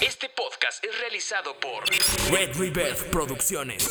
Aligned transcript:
Este 0.00 0.28
podcast 0.34 0.82
es 0.84 0.98
realizado 1.00 1.54
por 1.60 1.84
Red 2.32 2.56
River 2.58 2.96
Producciones. 3.10 3.88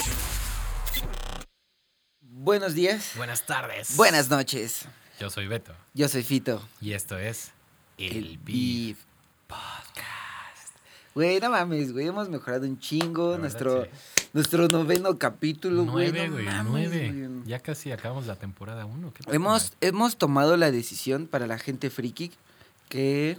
Buenos 2.21 2.73
días. 2.73 3.13
Buenas 3.15 3.45
tardes. 3.45 3.95
Buenas 3.95 4.29
noches. 4.29 4.85
Yo 5.19 5.29
soy 5.29 5.47
Beto 5.47 5.73
Yo 5.93 6.07
soy 6.07 6.23
Fito. 6.23 6.65
y 6.81 6.93
esto 6.93 7.17
es 7.17 7.51
El, 7.97 8.37
Beef. 8.37 8.45
Beef 8.45 8.97
Podcast. 9.47 10.75
Güey, 11.13 11.39
no 11.39 11.49
mames, 11.49 11.91
güey. 11.91 12.07
Hemos 12.07 12.29
mejorado 12.29 12.65
un 12.65 12.79
chingo. 12.79 13.31
La 13.31 13.37
verdad, 13.37 13.41
Nuestro, 13.41 13.83
sí. 13.83 13.89
nuestro 14.33 14.67
noveno 14.67 15.17
capítulo, 15.17 15.83
güey. 15.85 16.11
Nueve, 16.11 16.27
no 16.27 16.33
güey, 16.33 16.45
mames, 16.45 16.71
nueve. 16.89 17.11
güey. 17.11 17.47
Ya 17.47 17.59
casi 17.59 17.91
acabamos 17.91 18.25
la 18.27 18.35
temporada 18.35 18.85
uno. 18.85 19.13
¿Qué 19.13 19.23
pasa, 19.23 19.35
Hemos, 19.35 19.73
hemos 19.81 20.17
tomado 20.17 20.55
la 20.57 20.71
decisión 20.71 21.27
para 21.27 21.45
la 21.47 21.57
gente 21.59 21.89
friki 21.89 22.31
que 22.87 23.37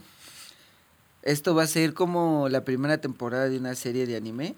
esto 1.23 1.55
va 1.55 1.65
a 1.65 1.67
ser 1.67 1.93
como 1.93 2.49
la 2.49 2.65
primera 2.65 2.99
temporada 2.99 3.49
de 3.49 3.59
una 3.59 3.75
serie 3.75 4.07
de 4.07 4.17
anime. 4.17 4.55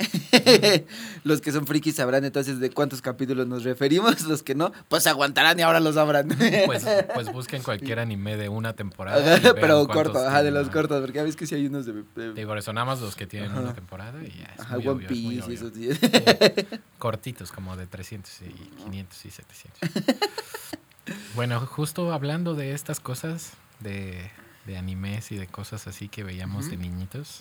los 1.24 1.40
que 1.40 1.50
son 1.50 1.66
frikis 1.66 1.96
sabrán 1.96 2.24
entonces 2.24 2.60
de 2.60 2.70
cuántos 2.70 3.02
capítulos 3.02 3.48
nos 3.48 3.64
referimos. 3.64 4.22
Los 4.22 4.42
que 4.42 4.54
no, 4.54 4.72
pues 4.88 5.06
aguantarán 5.08 5.58
y 5.58 5.62
ahora 5.62 5.80
lo 5.80 5.92
sabrán. 5.92 6.28
Pues, 6.66 6.86
pues 7.14 7.32
busquen 7.32 7.62
cualquier 7.64 7.98
anime 7.98 8.36
de 8.36 8.48
una 8.48 8.74
temporada. 8.74 9.40
pero 9.54 9.86
corto, 9.88 10.18
ajá, 10.18 10.42
de 10.42 10.52
los 10.52 10.68
cortos, 10.70 11.00
porque 11.00 11.16
ya 11.16 11.24
ves 11.24 11.34
que 11.34 11.46
sí 11.46 11.56
hay 11.56 11.66
unos 11.66 11.86
de... 11.86 12.46
por 12.46 12.58
eso 12.58 12.72
nada 12.72 12.84
más 12.84 13.00
los 13.00 13.16
que 13.16 13.26
tienen 13.26 13.50
Ajá. 13.50 13.60
una 13.60 13.74
temporada 13.74 14.22
y 14.22 14.30
ya. 14.30 14.52
Es 14.54 14.60
ajá, 14.60 14.76
muy 14.76 14.86
One 14.86 15.06
obvio, 15.06 15.08
es 15.08 15.22
muy 15.22 15.40
Piece 15.40 15.52
y 15.52 15.56
obvio. 15.56 15.92
esos 15.92 16.60
sí. 16.60 16.78
Cortitos, 16.98 17.50
como 17.50 17.76
de 17.76 17.86
300 17.86 18.42
y 18.42 18.82
500 18.84 19.24
y 19.24 19.30
700. 19.30 19.90
bueno, 21.34 21.60
justo 21.66 22.12
hablando 22.12 22.54
de 22.54 22.72
estas 22.72 23.00
cosas, 23.00 23.52
de, 23.80 24.30
de 24.66 24.76
animes 24.78 25.32
y 25.32 25.36
de 25.36 25.46
cosas 25.46 25.86
así 25.86 26.08
que 26.08 26.22
veíamos 26.24 26.70
de 26.70 26.76
niñitos, 26.76 27.40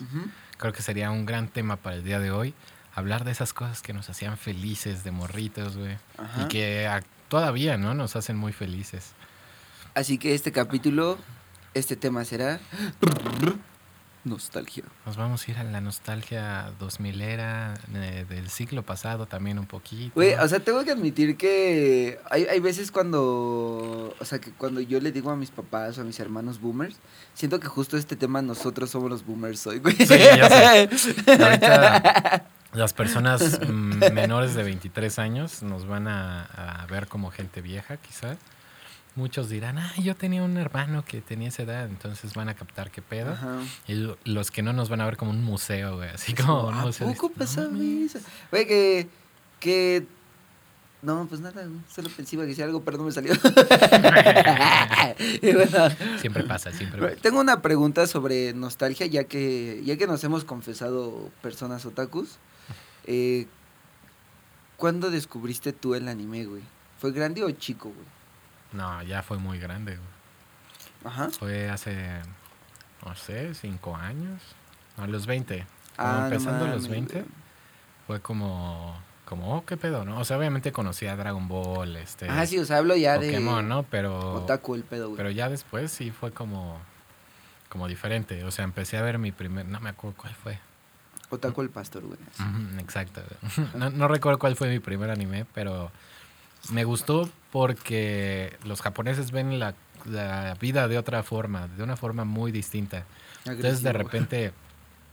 creo 0.58 0.72
que 0.72 0.82
sería 0.82 1.10
un 1.10 1.24
gran 1.26 1.48
tema 1.48 1.76
para 1.76 1.96
el 1.96 2.04
día 2.04 2.18
de 2.18 2.30
hoy. 2.30 2.54
Hablar 2.94 3.24
de 3.24 3.30
esas 3.30 3.52
cosas 3.54 3.80
que 3.80 3.92
nos 3.92 4.10
hacían 4.10 4.36
felices 4.36 5.02
de 5.04 5.12
morritos, 5.12 5.76
güey. 5.76 5.96
Y 6.42 6.48
que 6.48 6.86
a- 6.86 7.02
todavía, 7.28 7.78
¿no? 7.78 7.94
Nos 7.94 8.16
hacen 8.16 8.36
muy 8.36 8.52
felices. 8.52 9.12
Así 9.94 10.18
que 10.18 10.34
este 10.34 10.52
capítulo, 10.52 11.18
este 11.74 11.96
tema 11.96 12.24
será... 12.24 12.60
Nostalgia. 14.24 14.84
Nos 15.04 15.16
vamos 15.16 15.46
a 15.46 15.50
ir 15.50 15.58
a 15.58 15.64
la 15.64 15.80
nostalgia 15.80 16.72
2000 16.78 17.20
era 17.20 17.74
eh, 17.94 18.24
del 18.28 18.48
siglo 18.48 18.82
pasado 18.82 19.26
también 19.26 19.58
un 19.58 19.66
poquito. 19.66 20.12
Güey, 20.14 20.34
o 20.34 20.48
sea, 20.48 20.60
tengo 20.60 20.84
que 20.84 20.92
admitir 20.92 21.36
que 21.36 22.20
hay, 22.30 22.44
hay 22.44 22.60
veces 22.60 22.92
cuando, 22.92 24.14
o 24.18 24.24
sea, 24.24 24.38
que 24.38 24.52
cuando 24.52 24.80
yo 24.80 25.00
le 25.00 25.10
digo 25.10 25.30
a 25.30 25.36
mis 25.36 25.50
papás 25.50 25.98
o 25.98 26.02
a 26.02 26.04
mis 26.04 26.20
hermanos 26.20 26.60
boomers, 26.60 26.96
siento 27.34 27.58
que 27.58 27.66
justo 27.66 27.96
este 27.96 28.14
tema 28.14 28.42
nosotros 28.42 28.90
somos 28.90 29.10
los 29.10 29.26
boomers 29.26 29.66
hoy, 29.66 29.78
güey. 29.80 29.96
Sí, 29.96 30.18
ya 30.18 30.46
Ahorita 31.46 32.46
las 32.72 32.92
personas 32.94 33.60
mm, 33.68 34.12
menores 34.12 34.54
de 34.54 34.62
23 34.62 35.18
años 35.18 35.62
nos 35.62 35.86
van 35.86 36.08
a, 36.08 36.44
a 36.44 36.86
ver 36.86 37.06
como 37.06 37.30
gente 37.30 37.60
vieja, 37.60 37.96
quizás. 37.96 38.38
Muchos 39.14 39.50
dirán, 39.50 39.76
ah, 39.78 39.92
yo 39.98 40.16
tenía 40.16 40.42
un 40.42 40.56
hermano 40.56 41.04
que 41.04 41.20
tenía 41.20 41.48
esa 41.48 41.64
edad, 41.64 41.84
entonces 41.86 42.32
van 42.32 42.48
a 42.48 42.54
captar 42.54 42.90
qué 42.90 43.02
pedo. 43.02 43.32
Ajá. 43.32 43.58
Y 43.86 43.94
lo- 43.94 44.16
los 44.24 44.50
que 44.50 44.62
no 44.62 44.72
nos 44.72 44.88
van 44.88 45.02
a 45.02 45.04
ver 45.04 45.18
como 45.18 45.32
un 45.32 45.44
museo, 45.44 45.96
güey, 45.96 46.08
así 46.08 46.32
como 46.34 46.68
un 46.68 46.74
¿A 46.74 46.82
museo. 46.86 47.08
poco 47.12 47.28
No 47.28 47.34
pasaba 47.34 47.68
eso? 47.78 48.20
Güey, 48.50 48.66
que, 48.66 49.08
que... 49.60 50.06
No, 51.02 51.26
pues 51.28 51.40
nada. 51.40 51.66
Solo 51.92 52.08
pensé 52.16 52.36
iba 52.36 52.44
a 52.44 52.46
decir 52.46 52.62
algo, 52.64 52.82
pero 52.84 52.96
no 52.96 53.02
me 53.04 53.10
salió. 53.12 53.32
Y 55.42 55.52
bueno, 55.52 55.88
Siempre 56.20 56.44
pasa, 56.44 56.72
siempre 56.72 57.00
pasa. 57.00 57.16
Tengo 57.16 57.40
una 57.40 57.60
pregunta 57.60 58.06
sobre 58.06 58.52
nostalgia, 58.54 59.06
ya 59.06 59.24
que, 59.24 59.82
ya 59.84 59.96
que 59.96 60.06
nos 60.06 60.22
hemos 60.24 60.44
confesado 60.44 61.30
personas 61.42 61.84
otakus. 61.86 62.38
Eh, 63.04 63.46
¿Cuándo 64.76 65.10
descubriste 65.10 65.72
tú 65.72 65.94
el 65.94 66.08
anime, 66.08 66.44
güey? 66.46 66.62
¿Fue 66.98 67.12
grande 67.12 67.42
o 67.44 67.50
chico, 67.50 67.88
güey? 67.94 68.06
No, 68.72 69.02
ya 69.02 69.22
fue 69.22 69.38
muy 69.38 69.58
grande, 69.58 69.96
güey. 69.96 70.08
Ajá. 71.04 71.30
Fue 71.30 71.68
hace, 71.68 72.20
no 73.04 73.14
sé, 73.14 73.54
cinco 73.54 73.96
años. 73.96 74.40
A 74.96 75.06
los 75.06 75.26
20. 75.26 75.66
Como 75.96 76.08
Ah, 76.08 76.16
no 76.20 76.24
empezando 76.26 76.64
a 76.64 76.68
los 76.68 76.82
mames, 76.82 76.90
20. 76.90 77.14
güey. 77.14 77.24
Fue 78.06 78.20
como, 78.20 78.96
como, 79.24 79.56
oh, 79.56 79.64
qué 79.64 79.76
pedo, 79.76 80.04
¿no? 80.04 80.18
O 80.18 80.24
sea, 80.24 80.38
obviamente 80.38 80.72
conocía 80.72 81.16
Dragon 81.16 81.48
Ball, 81.48 81.96
este, 81.96 82.28
Ah, 82.28 82.46
sí, 82.46 82.58
o 82.58 82.64
sea, 82.64 82.78
hablo 82.78 82.96
ya 82.96 83.14
Pokémon, 83.16 83.62
de 83.64 83.68
¿no? 83.68 83.82
Pero, 83.84 84.34
otaku 84.34 84.74
el 84.74 84.84
pedo, 84.84 85.08
güey. 85.08 85.16
pero 85.16 85.30
ya 85.30 85.48
después 85.48 85.90
sí 85.92 86.10
fue 86.10 86.32
como, 86.32 86.78
como 87.68 87.88
diferente. 87.88 88.44
O 88.44 88.50
sea, 88.50 88.64
empecé 88.64 88.96
a 88.98 89.02
ver 89.02 89.18
mi 89.18 89.32
primer, 89.32 89.66
no 89.66 89.80
me 89.80 89.90
acuerdo 89.90 90.16
cuál 90.16 90.34
fue. 90.34 90.58
Otaku 91.30 91.62
el 91.62 91.70
pastor, 91.70 92.02
güey. 92.04 92.18
Exacto. 92.78 93.22
No, 93.74 93.88
no 93.90 94.08
recuerdo 94.08 94.38
cuál 94.38 94.54
fue 94.56 94.68
mi 94.68 94.78
primer 94.80 95.10
anime, 95.10 95.46
pero 95.54 95.90
me 96.70 96.84
gustó 96.84 97.28
porque 97.50 98.56
los 98.64 98.80
japoneses 98.80 99.30
ven 99.30 99.58
la, 99.58 99.74
la 100.06 100.54
vida 100.60 100.88
de 100.88 100.98
otra 100.98 101.22
forma, 101.22 101.68
de 101.68 101.82
una 101.82 101.96
forma 101.96 102.24
muy 102.24 102.52
distinta. 102.52 103.04
Entonces 103.44 103.82
de 103.82 103.92
repente 103.92 104.52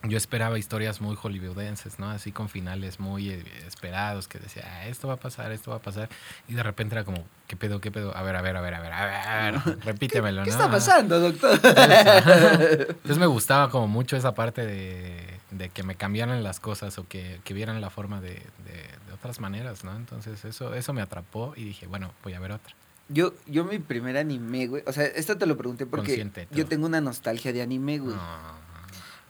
yo 0.03 0.17
esperaba 0.17 0.57
historias 0.57 1.01
muy 1.01 1.15
hollywoodenses, 1.15 1.99
¿no? 1.99 2.09
Así 2.09 2.31
con 2.31 2.47
finales 2.47 2.99
muy 2.99 3.29
eh, 3.31 3.43
esperados, 3.67 4.27
que 4.27 4.39
decía, 4.39 4.63
"Ah, 4.65 4.87
esto 4.87 5.07
va 5.09 5.15
a 5.15 5.17
pasar, 5.17 5.51
esto 5.51 5.71
va 5.71 5.77
a 5.77 5.81
pasar. 5.81 6.07
Y 6.47 6.53
de 6.53 6.63
repente 6.63 6.95
era 6.95 7.03
como, 7.03 7.25
¿qué 7.47 7.55
pedo, 7.57 7.81
qué 7.81 7.91
pedo? 7.91 8.15
A 8.15 8.21
ver, 8.23 8.35
a 8.37 8.41
ver, 8.41 8.55
a 8.55 8.61
ver, 8.61 8.73
a 8.75 8.79
ver, 8.81 8.93
a 8.93 9.51
ver, 9.51 9.79
repítemelo, 9.83 10.43
¿Qué 10.43 10.51
¿no? 10.51 10.55
está 10.55 10.71
pasando, 10.71 11.19
doctor? 11.19 11.59
Entonces 11.63 13.17
me 13.17 13.25
gustaba 13.27 13.69
como 13.69 13.87
mucho 13.87 14.15
esa 14.15 14.33
parte 14.33 14.65
de, 14.65 15.39
de 15.51 15.69
que 15.69 15.83
me 15.83 15.95
cambiaran 15.95 16.43
las 16.43 16.59
cosas 16.59 16.97
o 16.97 17.07
que, 17.07 17.41
que 17.43 17.53
vieran 17.53 17.81
la 17.81 17.89
forma 17.89 18.21
de, 18.21 18.29
de- 18.29 18.89
de 19.07 19.13
otras 19.13 19.39
maneras, 19.41 19.83
¿no? 19.83 19.95
Entonces 19.95 20.45
eso, 20.45 20.73
eso 20.75 20.93
me 20.93 21.01
atrapó 21.01 21.53
y 21.57 21.63
dije, 21.65 21.87
bueno, 21.87 22.13
voy 22.23 22.33
a 22.35 22.39
ver 22.39 22.53
otra. 22.53 22.73
Yo, 23.09 23.33
yo 23.47 23.65
mi 23.65 23.79
primer 23.79 24.15
anime, 24.17 24.67
güey. 24.67 24.83
O 24.85 24.93
sea, 24.93 25.03
esto 25.05 25.35
te 25.37 25.45
lo 25.47 25.57
pregunté 25.57 25.85
porque 25.87 26.05
Consciente, 26.05 26.47
yo 26.51 26.67
tengo 26.67 26.85
una 26.85 27.01
nostalgia 27.01 27.51
de 27.51 27.61
anime, 27.61 27.97
güey. 27.97 28.15
No. 28.15 28.68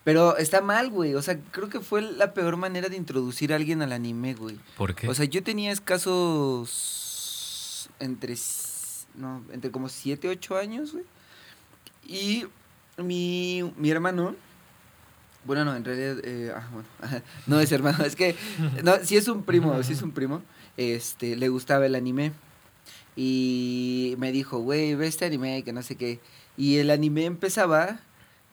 Pero 0.03 0.37
está 0.37 0.61
mal, 0.61 0.89
güey. 0.89 1.13
O 1.15 1.21
sea, 1.21 1.39
creo 1.51 1.69
que 1.69 1.79
fue 1.81 2.01
la 2.01 2.33
peor 2.33 2.57
manera 2.57 2.89
de 2.89 2.95
introducir 2.95 3.53
a 3.53 3.57
alguien 3.57 3.81
al 3.81 3.91
anime, 3.91 4.33
güey. 4.33 4.57
¿Por 4.77 4.95
qué? 4.95 5.07
O 5.07 5.13
sea, 5.13 5.25
yo 5.25 5.43
tenía 5.43 5.71
escasos 5.71 6.69
entre 7.99 8.35
no, 9.15 9.43
entre 9.51 9.71
como 9.71 9.89
7, 9.89 10.29
8 10.29 10.57
años, 10.57 10.93
güey. 10.93 11.03
Y 12.05 12.45
mi, 12.97 13.71
mi 13.77 13.91
hermano 13.91 14.35
bueno, 15.45 15.65
no, 15.65 15.75
en 15.75 15.85
realidad 15.85 16.17
eh, 16.23 16.51
ah, 16.55 16.69
bueno, 16.71 16.87
no 17.47 17.59
es 17.59 17.71
hermano, 17.71 18.03
es 18.03 18.15
que 18.15 18.35
no, 18.83 18.97
sí 19.03 19.17
es 19.17 19.27
un 19.27 19.43
primo, 19.43 19.81
sí 19.83 19.93
es 19.93 20.01
un 20.01 20.11
primo. 20.11 20.41
Este, 20.77 21.35
le 21.35 21.49
gustaba 21.49 21.85
el 21.85 21.95
anime. 21.95 22.33
Y 23.15 24.15
me 24.17 24.31
dijo, 24.31 24.59
güey, 24.59 24.95
ve 24.95 25.07
este 25.07 25.25
anime, 25.25 25.63
que 25.63 25.73
no 25.73 25.81
sé 25.81 25.95
qué. 25.95 26.19
Y 26.55 26.77
el 26.77 26.89
anime 26.89 27.25
empezaba 27.25 27.99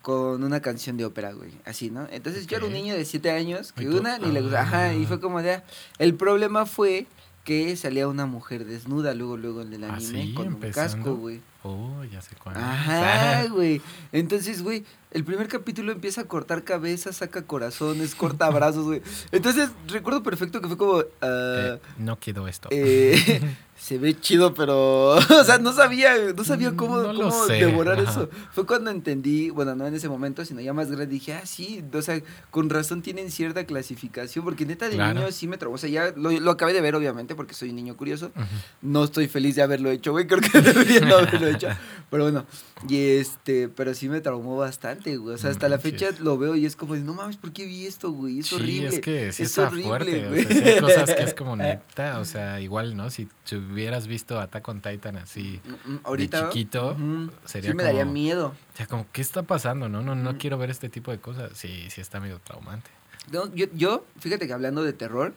con 0.07 0.41
una 0.41 0.61
canción 0.61 0.95
de 0.95 1.03
ópera, 1.03 1.33
güey. 1.33 1.51
Así, 1.65 1.91
¿no? 1.91 2.07
Entonces 2.09 2.47
yo 2.47 2.55
era 2.55 2.65
un 2.65 2.71
niño 2.71 2.95
de 2.95 3.03
siete 3.03 3.29
años, 3.29 3.73
que 3.73 3.89
una 3.89 4.17
ni 4.17 4.31
le 4.31 4.39
gustaba. 4.41 4.61
Ajá, 4.63 4.93
y 4.93 5.05
fue 5.05 5.19
como 5.19 5.41
de. 5.41 5.55
ah. 5.55 5.63
El 5.99 6.13
problema 6.13 6.65
fue 6.65 7.07
que 7.43 7.75
salía 7.75 8.07
una 8.07 8.25
mujer 8.25 8.63
desnuda 8.63 9.13
luego, 9.13 9.35
luego 9.35 9.61
en 9.63 9.73
el 9.73 9.83
¿Ah, 9.83 9.95
anime 9.95 10.33
con 10.33 10.47
un 10.47 10.61
casco, 10.71 11.15
güey. 11.17 11.41
Oh, 11.63 12.05
ya 12.09 12.21
sé 12.21 12.37
cuál. 12.41 12.55
Ajá, 12.55 13.47
güey. 13.51 13.81
Entonces, 14.13 14.63
güey, 14.63 14.85
el 15.11 15.25
primer 15.25 15.49
capítulo 15.49 15.91
empieza 15.91 16.21
a 16.21 16.23
cortar 16.23 16.63
cabezas, 16.63 17.17
saca 17.17 17.41
corazones, 17.41 18.15
corta 18.15 18.49
brazos, 18.49 18.85
güey. 18.85 19.01
Entonces, 19.33 19.69
recuerdo 19.89 20.23
perfecto 20.23 20.61
que 20.61 20.69
fue 20.69 20.77
como. 20.77 20.99
ah, 21.21 21.75
Eh, 21.75 21.79
no 21.97 22.17
quedó 22.17 22.47
esto. 22.47 22.69
eh, 22.71 23.41
se 23.79 23.97
ve 23.97 24.19
chido, 24.19 24.53
pero. 24.53 25.11
o 25.15 25.43
sea, 25.45 25.57
no 25.59 25.71
sabía, 25.73 26.13
no 26.35 26.43
sabía 26.43 26.75
cómo, 26.75 26.97
No 26.97 27.13
cómo 27.13 27.45
devorar 27.47 27.99
ajá. 27.99 28.09
eso. 28.11 28.29
Fue 28.51 28.65
cuando 28.65 28.89
entendí, 28.91 29.49
bueno, 29.49 29.75
no 29.75 29.85
en 29.87 29.93
ese 29.93 30.09
momento, 30.09 30.43
sino 30.45 30.61
ya 30.61 30.73
más 30.73 30.87
grande, 30.87 31.05
dije, 31.07 31.33
ah, 31.33 31.45
sí, 31.45 31.83
o 31.93 32.01
sea, 32.01 32.21
con 32.51 32.69
razón 32.69 33.01
tienen 33.01 33.31
cierta 33.31 33.65
clasificación, 33.65 34.43
porque 34.43 34.65
neta 34.65 34.89
de 34.89 34.95
Claro. 34.95 35.19
niño 35.19 35.31
sí 35.31 35.47
me 35.47 35.57
trabó. 35.57 35.75
O 35.75 35.77
sea, 35.77 35.89
ya 35.89 36.11
lo, 36.15 36.31
lo 36.31 36.51
acabé 36.51 36.73
de 36.73 36.81
ver, 36.81 36.95
obviamente, 36.95 37.35
porque 37.35 37.53
soy 37.53 37.69
un 37.69 37.75
niño 37.75 37.95
curioso. 37.95 38.31
No 38.81 39.03
estoy 39.03 39.27
feliz 39.27 39.55
de 39.55 39.61
haberlo 39.61 39.89
hecho, 39.91 40.11
güey. 40.11 40.27
Creo 40.27 40.41
que 40.41 40.59
debería 40.61 41.01
no 41.01 41.15
haberlo 41.17 41.47
hecho. 41.47 41.67
Pero 42.09 42.23
bueno, 42.23 42.45
y 42.87 43.17
este, 43.17 43.67
pero 43.67 43.93
sí 43.93 44.07
me 44.07 44.21
traumó 44.21 44.55
bastante, 44.55 45.17
güey. 45.17 45.35
O 45.35 45.37
sea, 45.37 45.49
hasta 45.51 45.67
la 45.67 45.77
fecha 45.77 46.05
Manches. 46.05 46.21
lo 46.23 46.37
veo 46.37 46.55
y 46.55 46.65
es 46.65 46.77
como, 46.77 46.95
no 46.95 47.13
mames, 47.13 47.35
¿por 47.35 47.51
qué 47.51 47.65
vi 47.65 47.85
esto, 47.85 48.11
güey? 48.11 48.39
Es 48.39 48.47
sí, 48.47 48.55
horrible. 48.55 48.87
es 48.87 48.99
que 49.01 49.31
sí 49.33 49.43
es 49.43 49.49
está 49.49 49.67
horrible, 49.67 49.87
fuerte. 49.87 50.27
güey. 50.29 50.45
O 50.45 50.47
sea, 50.47 50.55
sí 50.63 50.69
hay 50.69 50.79
cosas 50.79 51.15
que 51.15 51.23
es 51.23 51.33
como 51.33 51.55
neta. 51.57 52.19
O 52.19 52.25
sea, 52.25 52.61
igual, 52.61 52.95
¿no? 52.95 53.09
Si, 53.09 53.27
si 53.43 53.57
hubieras 53.57 54.07
visto 54.07 54.39
Attack 54.39 54.65
on 54.69 54.81
Titan 54.81 55.17
así 55.17 55.59
Mm, 55.65 55.91
mm, 55.95 55.99
Ahorita. 56.05 56.43
de 56.43 56.49
chiquito, 56.53 56.95
sería 57.45 57.71
sí 57.71 57.75
me 57.75 57.83
daría 57.83 58.05
miedo. 58.05 58.47
O 58.73 58.77
sea, 58.77 58.87
como, 58.87 59.05
¿qué 59.11 59.21
está 59.21 59.43
pasando? 59.43 59.89
No, 59.89 60.01
no, 60.01 60.15
no 60.15 60.37
quiero 60.37 60.57
ver 60.57 60.69
este 60.69 60.87
tipo 60.87 61.11
de 61.11 61.19
cosas. 61.19 61.51
Sí, 61.55 61.87
sí 61.89 61.99
está 61.99 62.19
medio 62.21 62.39
traumante. 62.39 62.89
No, 63.33 63.53
yo, 63.53 63.65
yo, 63.73 64.05
fíjate 64.21 64.47
que 64.47 64.53
hablando 64.53 64.81
de 64.83 64.93
terror. 64.93 65.33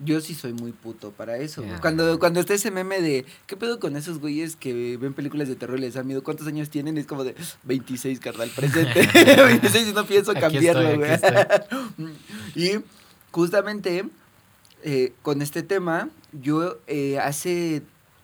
Yo 0.00 0.20
sí 0.20 0.34
soy 0.34 0.52
muy 0.52 0.72
puto 0.72 1.12
para 1.12 1.36
eso. 1.38 1.64
Cuando, 1.80 2.18
cuando 2.18 2.40
está 2.40 2.54
ese 2.54 2.70
meme 2.70 3.00
de, 3.00 3.24
¿qué 3.46 3.56
pedo 3.56 3.78
con 3.78 3.96
esos 3.96 4.18
güeyes 4.18 4.56
que 4.56 4.96
ven 4.96 5.14
películas 5.14 5.48
de 5.48 5.54
terror 5.54 5.78
y 5.78 5.82
les 5.82 5.94
da 5.94 6.02
miedo? 6.02 6.22
¿Cuántos 6.22 6.46
años 6.46 6.68
tienen? 6.68 6.98
Es 6.98 7.06
como 7.06 7.24
de 7.24 7.34
26, 7.64 8.18
carnal, 8.20 8.50
presente. 8.54 9.08
26 9.36 9.88
y 9.88 9.92
no 9.92 10.04
pienso 10.04 10.32
Aquí 10.32 10.40
cambiarlo, 10.40 11.04
estoy, 11.04 11.34
güey. 11.96 12.12
y 12.56 12.84
justamente 13.30 14.04
eh, 14.82 15.12
con 15.22 15.42
este 15.42 15.62
tema, 15.62 16.10
yo 16.32 16.78
eh, 16.86 17.18
hace 17.18 17.82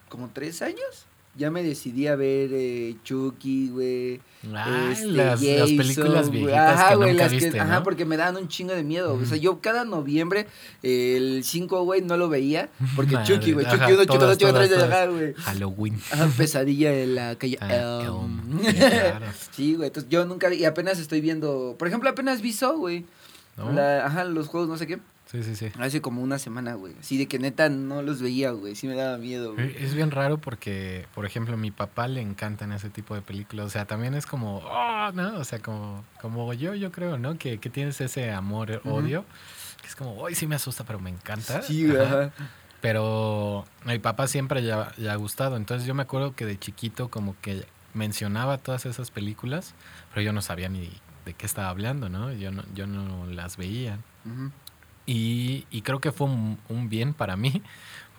como 0.08 0.28
tres 0.28 0.62
años 0.62 1.06
ya 1.40 1.50
me 1.50 1.62
decidí 1.62 2.06
a 2.06 2.16
ver 2.16 2.50
eh, 2.52 2.96
Chucky, 3.02 3.70
güey. 3.70 4.20
Ay, 4.54 4.92
este, 4.92 5.06
las, 5.06 5.40
las 5.42 5.70
películas 5.70 6.30
viejitas 6.30 6.78
Ajá, 6.78 6.88
que 6.90 6.96
güey, 6.96 7.10
nunca 7.12 7.22
las 7.24 7.32
que- 7.32 7.38
viste, 7.38 7.60
Ajá, 7.60 7.82
porque 7.82 8.04
me 8.04 8.16
daban 8.18 8.36
un 8.36 8.48
chingo 8.48 8.74
de 8.74 8.82
miedo. 8.82 9.14
O 9.14 9.24
sea, 9.24 9.38
yo 9.38 9.60
cada 9.62 9.84
noviembre, 9.86 10.46
eh, 10.82 11.14
el 11.16 11.42
5, 11.42 11.82
güey, 11.84 12.02
no 12.02 12.18
lo 12.18 12.28
veía. 12.28 12.68
Porque 12.94 13.14
Madre, 13.14 13.34
Chucky, 13.34 13.52
güey. 13.52 13.64
Chucky 13.64 13.76
1, 13.92 14.04
Chucky 14.04 14.06
2, 14.06 14.18
todas, 14.18 14.38
Chucky 14.38 14.52
3, 14.52 14.70
todas, 14.70 14.90
ajá, 14.90 15.06
güey. 15.06 15.34
Halloween. 15.34 16.00
Ajá, 16.12 16.28
pesadilla 16.36 16.92
en 16.92 17.14
la 17.14 17.36
calle. 17.36 17.56
Ah, 17.62 18.02
Elm. 18.04 18.40
Elm, 18.50 18.60
sí, 18.66 18.74
claro. 18.76 19.26
Sí, 19.50 19.74
güey. 19.76 19.86
Entonces 19.88 20.10
yo 20.10 20.26
nunca 20.26 20.50
vi, 20.50 20.56
y 20.56 20.66
apenas 20.66 20.98
estoy 20.98 21.22
viendo. 21.22 21.74
Por 21.78 21.88
ejemplo, 21.88 22.10
apenas 22.10 22.42
vi 22.42 22.52
Saw, 22.52 22.76
güey. 22.76 23.06
Ajá, 23.56 24.24
los 24.24 24.46
juegos, 24.48 24.68
no 24.68 24.76
sé 24.76 24.86
qué. 24.86 24.98
Sí, 25.30 25.44
sí, 25.44 25.54
sí. 25.54 25.70
Hace 25.78 26.00
como 26.00 26.22
una 26.22 26.40
semana, 26.40 26.74
güey. 26.74 26.94
Así 26.98 27.16
de 27.16 27.26
que 27.26 27.38
neta 27.38 27.68
no 27.68 28.02
los 28.02 28.20
veía, 28.20 28.50
güey. 28.50 28.74
Sí 28.74 28.88
me 28.88 28.96
daba 28.96 29.16
miedo, 29.16 29.54
güey. 29.54 29.76
Es 29.78 29.94
bien 29.94 30.10
raro 30.10 30.38
porque, 30.38 31.06
por 31.14 31.24
ejemplo, 31.24 31.54
a 31.54 31.56
mi 31.56 31.70
papá 31.70 32.08
le 32.08 32.20
encantan 32.20 32.72
ese 32.72 32.90
tipo 32.90 33.14
de 33.14 33.22
películas. 33.22 33.66
O 33.66 33.70
sea, 33.70 33.84
también 33.84 34.14
es 34.14 34.26
como, 34.26 34.58
oh, 34.58 35.12
¿no? 35.12 35.38
O 35.38 35.44
sea, 35.44 35.60
como, 35.60 36.04
como 36.20 36.52
yo, 36.52 36.74
yo 36.74 36.90
creo, 36.90 37.16
¿no? 37.16 37.38
Que, 37.38 37.58
que 37.58 37.70
tienes 37.70 38.00
ese 38.00 38.32
amor, 38.32 38.80
Ujú. 38.84 38.94
odio. 38.96 39.24
Que 39.80 39.86
es 39.86 39.94
como, 39.94 40.16
hoy 40.16 40.34
sí 40.34 40.48
me 40.48 40.56
asusta, 40.56 40.82
pero 40.82 40.98
me 40.98 41.10
encanta. 41.10 41.62
Sí, 41.62 41.86
güey. 41.86 42.00
Ajá. 42.04 42.32
Pero 42.80 43.66
a 43.84 43.88
mi 43.88 43.98
papá 44.00 44.26
siempre 44.26 44.64
ya 44.64 44.92
ha 45.10 45.14
gustado. 45.14 45.56
Entonces 45.56 45.86
yo 45.86 45.94
me 45.94 46.02
acuerdo 46.02 46.34
que 46.34 46.44
de 46.44 46.58
chiquito 46.58 47.08
como 47.08 47.36
que 47.40 47.66
mencionaba 47.94 48.58
todas 48.58 48.84
esas 48.86 49.12
películas, 49.12 49.74
pero 50.10 50.22
yo 50.22 50.32
no 50.32 50.42
sabía 50.42 50.68
ni 50.68 50.90
de 51.24 51.34
qué 51.34 51.46
estaba 51.46 51.68
hablando, 51.68 52.08
¿no? 52.08 52.32
Yo 52.32 52.50
no, 52.50 52.64
yo 52.74 52.88
no 52.88 53.26
las 53.26 53.56
veía. 53.56 53.98
Ujú. 54.24 54.50
Y, 55.12 55.82
creo 55.82 56.00
que 56.00 56.12
fue 56.12 56.28
un 56.28 56.88
bien 56.88 57.14
para 57.14 57.36
mí, 57.36 57.62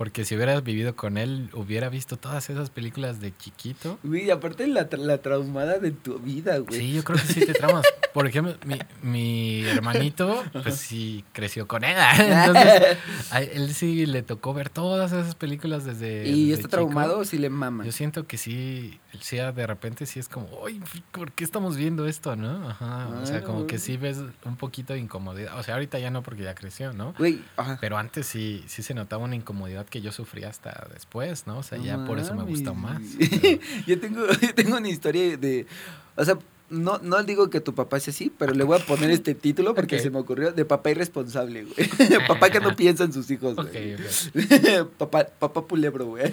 porque 0.01 0.25
si 0.25 0.35
hubieras 0.35 0.63
vivido 0.63 0.95
con 0.95 1.19
él, 1.19 1.51
hubiera 1.53 1.87
visto 1.87 2.17
todas 2.17 2.49
esas 2.49 2.71
películas 2.71 3.19
de 3.19 3.37
chiquito. 3.37 3.99
Güey, 4.01 4.31
aparte 4.31 4.65
la, 4.65 4.89
tra- 4.89 4.97
la 4.97 5.19
traumada 5.19 5.77
de 5.77 5.91
tu 5.91 6.17
vida, 6.17 6.57
güey. 6.57 6.79
Sí, 6.79 6.91
yo 6.91 7.03
creo 7.03 7.19
que 7.19 7.31
sí 7.31 7.45
te 7.45 7.53
traumas. 7.53 7.85
Por 8.11 8.25
ejemplo, 8.25 8.55
mi, 8.65 8.79
mi 9.03 9.63
hermanito, 9.67 10.43
pues 10.63 10.77
sí 10.77 11.23
creció 11.33 11.67
con 11.67 11.83
él. 11.83 11.95
Entonces, 12.19 12.97
a 13.31 13.41
él 13.43 13.75
sí 13.75 14.07
le 14.07 14.23
tocó 14.23 14.55
ver 14.55 14.69
todas 14.69 15.11
esas 15.11 15.35
películas 15.35 15.85
desde. 15.85 16.27
¿Y 16.27 16.49
desde 16.49 16.63
está 16.63 16.77
chico. 16.77 16.87
traumado 16.89 17.19
o 17.19 17.23
sí 17.23 17.37
le 17.37 17.51
mama? 17.51 17.85
Yo 17.85 17.91
siento 17.91 18.25
que 18.25 18.39
sí, 18.39 18.99
sí, 19.19 19.37
de 19.37 19.67
repente 19.67 20.07
sí 20.07 20.19
es 20.19 20.27
como, 20.27 20.47
uy, 20.63 20.81
¿por 21.11 21.31
qué 21.31 21.43
estamos 21.43 21.77
viendo 21.77 22.07
esto, 22.07 22.35
no? 22.35 22.69
Ajá, 22.69 23.07
o 23.21 23.25
sea, 23.27 23.43
como 23.43 23.67
que 23.67 23.77
sí 23.77 23.97
ves 23.97 24.17
un 24.45 24.55
poquito 24.57 24.93
de 24.93 24.99
incomodidad. 24.99 25.59
O 25.59 25.63
sea, 25.63 25.75
ahorita 25.75 25.99
ya 25.99 26.09
no 26.09 26.23
porque 26.23 26.41
ya 26.41 26.55
creció, 26.55 26.91
¿no? 26.91 27.13
Güey, 27.19 27.39
ajá. 27.55 27.77
Pero 27.79 27.99
antes 27.99 28.25
sí, 28.25 28.63
sí 28.65 28.81
se 28.81 28.95
notaba 28.95 29.23
una 29.23 29.35
incomodidad 29.35 29.85
que 29.91 30.01
yo 30.01 30.11
sufría 30.11 30.49
hasta 30.49 30.87
después, 30.91 31.45
¿no? 31.45 31.59
O 31.59 31.63
sea, 31.63 31.77
ya 31.77 32.03
por 32.05 32.17
eso 32.17 32.33
me 32.33 32.43
gustó 32.43 32.73
más. 32.73 32.99
pero- 33.19 33.59
yo, 33.87 33.99
tengo, 33.99 34.21
yo 34.41 34.55
tengo 34.55 34.77
una 34.77 34.89
historia 34.89 35.37
de. 35.37 35.67
O 36.15 36.25
sea, 36.25 36.39
no, 36.71 36.99
no 36.99 37.21
digo 37.23 37.49
que 37.49 37.59
tu 37.59 37.75
papá 37.75 37.99
sea 37.99 38.11
así, 38.13 38.31
pero 38.35 38.53
le 38.53 38.63
voy 38.63 38.79
a 38.79 38.85
poner 38.85 39.11
este 39.11 39.35
título 39.35 39.75
porque 39.75 39.99
se 39.99 40.09
me 40.09 40.17
ocurrió 40.19 40.51
de 40.53 40.63
papá 40.65 40.89
irresponsable, 40.91 41.65
güey. 41.65 41.89
papá 42.27 42.49
que 42.49 42.59
no 42.61 42.75
piensa 42.75 43.03
en 43.03 43.11
sus 43.13 43.29
hijos, 43.29 43.55
güey. 43.55 43.95
ok. 43.95 44.87
papá, 44.97 45.25
papá 45.37 45.67
pulebro, 45.67 46.05
güey. 46.07 46.23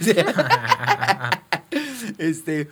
este. 2.19 2.69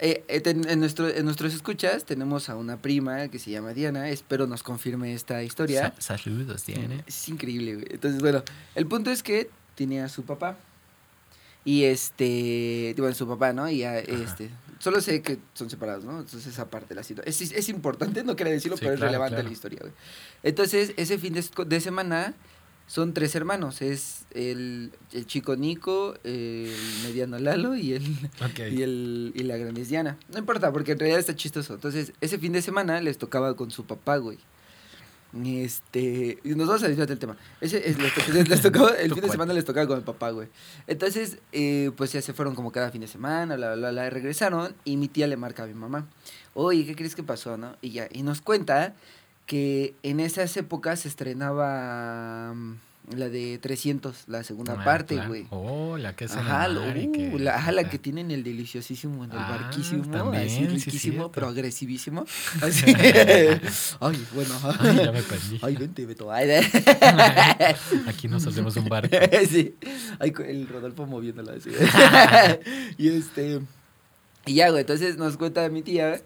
eh, 0.00 0.24
eh, 0.28 0.42
en, 0.44 0.78
nuestro, 0.80 1.08
en 1.08 1.24
nuestros 1.24 1.54
escuchas 1.54 2.04
tenemos 2.04 2.48
a 2.48 2.56
una 2.56 2.76
prima 2.76 3.28
que 3.28 3.38
se 3.38 3.50
llama 3.50 3.72
Diana. 3.72 4.08
Espero 4.10 4.46
nos 4.46 4.62
confirme 4.62 5.14
esta 5.14 5.42
historia. 5.42 5.94
Sa- 5.98 6.18
Saludos, 6.18 6.62
tiene. 6.64 7.02
Es 7.06 7.28
increíble, 7.28 7.74
güey. 7.74 7.86
Entonces, 7.90 8.20
bueno, 8.20 8.42
el 8.74 8.86
punto 8.86 9.10
es 9.10 9.22
que 9.22 9.50
tiene 9.78 10.02
a 10.02 10.08
su 10.08 10.24
papá. 10.24 10.56
Y 11.64 11.84
este, 11.84 12.94
bueno, 12.98 13.14
su 13.14 13.28
papá, 13.28 13.52
¿no? 13.52 13.70
Y 13.70 13.84
a, 13.84 13.98
este, 13.98 14.50
solo 14.80 15.00
sé 15.00 15.22
que 15.22 15.38
son 15.54 15.70
separados, 15.70 16.04
¿no? 16.04 16.18
Entonces 16.18 16.46
esa 16.46 16.68
parte 16.68 16.88
de 16.90 16.94
la 16.96 17.02
situación. 17.04 17.28
Es, 17.28 17.52
es 17.52 17.68
importante, 17.68 18.24
no 18.24 18.34
quería 18.34 18.52
decirlo, 18.52 18.76
Sí, 18.76 18.82
pero 18.82 18.94
es 18.94 19.00
relevante 19.00 19.36
claro. 19.36 19.48
la 19.48 19.52
historia, 19.52 19.78
güey. 19.80 19.92
Entonces, 20.42 20.94
ese 20.96 21.16
fin 21.18 21.34
de, 21.34 21.44
de 21.66 21.80
semana 21.80 22.34
son 22.88 23.12
tres 23.14 23.34
hermanos. 23.36 23.82
Es 23.82 24.24
el, 24.32 24.90
el 25.12 25.26
chico 25.26 25.54
Nico, 25.56 26.14
el 26.24 26.74
mediano 27.04 27.38
Lalo 27.38 27.76
y 27.76 27.92
el, 27.92 28.02
y, 28.72 28.82
el, 28.82 29.32
y 29.34 29.42
la 29.44 29.58
grande 29.58 29.82
es 29.82 29.88
Diana. 29.90 30.16
No 30.32 30.38
importa, 30.38 30.72
porque 30.72 30.92
en 30.92 30.98
realidad 30.98 31.20
está 31.20 31.36
chistoso. 31.36 31.74
Entonces, 31.74 32.12
ese 32.20 32.38
fin 32.38 32.52
de 32.52 32.62
semana 32.62 33.00
les 33.00 33.18
tocaba 33.18 33.54
con 33.54 33.70
su 33.70 33.84
papá, 33.84 34.16
güey. 34.16 34.38
Este, 35.44 36.38
nos 36.44 36.66
vamos 36.66 36.82
a 36.82 36.88
desviar 36.88 37.06
del 37.06 37.18
tema. 37.18 37.36
Ese, 37.60 37.86
es- 37.88 37.98
les, 37.98 38.14
to- 38.14 38.32
les 38.32 38.62
tocaba, 38.62 38.90
el 38.92 39.12
fin 39.14 39.22
de 39.22 39.28
semana 39.28 39.52
les 39.52 39.64
tocaba 39.64 39.86
con 39.86 39.98
el 39.98 40.04
papá, 40.04 40.30
güey. 40.30 40.48
Entonces, 40.86 41.38
eh, 41.52 41.90
pues 41.96 42.12
ya 42.12 42.22
se 42.22 42.32
fueron 42.32 42.54
como 42.54 42.72
cada 42.72 42.90
fin 42.90 43.00
de 43.02 43.08
semana, 43.08 43.56
bla, 43.56 43.74
bla, 43.74 43.90
bla, 43.90 44.10
regresaron 44.10 44.74
y 44.84 44.96
mi 44.96 45.08
tía 45.08 45.26
le 45.26 45.36
marca 45.36 45.64
a 45.64 45.66
mi 45.66 45.74
mamá. 45.74 46.06
Oye, 46.54 46.86
¿qué 46.86 46.96
crees 46.96 47.14
que 47.14 47.22
pasó, 47.22 47.56
no? 47.56 47.76
Y 47.82 47.90
ya, 47.90 48.08
y 48.10 48.22
nos 48.22 48.40
cuenta 48.40 48.94
que 49.46 49.94
en 50.02 50.20
esas 50.20 50.56
épocas 50.56 51.00
se 51.00 51.08
estrenaba 51.08 52.52
mm, 52.54 52.74
la 53.16 53.28
de 53.28 53.58
300, 53.58 54.24
la 54.28 54.44
segunda 54.44 54.76
Ah, 54.78 54.84
parte, 54.84 55.14
claro. 55.14 55.28
güey. 55.30 55.46
Oh, 55.50 55.96
la 55.96 56.14
que 56.14 56.24
es 56.26 56.32
Ajá, 56.36 56.68
lo- 56.68 56.86
y 56.96 57.06
uh, 57.08 57.12
que- 57.12 57.38
la, 57.38 57.56
ajá, 57.56 57.72
la 57.72 57.88
que 57.88 57.98
tienen 57.98 58.30
el 58.30 58.42
deliciosísimo 58.44 59.24
en 59.24 59.32
el 59.32 59.38
Ah, 59.38 59.58
barquísimo, 59.60 60.04
también, 60.10 60.44
así 60.46 60.56
sí, 60.58 60.66
riquísimo, 60.66 61.32
pero 61.32 61.48
agresivísimo. 61.48 62.24
Así. 62.62 62.84
Ay, 64.00 64.26
bueno. 64.34 64.54
Ay, 64.80 64.96
ya 64.96 65.12
me 65.12 65.22
perdí. 65.22 65.58
Ay, 65.62 65.76
vente, 65.76 66.06
Beto. 66.06 66.30
Ay, 66.32 66.48
Aquí 68.06 68.28
nos 68.28 68.46
hacemos 68.46 68.76
un 68.76 68.88
barco. 68.88 69.16
sí. 69.48 69.74
Ay, 70.18 70.32
el 70.46 70.68
Rodolfo 70.68 71.06
moviéndola 71.06 71.52
así. 71.54 71.70
y 72.98 73.08
este. 73.08 73.60
Y 74.46 74.54
ya, 74.54 74.70
güey. 74.70 74.80
Entonces 74.80 75.16
nos 75.16 75.36
cuenta 75.36 75.68
mi 75.68 75.82
tía 75.82 76.20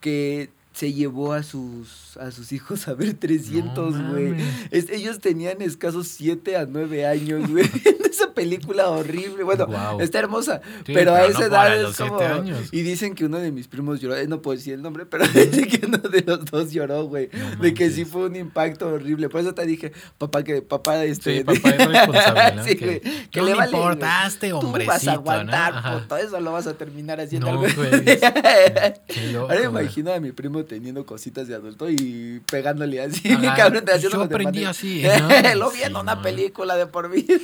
que 0.00 0.50
se 0.72 0.92
llevó 0.92 1.32
a 1.32 1.42
sus, 1.42 2.16
a 2.18 2.30
sus 2.30 2.52
hijos 2.52 2.86
a 2.88 2.94
ver 2.94 3.14
300, 3.14 3.94
No 3.94 4.10
güey. 4.12 4.34
Es- 4.70 4.90
ellos 4.90 5.18
tenían 5.20 5.60
escasos 5.62 6.08
7 6.08 6.56
a 6.56 6.66
9 6.66 7.06
años, 7.06 7.50
güey. 7.50 7.64
esa 8.14 8.32
película 8.32 8.88
horrible. 8.88 9.42
Bueno, 9.44 9.66
Guau. 9.66 10.00
está 10.00 10.18
hermosa. 10.18 10.60
Sí, 10.86 10.92
pero 10.94 11.14
a 11.14 11.20
pero 11.20 11.30
esa 11.30 11.40
no 11.40 11.46
edad 11.46 11.82
es 11.90 11.96
como. 11.96 12.18
años. 12.20 12.68
Y 12.72 12.82
dicen 12.82 13.14
que 13.14 13.24
uno 13.24 13.38
de 13.38 13.52
mis 13.52 13.68
primos 13.68 14.00
lloró. 14.00 14.16
eh, 14.16 14.26
No 14.28 14.42
puedo 14.42 14.56
decir 14.56 14.74
el 14.74 14.82
nombre, 14.82 15.06
pero 15.06 15.26
dicen 15.34 15.66
que 15.68 15.86
uno 15.86 15.98
de 15.98 16.22
los 16.22 16.44
dos 16.44 16.70
lloró, 16.72 17.04
güey. 17.04 17.28
No 17.32 17.62
de 17.62 17.74
que 17.74 17.90
sí 17.90 18.04
fue 18.04 18.26
un 18.26 18.36
impacto 18.36 18.88
horrible. 18.88 19.28
Por 19.28 19.40
eso 19.40 19.54
te 19.54 19.64
dije, 19.66 19.92
papá, 20.18 20.42
que 20.44 20.62
papá 20.62 21.04
este. 21.04 21.38
Sí, 21.38 21.44
papá 21.44 21.70
es 21.70 21.86
responsable, 21.88 22.52
¿no? 22.56 22.64
Sí, 22.64 22.76
Que- 22.76 23.00
que 23.30 23.40
no 23.40 23.46
le 23.46 23.52
le 23.52 23.56
vale, 23.58 23.76
importaste, 23.76 24.50
Tú 24.50 24.72
vas 24.86 25.02
a 25.02 25.12
¿no? 25.14 25.18
aguantar, 25.20 25.74
Ajá. 25.74 25.98
puto. 25.98 26.16
Eso 26.16 26.40
lo 26.40 26.52
vas 26.52 26.66
a 26.66 26.74
terminar 26.74 27.20
haciendo 27.20 27.50
No, 27.52 27.60
algo. 27.62 27.74
güey. 27.76 27.90
Loco, 29.32 29.50
Ahora 29.52 29.64
imagino 29.64 30.12
a 30.12 30.20
mi 30.20 30.32
primo 30.32 30.64
teniendo 30.64 31.04
cositas 31.06 31.48
de 31.48 31.54
adulto 31.54 31.88
y 31.90 32.40
pegándole 32.50 33.00
así, 33.00 33.30
Ajá, 33.32 33.54
cabrón, 33.54 33.82
pues 33.84 33.96
haciendo 33.96 34.18
yo 34.18 34.24
aprendí 34.24 34.64
así, 34.64 35.02
¿no? 35.02 35.54
Lo 35.56 35.70
Sí, 35.70 35.78
viendo 35.78 36.00
una 36.00 36.14
no. 36.16 36.22
película 36.22 36.76
de 36.76 36.86
por 36.86 37.10
vida. 37.10 37.34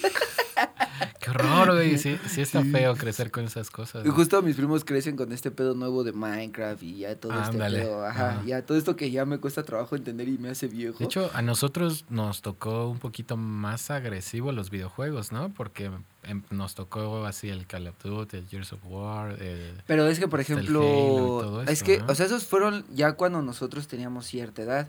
Qué 1.21 1.31
horror, 1.31 1.73
güey. 1.75 1.99
Sí, 1.99 2.19
sí 2.29 2.43
está 2.43 2.63
Sí. 2.63 2.71
feo 2.71 2.95
crecer 2.97 3.31
con 3.31 3.45
esas 3.45 3.71
cosas. 3.71 4.05
Y 4.05 4.09
¿no? 4.09 4.15
justo 4.15 4.41
mis 4.43 4.57
primos 4.57 4.85
crecen 4.85 5.17
con 5.17 5.33
este 5.33 5.51
pedo 5.51 5.75
nuevo 5.75 6.05
de 6.05 6.13
Minecraft 6.13 6.83
y 6.83 6.99
ya 6.99 7.17
todo 7.17 7.33
Ándale. 7.33 7.79
este 7.79 7.89
pedo, 7.89 8.05
ajá, 8.05 8.43
ya 8.47 8.65
todo 8.65 8.77
esto 8.77 8.95
que 8.97 9.11
ya 9.11 9.25
me 9.25 9.39
cuesta 9.39 9.63
trabajo 9.63 9.97
entender 9.97 10.29
y 10.29 10.39
me 10.39 10.51
hace 10.51 10.69
viejo. 10.69 10.99
De 10.99 11.07
hecho, 11.07 11.31
a 11.33 11.43
nosotros 11.43 12.05
nos 12.11 12.43
tocó 12.43 12.89
un 12.89 12.99
poquito 12.99 13.37
más 13.37 13.91
agresivo 13.91 14.53
los 14.53 14.71
videojuegos, 14.71 15.33
¿no? 15.33 15.49
Porque 15.55 15.91
em, 16.25 16.43
nos 16.51 16.75
tocó 16.75 17.25
así 17.25 17.49
el 17.49 17.67
Call 17.67 17.89
of 17.89 17.97
Duty, 18.03 18.37
el 18.37 18.49
Gears 18.49 18.73
of 18.75 18.81
War, 18.85 19.41
el... 19.43 19.81
Pero 19.87 20.07
es 20.07 20.19
que, 20.19 20.29
por 20.29 20.41
ejemplo, 20.41 21.63
es 21.67 21.83
que, 21.83 21.99
¿no? 21.99 22.07
o 22.09 22.15
sea, 22.15 22.27
esos 22.27 22.45
fueron 22.45 22.85
ya 22.95 23.13
cuando 23.13 23.41
nosotros 23.43 23.89
teníamos 23.89 24.27
cierta 24.27 24.63
edad. 24.63 24.89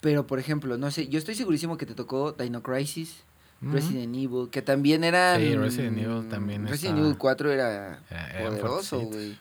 Pero, 0.00 0.26
por 0.26 0.40
ejemplo, 0.40 0.76
no 0.78 0.90
sé, 0.90 1.06
yo 1.06 1.18
estoy 1.18 1.36
segurísimo 1.36 1.76
que 1.76 1.86
te 1.86 1.94
tocó 1.94 2.32
Dino 2.32 2.60
Crisis, 2.64 3.22
Resident 3.62 4.14
Evil, 4.16 4.48
que 4.50 4.60
también 4.60 5.04
eran... 5.04 5.40
Sí, 5.40 5.54
Resident 5.54 5.98
Evil 5.98 6.28
también 6.28 6.66
Resident 6.66 6.98
Evil 6.98 7.16
4 7.16 7.52
era 7.52 8.00
eran 8.10 8.50
poderoso, 8.50 9.00
güey. 9.00 9.38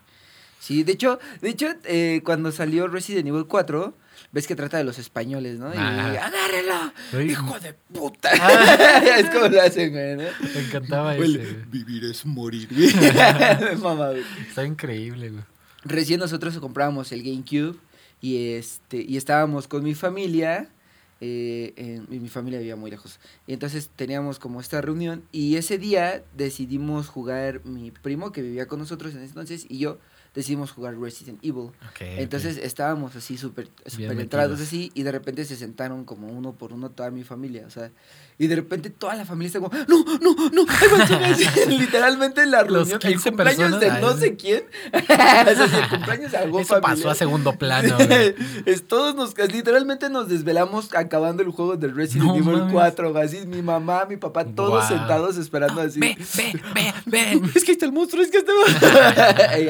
Sí, 0.59 0.83
de 0.83 0.91
hecho, 0.91 1.19
de 1.41 1.49
hecho 1.49 1.67
eh, 1.85 2.21
cuando 2.23 2.51
salió 2.51 2.87
Resident 2.87 3.27
Evil 3.27 3.45
4, 3.47 3.95
ves 4.31 4.45
que 4.45 4.55
trata 4.55 4.77
de 4.77 4.83
los 4.83 4.99
españoles, 4.99 5.57
¿no? 5.57 5.73
Y 5.73 5.77
Ah. 5.77 6.27
¡agárrelo! 6.27 6.93
Ay, 7.13 7.31
¡Hijo 7.31 7.59
de 7.59 7.73
puta! 7.73 8.29
Ah. 8.39 9.01
es 9.17 9.29
como 9.31 9.47
lo 9.47 9.59
hacen, 9.59 9.91
güey, 9.91 10.15
¿no? 10.17 10.23
Me 10.53 10.59
encantaba 10.67 11.15
güey. 11.15 11.39
Vivir 11.71 12.05
es 12.05 12.23
morir. 12.25 12.69
Mamá, 13.81 14.09
güey. 14.09 14.23
Está 14.47 14.63
increíble, 14.63 15.31
güey. 15.31 15.43
Recién 15.83 16.19
nosotros 16.19 16.55
comprábamos 16.59 17.11
el 17.11 17.23
GameCube 17.23 17.75
y 18.21 18.53
este 18.53 19.01
y 19.01 19.17
estábamos 19.17 19.67
con 19.67 19.83
mi 19.83 19.95
familia 19.95 20.69
eh, 21.21 21.73
en- 21.77 22.07
mi 22.09 22.27
familia 22.29 22.59
vivía 22.59 22.75
muy 22.75 22.91
lejos. 22.91 23.19
Y 23.47 23.53
entonces 23.53 23.89
teníamos 23.95 24.39
como 24.39 24.59
esta 24.59 24.81
reunión 24.81 25.23
y 25.31 25.55
ese 25.55 25.77
día 25.77 26.23
decidimos 26.35 27.07
jugar 27.07 27.63
mi 27.63 27.91
primo 27.91 28.31
que 28.31 28.41
vivía 28.41 28.67
con 28.67 28.79
nosotros 28.79 29.13
en 29.13 29.19
ese 29.19 29.27
entonces 29.29 29.65
y 29.69 29.77
yo 29.77 29.97
decidimos 30.33 30.71
jugar 30.71 30.97
Resident 30.97 31.39
Evil. 31.43 31.71
Ok, 31.89 32.01
Entonces 32.01 32.57
estábamos 32.57 33.15
así 33.15 33.37
súper 33.37 33.67
metidos. 33.97 34.17
entrados 34.17 34.61
así 34.61 34.91
y 34.93 35.03
de 35.03 35.11
repente 35.11 35.43
se 35.45 35.55
sentaron 35.55 36.05
como 36.05 36.27
uno 36.27 36.53
por 36.53 36.71
uno 36.73 36.89
toda 36.89 37.11
mi 37.11 37.23
familia, 37.23 37.65
o 37.67 37.69
sea, 37.69 37.91
y 38.37 38.47
de 38.47 38.55
repente 38.55 38.89
toda 38.89 39.13
la 39.15 39.25
familia 39.25 39.47
está 39.47 39.59
como, 39.59 39.71
no, 39.87 40.03
no, 40.19 40.49
no, 40.49 40.61
el 41.03 41.19
Resident". 41.19 41.67
literalmente 41.79 42.41
en 42.43 42.51
la 42.51 42.63
Los 42.63 42.89
reunión, 42.89 42.99
el 43.03 43.11
15 43.13 43.29
cumpleaños 43.29 43.57
personas, 43.57 43.79
de 43.81 43.91
ay, 43.91 44.01
no 44.01 44.17
sé 44.17 44.35
quién, 44.35 44.63
o 44.93 45.05
sea, 45.05 45.67
si 45.67 45.75
el 45.75 45.89
cumpleaños 45.89 46.31
de 46.31 46.37
algún 46.37 46.61
Eso 46.61 46.75
pasó 46.75 46.87
familiar. 46.87 47.11
a 47.11 47.15
segundo 47.15 47.53
plano. 47.57 47.97
es, 48.65 48.87
todos 48.87 49.13
nos, 49.15 49.37
literalmente 49.51 50.09
nos 50.09 50.29
desvelamos 50.29 50.95
acabando 50.95 51.43
el 51.43 51.49
juego 51.49 51.75
del 51.75 51.93
Resident 51.93 52.29
No 52.29 52.35
Evil 52.37 52.57
mames. 52.59 52.73
4, 52.73 53.17
así 53.17 53.45
mi 53.45 53.61
mamá, 53.61 54.05
mi 54.05 54.15
papá, 54.17 54.45
todos 54.45 54.87
sentados 54.87 55.37
esperando 55.37 55.81
así. 55.81 55.99
Ve, 55.99 56.17
ve, 56.37 56.53
ve, 56.73 56.93
ve. 57.05 57.41
Es 57.53 57.63
que 57.65 57.73
está 57.73 57.85
el 57.85 57.91
monstruo, 57.91 58.23
es 58.23 58.31
que 58.31 58.37
está. 58.37 59.59
y 59.59 59.69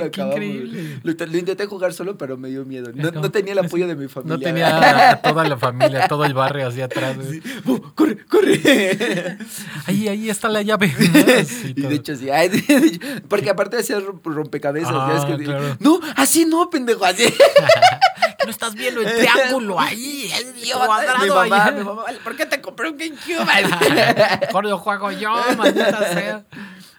lo, 0.00 0.04
acabamos. 0.06 0.36
increíble. 0.36 1.00
Lo, 1.02 1.26
lo 1.26 1.38
intenté 1.38 1.66
jugar 1.66 1.92
solo, 1.92 2.16
pero 2.18 2.36
me 2.36 2.48
dio 2.48 2.64
miedo. 2.64 2.90
No, 2.94 3.30
tenía 3.30 3.52
el 3.52 3.58
apoyo 3.60 3.86
de 3.86 3.94
mi 3.96 4.08
familia. 4.08 4.36
No 4.36 4.42
tenía 4.42 5.10
a 5.12 5.16
toda 5.22 5.44
la 5.48 5.56
familia, 5.56 6.08
todo 6.08 6.24
el 6.24 6.34
barrio 6.34 6.68
hacia 6.68 6.86
atrás. 6.86 7.16
¡Corre, 7.94 8.24
corre! 8.26 9.38
Ahí, 9.86 10.08
ahí 10.08 10.30
está 10.30 10.48
la 10.48 10.62
llave. 10.62 10.92
Sí, 11.44 11.74
y 11.76 11.82
de 11.82 11.94
hecho 11.94 12.14
sí. 12.16 12.30
ay, 12.30 12.48
de 12.48 12.58
hecho, 12.58 13.00
porque 13.28 13.50
aparte 13.50 13.76
hacía 13.78 13.98
romp- 13.98 14.22
rompecabezas. 14.24 14.92
Ah, 14.92 15.24
que, 15.26 15.44
claro. 15.44 15.76
No, 15.80 16.00
así 16.16 16.44
no, 16.44 16.68
pendejo, 16.70 17.04
así. 17.04 17.32
¿No 18.44 18.50
estás 18.50 18.74
viendo 18.74 19.00
el 19.02 19.12
triángulo 19.12 19.78
ahí? 19.80 20.30
El 20.38 20.54
mi 20.54 20.70
cuadrado 20.70 21.34
mamá, 21.34 21.64
ahí. 21.64 21.74
mi 21.74 21.84
mamá, 21.84 22.04
¿por 22.24 22.36
qué 22.36 22.46
te 22.46 22.60
compré 22.60 22.90
un 22.90 22.96
GameCube? 22.96 23.46
Mejor 24.40 24.64
lo 24.66 24.78
juego 24.78 25.10
yo, 25.12 25.32
maldita 25.56 26.12
sea. 26.12 26.44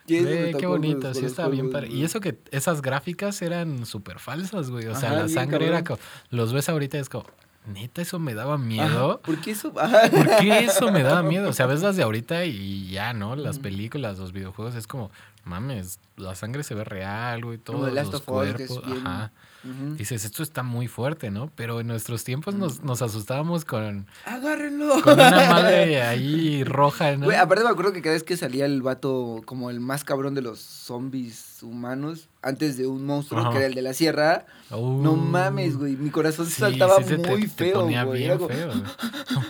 Güey, 0.07 0.53
qué 0.55 0.65
bonito, 0.65 1.13
sí 1.13 1.25
estaba 1.25 1.49
bien 1.49 1.71
padre. 1.71 1.87
Y 1.89 2.03
eso 2.03 2.19
que 2.19 2.37
esas 2.51 2.81
gráficas 2.81 3.41
eran 3.41 3.85
súper 3.85 4.19
falsas, 4.19 4.69
güey. 4.69 4.87
O 4.87 4.95
sea, 4.95 5.11
Ajá, 5.11 5.21
la 5.23 5.29
sangre 5.29 5.67
era 5.67 5.83
como... 5.83 5.99
Los 6.29 6.53
ves 6.53 6.69
ahorita 6.69 6.97
y 6.97 7.01
es 7.01 7.09
como... 7.09 7.25
Neta, 7.65 8.01
eso 8.01 8.19
me 8.19 8.33
daba 8.33 8.55
Ajá, 8.55 8.63
miedo. 8.63 9.21
¿Por 9.21 9.39
qué 9.39 9.51
eso? 9.51 9.71
Ajá. 9.79 10.09
¿Por 10.09 10.35
qué 10.37 10.59
eso 10.65 10.91
me 10.91 11.01
daba 11.01 11.23
miedo? 11.23 11.47
O 11.49 11.53
sea, 11.53 11.65
ves 11.65 11.81
las 11.81 11.95
de 11.95 12.03
ahorita 12.03 12.43
y 12.43 12.89
ya, 12.89 13.13
¿no? 13.13 13.37
Las 13.37 13.59
películas, 13.59 14.19
los 14.19 14.33
videojuegos, 14.33 14.75
es 14.75 14.85
como, 14.85 15.11
mames, 15.45 15.99
la 16.17 16.35
sangre 16.35 16.63
se 16.63 16.75
ve 16.75 16.83
real, 16.83 17.45
güey, 17.45 17.57
todos 17.57 17.93
los 17.93 18.21
cuerpos. 18.21 18.85
bien- 18.85 19.07
Ajá. 19.07 19.31
-huh. 19.63 19.95
Dices, 19.95 20.25
esto 20.25 20.43
está 20.43 20.63
muy 20.63 20.87
fuerte, 20.87 21.31
¿no? 21.31 21.51
Pero 21.55 21.79
en 21.79 21.87
nuestros 21.87 22.23
tiempos 22.23 22.55
nos, 22.55 22.83
nos 22.83 23.01
asustábamos 23.01 23.65
con. 23.65 24.07
¡Agárrenlo! 24.25 25.01
Con 25.01 25.13
una 25.13 25.49
madre 25.49 26.01
ahí 26.01 26.63
roja, 26.63 27.15
¿no? 27.17 27.25
Güey, 27.25 27.37
aparte 27.37 27.63
me 27.63 27.69
acuerdo 27.69 27.93
que 27.93 28.01
cada 28.01 28.13
vez 28.13 28.23
que 28.23 28.37
salía 28.37 28.65
el 28.65 28.81
vato 28.81 29.41
como 29.45 29.69
el 29.69 29.79
más 29.79 30.03
cabrón 30.03 30.33
de 30.35 30.41
los 30.41 30.59
zombies 30.59 31.61
humanos, 31.63 32.27
antes 32.41 32.77
de 32.77 32.87
un 32.87 33.05
monstruo 33.05 33.49
que 33.51 33.57
era 33.57 33.65
el 33.67 33.73
de 33.73 33.81
la 33.81 33.93
sierra. 33.93 34.45
Uh, 34.69 35.01
no 35.01 35.15
mames, 35.15 35.77
güey. 35.77 35.95
Mi 35.95 36.09
corazón 36.09 36.45
sí, 36.45 36.53
saltaba 36.59 36.97
sí, 36.97 37.05
se 37.05 37.17
muy 37.17 37.43
te, 37.43 37.47
feo, 37.47 37.67
te 37.67 37.79
ponía 37.79 38.03
güey. 38.03 38.23
Bien 38.23 38.39
feo. 38.39 38.73
No, 38.73 38.83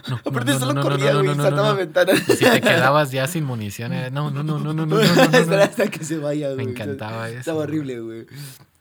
no, 0.09 0.19
Aparte 0.25 0.51
no, 0.51 0.59
solo 0.59 0.81
corría, 0.81 1.15
güey. 1.15 1.35
saltaba 1.35 1.73
ventanas. 1.73 2.29
Y 2.29 2.35
si 2.35 2.45
te 2.45 2.61
quedabas 2.61 3.11
ya 3.11 3.27
sin 3.27 3.43
municiones. 3.43 4.11
No, 4.11 4.29
no, 4.31 4.43
no, 4.43 4.59
no, 4.59 4.73
no, 4.73 4.85
no. 4.85 4.97
no, 4.97 5.55
hasta 5.57 5.87
que 5.87 6.03
se 6.03 6.17
vaya, 6.17 6.53
güey. 6.53 6.65
Me 6.65 6.71
encantaba 6.71 7.29
eso. 7.29 7.39
Estaba 7.39 7.61
horrible, 7.61 7.99
güey. 7.99 8.27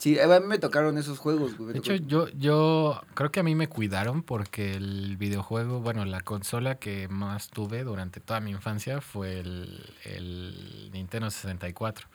Sí, 0.02 0.18
a 0.18 0.26
mí 0.40 0.46
me 0.48 0.58
tocaron 0.58 0.98
esos 0.98 1.20
juegos, 1.20 1.56
güey. 1.56 1.74
De 1.74 1.78
hecho, 1.78 1.94
yo, 1.94 2.26
yo 2.30 3.00
creo 3.14 3.30
que 3.30 3.38
a 3.38 3.44
mí 3.44 3.54
me 3.54 3.68
cuidaron 3.68 4.24
porque 4.24 4.74
el 4.74 5.16
videojuego, 5.16 5.78
bueno, 5.78 6.04
la 6.04 6.22
consola 6.22 6.74
que 6.74 7.06
más 7.06 7.50
tuve 7.50 7.84
durante 7.84 8.18
toda 8.18 8.40
mi 8.40 8.50
infancia 8.50 9.00
fue 9.00 9.38
el, 9.38 9.94
el 10.04 10.90
Nintendo 10.92 11.30
64. 11.30 12.08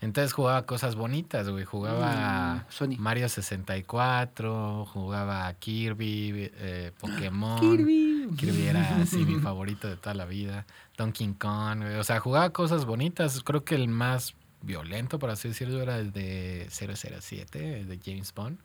Entonces 0.00 0.32
jugaba 0.32 0.64
cosas 0.64 0.96
bonitas, 0.96 1.50
güey. 1.50 1.66
Jugaba 1.66 2.54
Mm, 2.54 2.72
Sony. 2.72 2.96
Mario 2.98 3.28
64, 3.28 4.86
jugaba 4.86 5.52
Kirby, 5.52 6.50
eh, 6.54 6.92
Pokémon. 6.98 7.60
Kirby. 7.60 8.28
Kirby 8.38 8.68
era 8.68 9.02
así 9.02 9.18
mi 9.26 9.34
favorito 9.42 9.86
de 9.86 9.98
toda 9.98 10.14
la 10.14 10.24
vida. 10.24 10.64
Donkey 10.96 11.34
Kong, 11.34 11.82
güey. 11.82 11.96
O 11.96 12.04
sea, 12.04 12.20
jugaba 12.20 12.48
cosas 12.54 12.86
bonitas. 12.86 13.42
Creo 13.42 13.64
que 13.64 13.74
el 13.74 13.88
más 13.88 14.34
violento, 14.62 15.18
por 15.18 15.30
así 15.30 15.48
decirlo, 15.48 15.80
era 15.82 15.98
el 15.98 16.12
de 16.12 16.66
007, 16.70 17.80
el 17.80 17.88
de 17.88 17.98
James 18.04 18.32
Bond. 18.34 18.58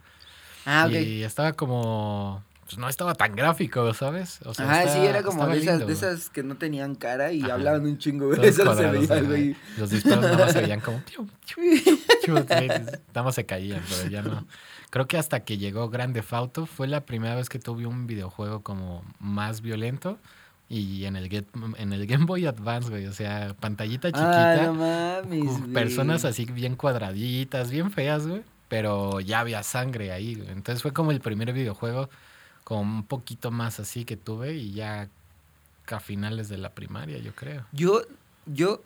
Ah, 0.66 0.86
ok. 0.88 0.94
Y 0.94 1.24
estaba 1.24 1.54
como. 1.54 2.44
Pues 2.66 2.78
no 2.78 2.88
estaba 2.88 3.14
tan 3.14 3.36
gráfico, 3.36 3.94
¿sabes? 3.94 4.40
O 4.46 4.54
sea, 4.54 4.66
Ajá, 4.66 4.82
sí, 4.84 4.88
estaba- 4.88 5.06
era 5.06 5.22
como 5.24 5.46
de 5.48 5.58
esas, 5.58 5.66
lindo, 5.80 5.86
de 5.88 5.94
esas 5.94 6.30
que 6.30 6.44
no 6.44 6.56
tenían 6.56 6.96
cara 6.96 7.34
y 7.34 7.42
Ajá. 7.44 7.56
hablaban 7.56 7.82
un 7.84 7.98
chingo. 7.98 8.34
Todos 8.34 8.56
se 8.78 8.88
veía, 8.90 9.22
güey. 9.22 9.56
Los 9.78 9.90
disparos 9.90 10.22
nada 10.22 10.38
más 10.38 10.54
se 10.54 10.62
veían 10.62 10.80
como. 10.80 11.04
nada 13.14 13.24
más 13.24 13.36
se 13.36 13.46
caían, 13.46 13.82
pero 13.90 14.10
ya 14.10 14.22
no. 14.22 14.48
Creo 14.90 15.08
que 15.08 15.18
hasta 15.18 15.42
que 15.42 15.58
llegó 15.58 15.90
Grande 15.90 16.22
Fauto 16.22 16.66
fue 16.66 16.88
la 16.88 17.02
primera 17.06 17.36
vez 17.36 17.50
que 17.50 17.60
tuve 17.60 17.86
un 17.86 18.08
videojuego 18.08 18.62
como 18.62 19.04
más 19.20 19.62
violento. 19.62 20.18
Y 20.80 21.06
en 21.06 21.16
el, 21.16 21.30
Get- 21.30 21.46
en 21.78 21.94
el 21.94 22.08
Game 22.08 22.26
Boy 22.26 22.46
Advance, 22.46 22.90
güey. 22.90 23.06
O 23.06 23.14
sea, 23.14 23.56
pantallita 23.60 24.08
chiquita. 24.10 24.64
Ah, 24.64 24.66
no 24.66 24.74
mames, 24.74 25.62
personas 25.74 26.26
así 26.26 26.46
bien 26.46 26.76
cuadraditas, 26.76 27.70
bien 27.70 27.92
feas, 27.92 28.26
güey. 28.28 28.42
Pero 28.70 29.20
ya 29.20 29.42
había 29.42 29.62
sangre 29.62 30.12
ahí, 30.12 30.36
güey. 30.36 30.50
Entonces 30.50 30.82
fue 30.82 30.94
como 30.94 31.12
el 31.12 31.20
primer 31.22 31.54
videojuego 31.54 32.10
como 32.64 32.82
un 32.82 33.04
poquito 33.04 33.52
más 33.52 33.80
así 33.80 34.06
que 34.06 34.18
tuve 34.18 34.56
y 34.56 34.72
ya 34.72 35.10
a 35.88 36.00
finales 36.00 36.50
de 36.50 36.58
la 36.58 36.70
primaria, 36.72 37.20
yo 37.20 37.36
creo. 37.36 37.66
Yo, 37.72 38.02
yo, 38.48 38.82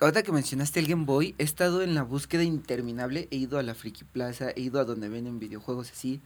ahorita 0.00 0.22
que 0.22 0.32
mencionaste 0.32 0.80
el 0.80 0.86
Game 0.88 1.04
Boy, 1.06 1.34
he 1.38 1.44
estado 1.44 1.82
en 1.82 1.94
la 1.94 2.02
búsqueda 2.02 2.42
interminable. 2.42 3.28
He 3.30 3.36
ido 3.36 3.58
a 3.58 3.62
la 3.62 3.74
Friki 3.74 4.04
Plaza, 4.04 4.50
he 4.54 4.60
ido 4.60 4.80
a 4.80 4.84
donde 4.84 5.08
venden 5.08 5.38
videojuegos 5.38 5.90
así. 5.92 6.20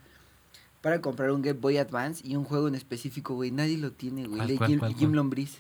Para 0.86 1.00
comprar 1.00 1.32
un 1.32 1.42
Game 1.42 1.58
Boy 1.58 1.78
Advance 1.78 2.24
y 2.24 2.36
un 2.36 2.44
juego 2.44 2.68
en 2.68 2.76
específico, 2.76 3.34
güey. 3.34 3.50
Nadie 3.50 3.76
lo 3.76 3.90
tiene, 3.90 4.24
güey. 4.28 4.36
¿Cuál, 4.36 4.50
El 4.50 4.56
de 4.56 4.78
cuál, 4.78 4.90
Jim, 4.92 4.98
Jim? 5.00 5.12
Lombriz. 5.14 5.58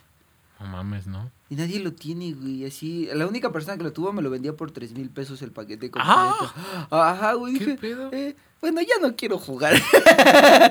No 0.58 0.66
mames, 0.66 1.06
¿no? 1.06 1.30
Y 1.50 1.54
nadie 1.54 1.78
lo 1.80 1.92
tiene, 1.92 2.32
güey. 2.32 2.64
Así, 2.64 3.08
la 3.12 3.26
única 3.26 3.52
persona 3.52 3.76
que 3.76 3.84
lo 3.84 3.92
tuvo 3.92 4.12
me 4.12 4.22
lo 4.22 4.30
vendía 4.30 4.54
por 4.56 4.70
tres 4.70 4.92
mil 4.92 5.10
pesos 5.10 5.42
el 5.42 5.52
paquete 5.52 5.90
¡Ah! 5.94 6.34
completo. 6.38 6.96
Ajá, 6.96 7.34
güey. 7.34 7.54
¿Qué 7.58 7.64
Dije, 7.66 7.76
pedo? 7.78 8.10
eh, 8.12 8.34
bueno, 8.60 8.80
ya 8.80 8.94
no 9.00 9.14
quiero 9.14 9.38
jugar. 9.38 9.74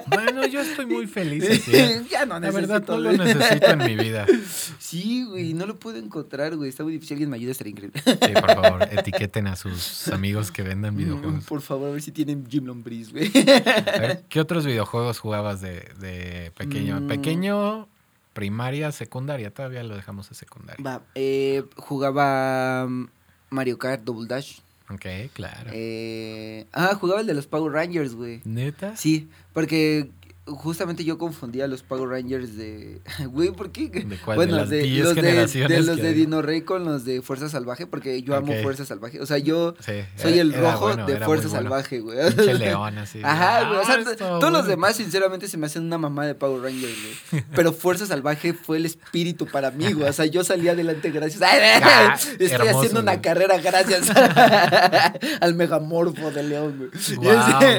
Bueno, 0.08 0.46
yo 0.48 0.62
estoy 0.62 0.86
muy 0.88 1.08
feliz 1.08 1.44
así. 1.50 1.72
ya 2.10 2.26
no 2.26 2.34
La 2.40 2.40
necesito. 2.52 2.68
verdad, 2.68 2.88
no 2.88 2.98
lo 2.98 3.12
necesito 3.14 3.68
en 3.72 3.78
mi 3.80 3.96
vida. 3.96 4.26
Sí, 4.80 5.24
güey, 5.26 5.54
no 5.54 5.66
lo 5.66 5.78
puedo 5.78 5.98
encontrar, 5.98 6.56
güey. 6.56 6.70
Está 6.70 6.84
muy 6.84 6.94
difícil. 6.94 7.16
Alguien 7.16 7.30
me 7.30 7.38
ayuda, 7.38 7.52
estaría 7.52 7.72
increíble. 7.72 8.02
Sí, 8.04 8.34
por 8.34 8.56
favor, 8.56 8.84
etiqueten 8.92 9.48
a 9.48 9.56
sus 9.56 10.08
amigos 10.10 10.52
que 10.52 10.62
vendan 10.64 10.94
Mm, 10.96 10.98
videojuegos. 10.98 11.44
Por 11.46 11.62
favor, 11.62 11.90
a 11.90 11.92
ver 11.94 12.02
si 12.02 12.12
tienen 12.12 12.46
Jim 12.50 12.66
Lombriz, 12.66 13.12
güey. 13.12 13.32
A 13.36 14.00
ver, 14.00 14.24
¿qué 14.30 14.40
otros 14.40 14.66
videojuegos 14.66 15.20
jugabas 15.20 15.62
de, 15.62 15.90
de 16.00 16.52
pequeño? 16.58 17.02
Mm. 17.02 17.08
Pequeño, 17.08 17.88
primaria, 18.36 18.92
secundaria. 18.92 19.50
Todavía 19.50 19.82
lo 19.82 19.96
dejamos 19.96 20.30
de 20.30 20.36
secundaria. 20.36 20.84
Va, 20.86 21.02
eh, 21.16 21.64
jugaba 21.78 22.86
mm, 22.86 23.08
Mario 23.50 23.80
Kart 23.80 24.04
Double 24.04 24.28
Dash. 24.28 24.60
Ok, 24.90 25.06
claro. 25.34 25.72
Eh, 25.74 26.68
ah, 26.74 26.94
jugaba 27.00 27.22
el 27.22 27.28
de 27.28 27.34
los 27.34 27.48
Power 27.48 27.72
Rangers, 27.72 28.14
güey. 28.14 28.42
¿Neta? 28.44 28.96
Sí, 28.98 29.30
porque 29.54 30.12
justamente 30.48 31.04
yo 31.04 31.18
confundía 31.18 31.66
a 31.66 31.68
los 31.68 31.82
Power 31.82 32.08
Rangers 32.10 32.56
de... 32.56 33.02
Güey, 33.28 33.52
¿por 33.52 33.72
qué? 33.72 33.90
¿De 33.90 34.18
cuál? 34.18 34.36
Bueno, 34.38 34.54
de 34.56 34.60
las 34.62 34.70
de, 34.70 34.80
10 34.84 35.06
los 35.06 35.16
de, 35.16 35.22
de 35.68 35.82
los? 35.82 36.16
Dino 36.16 36.42
Rey 36.42 36.62
con 36.62 36.86
los 36.86 37.04
de 37.04 37.22
Fuerza 37.24 37.50
Salvaje, 37.50 37.88
porque 37.88 38.22
yo 38.22 38.36
amo. 38.36 38.54
Fuerza 38.62 38.86
Salvaje. 38.86 39.20
O 39.22 39.26
sea, 39.26 39.38
yo 39.40 39.74
Sí, 39.80 39.94
soy 40.16 40.38
el 40.40 40.54
rojo 40.54 40.86
bueno, 40.88 41.06
de 41.08 41.18
Fuerza 41.18 41.48
bueno. 41.48 41.64
Salvaje, 41.64 42.00
güey. 42.00 42.18
Pinche 42.34 42.54
león 42.60 42.98
así. 43.00 43.22
Ajá, 43.24 43.68
güey. 43.68 43.80
O 43.80 43.86
sea, 43.86 43.96
Ah, 43.96 44.00
está 44.00 44.16
todos 44.40 44.52
los 44.52 44.68
demás, 44.68 44.96
sinceramente, 44.98 45.48
se 45.48 45.58
me 45.58 45.66
hacen 45.66 45.84
una 45.84 45.98
mamá 45.98 46.26
de 46.28 46.36
Power 46.36 46.62
Rangers, 46.62 46.94
güey. 47.32 47.44
Pero 47.56 47.74
Fuerza 47.74 48.06
Salvaje 48.06 48.54
fue 48.54 48.78
el 48.78 48.86
espíritu 48.86 49.48
para 49.48 49.72
mí, 49.72 49.94
güey. 49.94 50.08
O 50.08 50.14
sea, 50.14 50.26
yo 50.26 50.44
salí 50.44 50.68
adelante 50.70 51.10
gracias. 51.12 51.42
Ah, 51.44 52.16
Estoy 52.16 52.48
hermoso, 52.48 52.78
haciendo 52.80 53.00
una 53.02 53.22
carrera 53.22 53.58
gracias 53.58 54.10
al 55.42 55.56
megamorfo 55.56 56.32
de 56.32 56.44
León, 56.44 56.78
güey. 56.78 56.90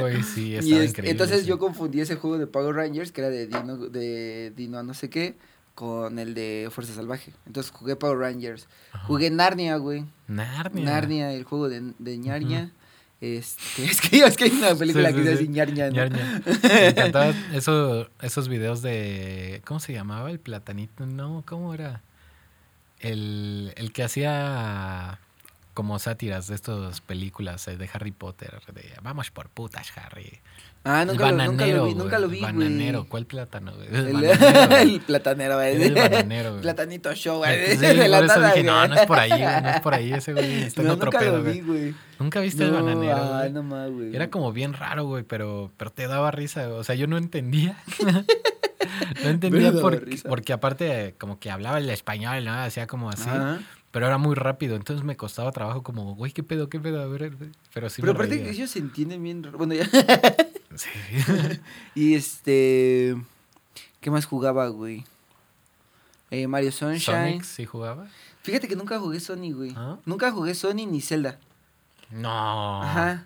Güey, 0.01 0.23
sí, 0.23 0.49
y 0.51 0.55
es- 0.57 0.67
increíble. 0.67 1.11
entonces 1.11 1.41
sí. 1.43 1.47
yo 1.47 1.59
confundí 1.59 2.01
ese 2.01 2.17
juego 2.17 2.39
de 2.39 2.47
Power 2.57 2.75
Rangers, 2.75 3.13
que 3.13 3.21
era 3.21 3.29
de 3.29 3.47
Dino, 3.47 3.77
de 3.77 4.51
Dino 4.57 4.79
a 4.79 4.83
no 4.83 4.95
sé 4.95 5.11
qué, 5.11 5.37
con 5.75 6.19
el 6.19 6.33
de 6.33 6.71
Fuerza 6.73 6.95
Salvaje. 6.95 7.35
Entonces 7.47 7.71
jugué 7.71 7.97
Power 7.97 8.17
Rangers. 8.17 8.67
Ajá. 8.93 9.05
Jugué 9.07 9.31
Narnia, 9.31 9.77
güey. 9.77 10.07
Narnia. 10.27 10.85
Narnia, 10.87 11.33
el 11.35 11.45
juego 11.45 11.69
de, 11.69 11.93
de 11.99 12.17
Ñarña. 12.17 12.71
Este, 13.21 13.85
es 13.91 14.01
que 14.01 14.21
es 14.21 14.37
que 14.39 14.45
hay 14.45 14.53
una 14.53 14.75
película 14.75 15.11
Sí, 15.11 15.17
que 15.17 15.25
se 15.25 15.33
sí. 15.33 15.39
dice 15.41 15.53
Ñarña, 15.53 15.91
¿no? 15.91 16.17
Me 16.63 16.87
encantaban 16.89 17.35
eso, 17.53 18.09
esos 18.23 18.49
videos 18.49 18.81
de. 18.81 19.61
¿Cómo 19.67 19.79
se 19.79 19.93
llamaba? 19.93 20.31
El 20.31 20.41
platanito. 20.41 21.05
No, 21.05 21.45
¿cómo 21.47 21.75
era? 21.75 22.01
El, 23.01 23.75
el 23.77 23.93
que 23.93 24.03
hacía 24.03 25.19
como 25.75 25.99
sátiras 25.99 26.47
de 26.47 26.55
estas 26.55 27.03
películas 27.03 27.69
eh, 27.69 27.77
de 27.77 27.87
Harry 27.93 28.13
Potter, 28.13 28.63
de 28.73 28.95
vamos 29.03 29.31
por 29.31 29.51
putas, 29.51 29.93
Harry. 29.99 30.41
Ah, 30.89 31.05
nunca, 31.05 31.33
lo, 31.33 31.37
nunca 31.37 31.47
bananero, 31.47 31.77
lo 31.79 31.85
vi, 31.87 31.95
nunca 31.95 32.19
lo 32.21 32.29
vi, 32.29 32.39
güey. 32.41 32.53
bananero, 32.53 33.07
¿cuál 33.09 33.27
plátano? 33.27 33.73
güey? 33.75 33.89
El, 33.89 33.95
El, 34.07 34.13
bananero, 34.13 34.69
güey. 34.69 34.83
el 34.95 35.01
platanero, 35.01 35.55
güey. 35.57 35.83
El 35.83 35.95
bananero, 35.95 36.51
güey. 36.51 36.63
Platanito 36.63 37.15
show, 37.15 37.39
güey. 37.39 37.77
Sí, 37.77 37.95
la 37.95 38.19
por 38.19 38.25
eso 38.31 38.41
dije, 38.41 38.63
no, 38.63 38.87
no 38.87 38.95
es 38.95 39.07
por 39.07 39.19
ahí, 39.19 39.31
güey, 39.31 39.63
no 39.63 39.69
es 39.71 39.81
por 39.81 39.95
ahí, 39.95 40.13
ese 40.13 40.33
güey 40.33 40.63
está 40.63 40.83
en 40.83 40.87
No, 40.87 40.93
otro 40.95 41.07
nunca 41.07 41.19
pedo, 41.19 41.37
lo 41.39 41.43
güey. 41.43 41.55
vi, 41.55 41.61
güey. 41.67 41.95
¿Nunca 42.21 42.41
viste 42.41 42.65
el 42.65 42.71
bananero? 42.71 43.17
Ay, 43.35 43.39
güey? 43.41 43.53
no 43.53 43.63
más, 43.65 43.91
güey. 43.91 44.15
Era 44.15 44.31
como 44.31 44.53
bien 44.53 44.73
raro, 44.75 45.05
güey, 45.07 45.25
pero, 45.25 45.73
pero 45.77 45.91
te 45.91 46.07
daba 46.07 46.31
risa. 46.31 46.69
O 46.73 46.85
sea, 46.85 46.95
yo 46.95 47.07
no 47.09 47.19
entendía. 47.19 47.77
no 49.25 49.29
entendía 49.29 49.73
por- 49.73 50.05
porque 50.29 50.53
aparte 50.53 51.15
como 51.19 51.39
que 51.39 51.51
hablaba 51.51 51.79
el 51.79 51.91
español, 51.91 52.45
¿no? 52.45 52.53
Hacía 52.55 52.87
como 52.87 53.11
así. 53.11 53.29
Ajá. 53.29 53.59
Pero 53.97 54.09
era 54.09 54.19
muy 54.19 54.35
rápido, 54.35 54.77
entonces 54.77 55.07
me 55.07 55.17
costaba 55.17 55.51
trabajo 55.53 55.83
como, 55.83 56.15
güey, 56.17 56.31
¿qué 56.31 56.43
pedo, 56.43 56.69
qué 56.69 56.79
pedo? 56.79 57.01
A 57.01 57.07
ver, 57.07 57.35
pero 57.73 57.89
sí 57.89 58.03
Pero 58.03 58.13
me 58.13 58.19
aparte 58.19 58.43
que 58.43 58.51
ellos 58.51 58.71
se 58.71 58.79
entienden 58.79 59.23
bien. 59.23 59.41
Bueno, 59.57 59.73
ya. 59.73 59.89
Sí. 60.77 60.91
y 61.95 62.13
este. 62.13 63.17
¿Qué 64.03 64.11
más 64.11 64.27
jugaba, 64.27 64.69
güey? 64.69 65.07
Eh, 66.31 66.47
Mario 66.47 66.73
Sunshine. 66.73 67.01
¿Sonic 67.01 67.45
sí 67.45 67.65
jugaba? 67.65 68.07
Fíjate 68.43 68.69
que 68.69 68.77
nunca 68.77 68.99
jugué 68.99 69.19
Sony, 69.19 69.55
güey. 69.55 69.73
¿Ah? 69.75 69.97
Nunca 70.05 70.31
jugué 70.31 70.55
Sony 70.55 70.85
ni 70.87 71.01
Zelda. 71.01 71.39
No. 72.11 72.83
Ajá. 72.83 73.25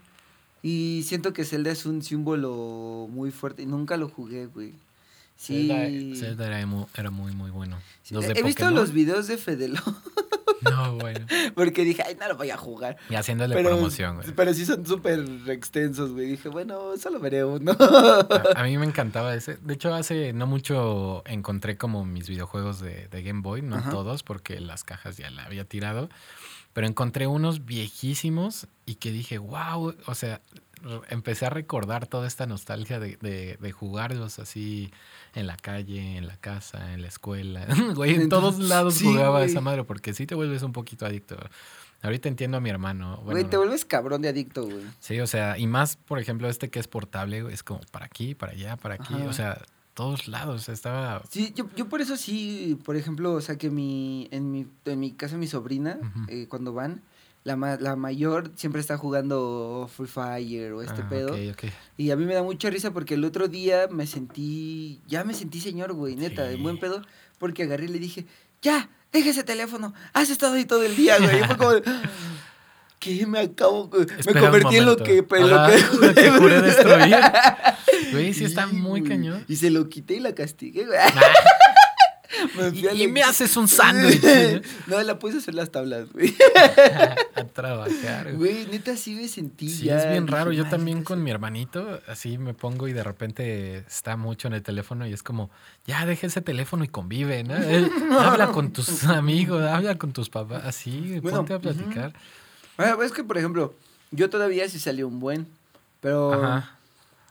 Y 0.63 1.03
siento 1.05 1.33
que 1.33 1.45
Zelda 1.45 1.73
es 1.73 1.85
un 1.85 2.01
símbolo 2.01 3.09
muy 3.11 3.33
fuerte. 3.33 3.63
Y 3.63 3.67
nunca 3.67 3.97
lo 3.97 4.09
jugué, 4.09 4.47
güey. 4.47 4.75
Sí. 5.37 5.67
Zelda, 5.67 6.17
Zelda 6.17 6.47
era, 6.47 6.65
muy, 6.65 6.87
era 6.97 7.11
muy, 7.11 7.33
muy 7.33 7.51
bueno. 7.51 7.77
Los 8.11 8.25
He 8.25 8.35
de 8.35 8.43
visto 8.45 8.63
Pokémon, 8.63 8.75
los 8.75 8.93
videos 8.93 9.27
de 9.27 9.37
Fedelo. 9.37 9.81
No, 10.63 10.97
bueno. 10.97 11.27
Porque 11.55 11.85
dije, 11.85 12.03
ay, 12.07 12.17
no 12.21 12.29
lo 12.29 12.37
voy 12.37 12.51
a 12.51 12.57
jugar. 12.57 12.97
Y 13.09 13.15
haciéndole 13.15 13.55
Pero, 13.55 13.71
promoción, 13.71 14.17
güey. 14.17 14.29
pero 14.35 14.53
sí 14.55 14.65
son 14.67 14.85
súper 14.87 15.25
extensos, 15.49 16.13
güey. 16.13 16.27
Dije, 16.29 16.49
bueno, 16.49 16.97
solo 16.97 17.19
veré 17.21 17.45
uno. 17.45 17.73
A, 17.81 18.61
a 18.61 18.65
mí 18.65 18.77
me 18.79 18.87
encantaba 18.87 19.35
ese. 19.35 19.57
De 19.57 19.75
hecho, 19.75 19.95
hace 19.95 20.33
no 20.33 20.47
mucho 20.47 21.23
encontré 21.27 21.77
como 21.77 22.05
mis 22.05 22.29
videojuegos 22.29 22.81
de, 22.81 23.09
de 23.09 23.23
Game 23.23 23.41
Boy, 23.43 23.63
no 23.63 23.77
Ajá. 23.77 23.91
todos, 23.91 24.23
porque 24.23 24.61
las 24.61 24.85
cajas 24.85 25.17
ya 25.17 25.31
la 25.31 25.45
había 25.45 25.65
tirado. 25.65 26.09
Pero 26.73 26.87
encontré 26.87 27.27
unos 27.27 27.65
viejísimos 27.65 28.69
y 28.87 28.95
que 28.97 29.11
dije, 29.11 29.39
wow, 29.39 29.95
o 30.07 30.15
sea, 30.15 30.41
empecé 31.09 31.47
a 31.47 31.51
recordar 31.51 32.07
toda 32.07 32.27
esta 32.29 32.47
nostalgia 32.47 33.01
de, 33.01 33.17
de, 33.21 33.57
de 33.61 33.73
jugarlos 33.73 34.39
así 34.39 34.93
en 35.35 35.47
la 35.47 35.57
calle, 35.57 36.17
en 36.17 36.27
la 36.27 36.37
casa, 36.37 36.93
en 36.93 37.03
la 37.03 37.09
escuela. 37.09 37.67
Güey, 37.95 38.15
en 38.15 38.29
todos 38.29 38.59
lados 38.59 38.95
sí, 38.95 39.05
jugaba 39.05 39.39
güey. 39.39 39.51
esa 39.51 39.61
madre 39.61 39.85
porque 39.85 40.15
sí 40.15 40.27
te 40.27 40.35
vuelves 40.35 40.63
un 40.63 40.73
poquito 40.73 41.07
adicto. 41.07 41.37
Ahorita 42.03 42.29
entiendo 42.29 42.57
a 42.57 42.61
mi 42.61 42.71
hermano. 42.71 43.19
Güey, 43.25 43.45
te 43.45 43.57
vuelves 43.57 43.85
cabrón 43.85 44.23
de 44.23 44.29
adicto, 44.29 44.65
güey. 44.65 44.85
Sí, 45.01 45.21
o 45.21 45.27
sea, 45.27 45.59
y 45.59 45.67
más, 45.67 45.97
por 45.97 46.19
ejemplo, 46.19 46.49
este 46.49 46.71
que 46.71 46.79
es 46.79 46.89
portable, 46.89 47.45
es 47.53 47.63
como 47.63 47.81
para 47.91 48.07
aquí, 48.07 48.35
para 48.35 48.53
allá, 48.53 48.77
para 48.77 48.95
aquí, 48.95 49.15
Ajá. 49.15 49.29
o 49.29 49.33
sea, 49.35 49.63
todos 49.93 50.29
lados, 50.29 50.71
estaba... 50.71 51.23
Sí, 51.29 51.53
yo, 51.55 51.69
yo 51.77 51.89
por 51.89 52.01
eso 52.01 52.17
sí, 52.17 52.79
por 52.85 52.97
ejemplo, 52.97 53.35
o 53.35 53.41
sea, 53.43 53.59
que 53.59 53.69
mi, 53.69 54.29
en, 54.31 54.51
mi, 54.51 54.67
en 54.87 54.99
mi 54.99 55.13
casa 55.13 55.37
mi 55.37 55.47
sobrina, 55.47 55.99
eh, 56.29 56.47
cuando 56.49 56.73
van, 56.73 57.03
la, 57.45 57.57
ma- 57.57 57.77
la 57.81 57.97
mayor 57.97 58.51
siempre 58.57 58.81
está 58.81 58.99
jugando 58.99 59.89
Free 59.97 60.07
Fire 60.07 60.73
o 60.73 60.83
este 60.83 61.03
Ah, 61.03 61.09
pedo. 61.09 61.37
Y 61.97 62.11
a 62.11 62.17
mí 62.17 62.25
me 62.25 62.35
da 62.35 62.43
mucha 62.43 62.69
risa 62.71 62.93
porque 62.93 63.15
el 63.15 63.25
otro 63.25 63.49
día 63.49 63.89
me 63.91 64.07
sentí, 64.07 65.01
ya 65.07 65.25
me 65.25 65.35
sentí 65.35 65.61
señor, 65.61 65.93
güey, 65.95 66.17
neta, 66.17 66.43
de 66.45 66.57
buen 66.57 66.79
pedo, 66.79 67.03
porque 67.39 67.63
agarré 67.63 67.85
y 67.87 67.89
le 67.89 67.99
dije, 67.99 68.27
ya, 68.63 68.91
deja 69.13 69.31
ese 69.31 69.43
teléfono, 69.45 69.95
has 70.13 70.29
estado 70.31 70.55
ahí 70.55 70.65
todo 70.67 70.83
el 70.85 70.95
día, 70.97 71.19
güey. 71.19 71.41
Y 71.41 71.45
fue 71.45 71.57
como, 71.57 71.71
¿qué 72.99 73.27
me 73.27 73.41
acabo? 73.41 73.89
Me 73.93 74.03
Espera 74.03 74.41
un 74.41 74.47
convertí 74.47 74.77
en 74.77 74.85
lo 74.87 74.97
que, 74.99 75.19
en 75.31 75.49
lo 75.51 75.57
Ajá, 75.59 75.73
que, 75.75 75.97
lo 76.07 76.15
que 76.15 76.31
juré 76.31 76.61
destruir. 76.61 77.17
Güey, 78.13 78.35
sí 78.35 78.45
está 78.45 78.67
muy 78.67 79.01
güey. 79.01 79.11
cañón. 79.13 79.45
Y 79.47 79.55
se 79.57 79.71
lo 79.71 79.89
quité 79.89 80.15
y 80.15 80.21
la 80.21 80.35
castigué, 80.35 80.85
güey. 80.85 80.99
Me 82.57 82.95
Y, 82.95 83.09
me 83.09 83.23
haces 83.23 83.57
un 83.57 83.67
sándwich 83.69 84.23
no, 84.87 85.03
la 85.03 85.19
puedes 85.19 85.39
hacer 85.39 85.55
las 85.55 85.71
tablas, 85.71 86.13
güey. 86.13 86.35
a 87.35 87.45
trabajar. 87.45 88.35
güey. 88.35 88.67
Neta, 88.67 88.97
sí 88.97 89.15
me 89.15 89.27
sentí 89.29 89.69
Sí, 89.69 89.85
ya. 89.87 89.99
es 89.99 90.11
bien 90.11 90.27
raro. 90.29 90.53
Yo 90.53 90.65
"Ay, 90.65 90.71
también 90.71 91.03
con 91.03 91.19
sí". 91.19 91.25
mi 91.25 91.31
hermanito, 91.31 92.01
así 92.07 92.39
me 92.39 92.55
pongo 92.55 92.87
y 92.89 92.93
de 92.93 93.03
repente 93.03 93.79
está 93.79 94.17
mucho 94.17 94.49
en 94.49 94.55
el 94.55 94.63
teléfono 94.63 95.07
y 95.07 95.13
es 95.13 95.23
como, 95.23 95.51
ya 95.87 96.07
deja 96.07 96.27
ese 96.27 96.41
teléfono 96.41 96.85
y 96.85 96.89
convive, 96.89 97.43
¿no? 97.45 97.55
Eh, 97.61 97.89
habla 98.19 98.49
con 98.53 98.73
tus 98.73 99.05
amigos, 99.05 99.63
habla 99.63 99.97
con 99.97 100.13
tus 100.13 100.29
papás, 100.31 100.63
así, 100.65 101.19
Bueno, 101.21 101.39
ponte 101.39 101.55
a 101.55 101.59
platicar. 101.59 102.13
Ah, 102.79 102.97
es 103.05 103.13
que, 103.13 103.23
por 103.25 103.37
ejemplo, 103.39 103.75
yo 104.11 104.31
todavía 104.31 104.69
sí 104.69 104.79
salió 104.79 105.07
un 105.07 105.21
buen, 105.21 105.47
pero 106.01 106.33
Ajá. 106.33 106.77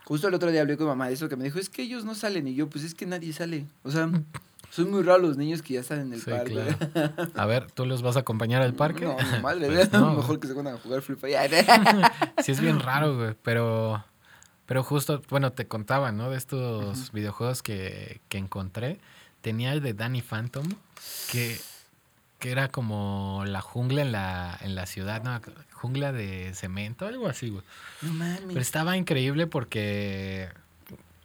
justo 0.05 0.27
el 0.27 0.33
otro 0.33 0.51
día 0.51 0.61
hablé 0.61 0.77
con 0.77 0.87
mamá 0.87 1.07
de 1.07 1.13
eso 1.15 1.27
que 1.29 1.35
me 1.35 1.43
dijo, 1.43 1.57
es 1.59 1.69
que 1.69 1.81
ellos 1.81 2.05
no 2.05 2.13
salen. 2.15 2.47
Y 2.47 2.53
yo, 2.55 2.67
pues 2.69 2.83
es 2.83 2.93
que 2.93 3.05
nadie 3.05 3.33
sale. 3.33 3.65
O 3.83 3.91
sea, 3.91 4.09
son 4.69 4.91
muy 4.91 5.03
raros 5.03 5.21
los 5.29 5.37
niños 5.37 5.61
que 5.61 5.75
ya 5.75 5.79
están 5.81 5.99
en 6.01 6.13
el 6.13 6.21
Sí, 6.21 6.29
parque. 6.31 6.51
claro. 6.53 7.31
A 7.35 7.45
ver, 7.45 7.71
¿tú 7.71 7.85
los 7.85 8.01
vas 8.01 8.15
a 8.15 8.19
acompañar 8.19 8.61
al 8.61 8.73
parque? 8.73 9.05
No, 9.05 9.15
mi 9.17 9.41
madre, 9.41 9.67
Pues 9.67 9.91
no, 9.91 10.13
mejor 10.17 10.39
que 10.39 10.47
se 10.47 10.53
pongan 10.53 10.75
a 10.75 10.77
jugar 10.77 11.01
Free 11.01 11.15
Fire. 11.15 11.51
Sí, 12.43 12.51
es 12.51 12.59
bien 12.61 12.79
raro, 12.79 13.15
güey. 13.17 13.35
Pero, 13.43 14.03
pero 14.65 14.83
justo, 14.83 15.21
bueno, 15.29 15.51
te 15.51 15.67
contaba, 15.67 16.11
¿no? 16.11 16.29
De 16.29 16.37
estos 16.37 17.11
videojuegos 17.11 17.61
que, 17.63 18.21
que 18.29 18.37
encontré. 18.37 18.99
Tenía 19.41 19.73
el 19.73 19.81
de 19.81 19.93
Danny 19.93 20.21
Phantom, 20.21 20.67
que, 21.31 21.57
que 22.39 22.51
era 22.51 22.67
como 22.69 23.43
la 23.47 23.61
jungla 23.61 24.01
en 24.01 24.11
la, 24.11 24.57
en 24.61 24.75
la 24.75 24.85
ciudad, 24.85 25.23
¿no? 25.23 25.39
Jungla 25.73 26.11
de 26.11 26.53
cemento, 26.53 27.07
algo 27.07 27.27
así, 27.27 27.49
güey. 27.49 27.63
no 28.01 28.13
mames. 28.13 28.41
Pero 28.47 28.59
estaba 28.59 28.97
increíble 28.97 29.47
porque. 29.47 30.49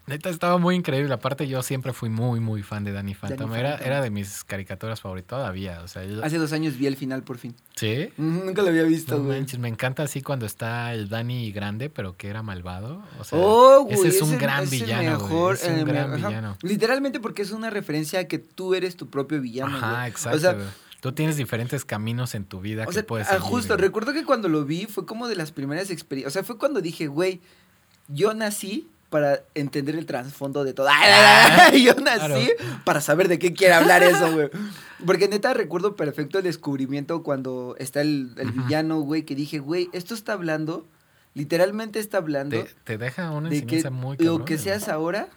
Neta, 0.07 0.29
estaba 0.29 0.59
muy 0.59 0.75
increíble. 0.75 1.15
Aparte, 1.15 1.49
yo 1.49 1.63
siempre 1.63 1.95
fui 1.95 2.11
muy, 2.11 2.39
muy 2.39 2.63
fan 2.63 2.85
de 2.85 2.93
Danny 2.93 3.15
Phantom. 3.15 3.55
Era, 3.55 3.71
Phantom. 3.71 3.87
era 3.87 4.03
de 4.03 4.11
mis 4.11 4.45
caricaturas 4.45 5.01
favoritas 5.01 5.29
todavía. 5.39 5.81
O 5.83 5.89
sea, 5.89 6.05
yo- 6.05 6.23
Hace 6.23 6.37
dos 6.37 6.53
años 6.53 6.77
vi 6.77 6.87
el 6.87 6.97
final 6.97 7.23
por 7.23 7.39
fin. 7.39 7.55
¿Sí? 7.75 8.11
Nunca 8.19 8.61
lo 8.61 8.69
había 8.69 8.83
visto, 8.83 9.17
No 9.17 9.25
güey. 9.25 9.39
manches, 9.39 9.59
me 9.59 9.69
encanta 9.69 10.03
así 10.03 10.21
cuando 10.21 10.45
está 10.45 10.93
el 10.93 11.09
Danny 11.09 11.51
grande, 11.53 11.89
pero 11.89 12.17
que 12.19 12.29
era 12.29 12.43
malvado. 12.43 13.03
O 13.19 13.25
sea, 13.25 13.39
Oh, 13.41 13.85
güey, 13.85 13.97
ese 13.99 14.09
es 14.09 14.21
un 14.23 14.37
gran 14.39 14.69
villano, 14.69 15.11
mejor, 15.13 15.55
Es 15.55 15.65
un 15.65 15.77
me- 15.77 15.85
gran 15.85 16.13
ajá. 16.13 16.29
villano. 16.29 16.57
Literalmente 16.61 17.19
porque 17.19 17.41
es 17.41 17.51
una 17.51 17.71
referencia 17.71 18.21
a 18.21 18.25
que 18.25 18.39
tú 18.39 18.75
eres 18.75 18.97
tu 18.97 19.09
propio 19.09 19.41
villano. 19.41 19.75
Ajá, 19.77 20.01
güey. 20.01 20.11
exacto. 20.11 20.37
O 20.37 20.41
sea, 20.41 20.53
güey. 20.53 20.67
Tú 21.01 21.13
tienes 21.13 21.37
diferentes 21.37 21.85
caminos 21.85 22.35
en 22.35 22.45
tu 22.45 22.61
vida 22.61 22.85
o 22.85 22.87
que 22.89 22.93
sea, 22.95 23.07
puedes 23.07 23.27
ah, 23.29 23.33
seguir. 23.37 23.45
justo, 23.49 23.75
güey. 23.75 23.87
recuerdo 23.87 24.13
que 24.13 24.25
cuando 24.25 24.49
lo 24.49 24.65
vi 24.67 24.87
fue 24.87 25.05
como 25.07 25.29
de 25.29 25.37
las 25.37 25.51
primeras 25.53 25.91
experiencias. 25.91 26.31
O 26.31 26.35
sea, 26.35 26.45
fue 26.45 26.57
cuando 26.59 26.81
dije, 26.81 27.07
güey, 27.09 27.41
yo 28.09 28.33
nací 28.35 28.89
para 29.15 29.45
entender 29.55 29.95
el 29.95 30.07
trasfondo 30.07 30.65
de 30.65 30.73
todo. 30.73 30.89
yo 31.81 31.95
nací 31.95 32.51
para 32.83 33.01
saber 33.01 33.29
de 33.29 33.39
qué 33.39 33.53
quiere 33.53 33.73
hablar 33.73 34.03
eso, 34.03 34.33
güey. 34.33 34.51
Porque 35.07 35.29
neta 35.29 35.55
recuerdo 35.55 35.95
perfecto 35.95 36.39
el 36.39 36.45
descubrimiento 36.45 37.23
cuando 37.23 37.77
está 37.79 38.01
el, 38.01 38.33
el 38.39 38.51
villano, 38.51 38.99
güey, 39.03 39.23
que 39.23 39.37
dije, 39.37 39.61
güey, 39.61 39.89
esto 39.93 40.15
está 40.15 40.33
hablando, 40.33 40.85
literalmente 41.33 42.01
está 42.01 42.17
hablando 42.19 42.61
Te, 42.61 42.75
te 42.83 42.99
deja 42.99 43.31
una 43.31 43.51
de 43.51 43.65
que 43.65 43.89
muy 43.89 44.17
lo 44.17 44.25
cabrona, 44.25 44.45
que 44.47 44.59
seas 44.59 44.89
ahora 44.89 45.29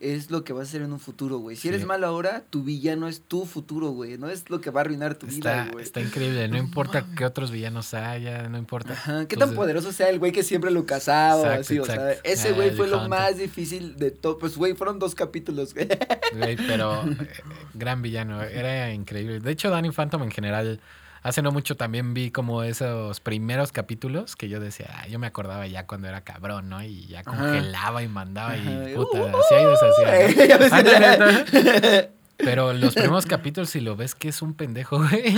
es 0.00 0.30
lo 0.30 0.44
que 0.44 0.52
vas 0.52 0.68
a 0.68 0.70
ser 0.70 0.82
en 0.82 0.92
un 0.92 1.00
futuro, 1.00 1.38
güey. 1.38 1.56
Si 1.56 1.66
eres 1.68 1.84
malo 1.84 2.06
ahora, 2.06 2.44
tu 2.50 2.62
villano 2.62 3.08
es 3.08 3.20
tu 3.22 3.46
futuro, 3.46 3.88
güey. 3.90 4.16
No 4.16 4.28
es 4.28 4.48
lo 4.48 4.60
que 4.60 4.70
va 4.70 4.80
a 4.80 4.84
arruinar 4.84 5.16
tu 5.16 5.26
vida, 5.26 5.62
Está, 5.62 5.72
güey. 5.72 5.84
está 5.84 6.00
increíble. 6.00 6.46
No 6.46 6.56
No 6.56 6.62
importa 6.62 7.00
mames. 7.00 7.16
qué 7.16 7.24
otros 7.24 7.50
villanos 7.50 7.94
haya, 7.94 8.48
no 8.48 8.58
importa. 8.58 8.92
Ajá, 8.92 9.26
qué 9.26 9.36
tan 9.36 9.54
poderoso 9.54 9.90
sea 9.92 10.08
el 10.10 10.20
güey 10.20 10.30
que 10.30 10.44
siempre 10.44 10.70
lo 10.70 10.86
cazaba, 10.86 11.56
Exacto, 11.56 11.60
así, 11.62 11.78
o 11.80 11.84
sea, 11.84 12.12
ese 12.22 12.50
Ah, 12.50 12.52
güey 12.52 12.68
el 12.68 12.76
fue 12.76 12.86
lo 12.86 13.08
más 13.08 13.38
difícil 13.38 13.96
de 13.96 14.12
todo. 14.12 14.38
Pues, 14.38 14.56
güey, 14.56 14.74
fueron 14.74 15.00
dos 15.00 15.16
capítulos, 15.16 15.74
güey. 15.74 15.88
Güey, 16.36 16.56
pero 16.56 17.02
eh, 17.20 17.28
gran 17.74 18.00
villano, 18.00 18.40
era 18.42 18.92
increíble. 18.92 19.40
De 19.40 19.50
hecho, 19.50 19.68
Danny 19.68 19.90
Phantom 19.90 20.22
en 20.22 20.30
general, 20.30 20.80
hace 21.28 21.42
no 21.42 21.52
mucho 21.52 21.76
también 21.76 22.14
vi 22.14 22.30
como 22.30 22.62
esos 22.62 23.20
primeros 23.20 23.70
capítulos 23.72 24.34
que 24.36 24.48
yo 24.48 24.58
decía, 24.60 24.86
ah, 24.94 25.06
yo 25.08 25.18
me 25.18 25.26
acordaba 25.26 25.66
ya 25.66 25.86
cuando 25.86 26.08
era 26.08 26.22
cabrón, 26.22 26.68
¿no? 26.68 26.82
Y 26.82 27.06
ya 27.06 27.20
Ajá. 27.20 27.30
congelaba 27.30 28.02
y 28.02 28.08
mandaba 28.08 28.52
Ajá, 28.54 28.90
y 28.90 28.94
puta, 28.94 29.18
uh, 29.18 29.32
hacía 29.38 29.62
y 29.62 29.66
deshacía. 30.30 32.10
Pero 32.38 32.72
los 32.72 32.94
primeros 32.94 33.26
capítulos, 33.26 33.68
si 33.70 33.80
lo 33.80 33.96
ves 33.96 34.14
que 34.14 34.28
es 34.28 34.42
un 34.42 34.54
pendejo, 34.54 34.98
güey, 34.98 35.36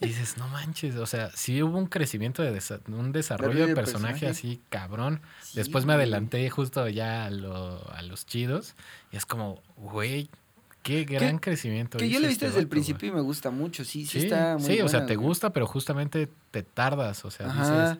y 0.00 0.06
dices, 0.06 0.36
no 0.38 0.46
manches, 0.46 0.94
o 0.94 1.04
sea, 1.06 1.28
sí 1.34 1.60
hubo 1.60 1.76
un 1.76 1.86
crecimiento, 1.86 2.40
de 2.44 2.54
desa- 2.56 2.80
un 2.86 3.10
desarrollo 3.10 3.66
de 3.66 3.74
personaje, 3.74 4.26
personaje. 4.26 4.26
así 4.28 4.62
cabrón. 4.68 5.22
Sí, 5.42 5.52
Después 5.56 5.86
me 5.86 5.94
güey. 5.94 6.04
adelanté 6.04 6.48
justo 6.48 6.86
ya 6.88 7.24
a, 7.24 7.30
lo- 7.30 7.84
a 7.92 8.02
los 8.02 8.26
chidos, 8.26 8.76
y 9.10 9.16
es 9.16 9.26
como, 9.26 9.60
güey, 9.76 10.30
qué 10.90 11.04
gran 11.04 11.38
crecimiento. 11.38 11.98
Que 11.98 12.08
yo 12.08 12.18
lo 12.18 12.26
he 12.26 12.28
visto 12.28 12.44
este 12.44 12.46
desde 12.46 12.60
el 12.60 12.68
principio 12.68 13.08
y 13.08 13.12
me 13.12 13.20
gusta 13.20 13.50
mucho, 13.50 13.84
sí, 13.84 14.04
sí, 14.04 14.20
Sí, 14.20 14.26
está 14.26 14.56
muy 14.58 14.66
sí, 14.66 14.80
o 14.80 14.88
sea, 14.88 15.06
te 15.06 15.16
gusta, 15.16 15.52
pero 15.52 15.66
justamente 15.66 16.28
te 16.50 16.62
tardas, 16.62 17.24
o 17.24 17.30
sea, 17.30 17.46
Ajá. 17.46 17.62
dices, 17.62 17.98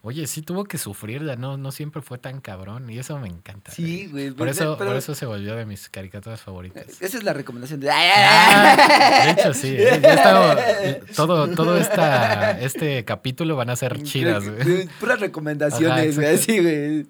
Oye, 0.00 0.28
sí 0.28 0.42
tuvo 0.42 0.62
que 0.64 0.78
sufrir, 0.78 1.24
ya 1.24 1.34
no, 1.34 1.56
no 1.56 1.72
siempre 1.72 2.02
fue 2.02 2.18
tan 2.18 2.40
cabrón. 2.40 2.88
Y 2.88 3.00
eso 3.00 3.18
me 3.18 3.26
encanta. 3.26 3.72
Sí, 3.72 4.06
güey. 4.06 4.30
Por 4.30 4.46
eso, 4.48 4.76
pero- 4.78 4.90
por 4.90 4.96
eso 4.96 5.12
se 5.16 5.26
volvió 5.26 5.56
de 5.56 5.66
mis 5.66 5.88
caricaturas 5.88 6.40
favoritas. 6.40 6.84
Esa 7.02 7.18
es 7.18 7.24
la 7.24 7.32
recomendación 7.32 7.80
de... 7.80 7.90
Ah, 7.90 9.24
de 9.24 9.30
hecho, 9.32 9.52
sí. 9.54 9.74
¿eh? 9.76 10.00
Está- 10.00 11.00
todo 11.16 11.48
todo 11.48 11.76
esta, 11.76 12.60
este 12.60 13.04
capítulo 13.04 13.56
van 13.56 13.70
a 13.70 13.76
ser 13.76 14.00
chidas, 14.04 14.48
güey. 14.48 14.88
Puras 15.00 15.18
recomendaciones, 15.18 16.14
güey. 16.14 16.28
Así, 16.34 16.60
güey. 16.60 17.06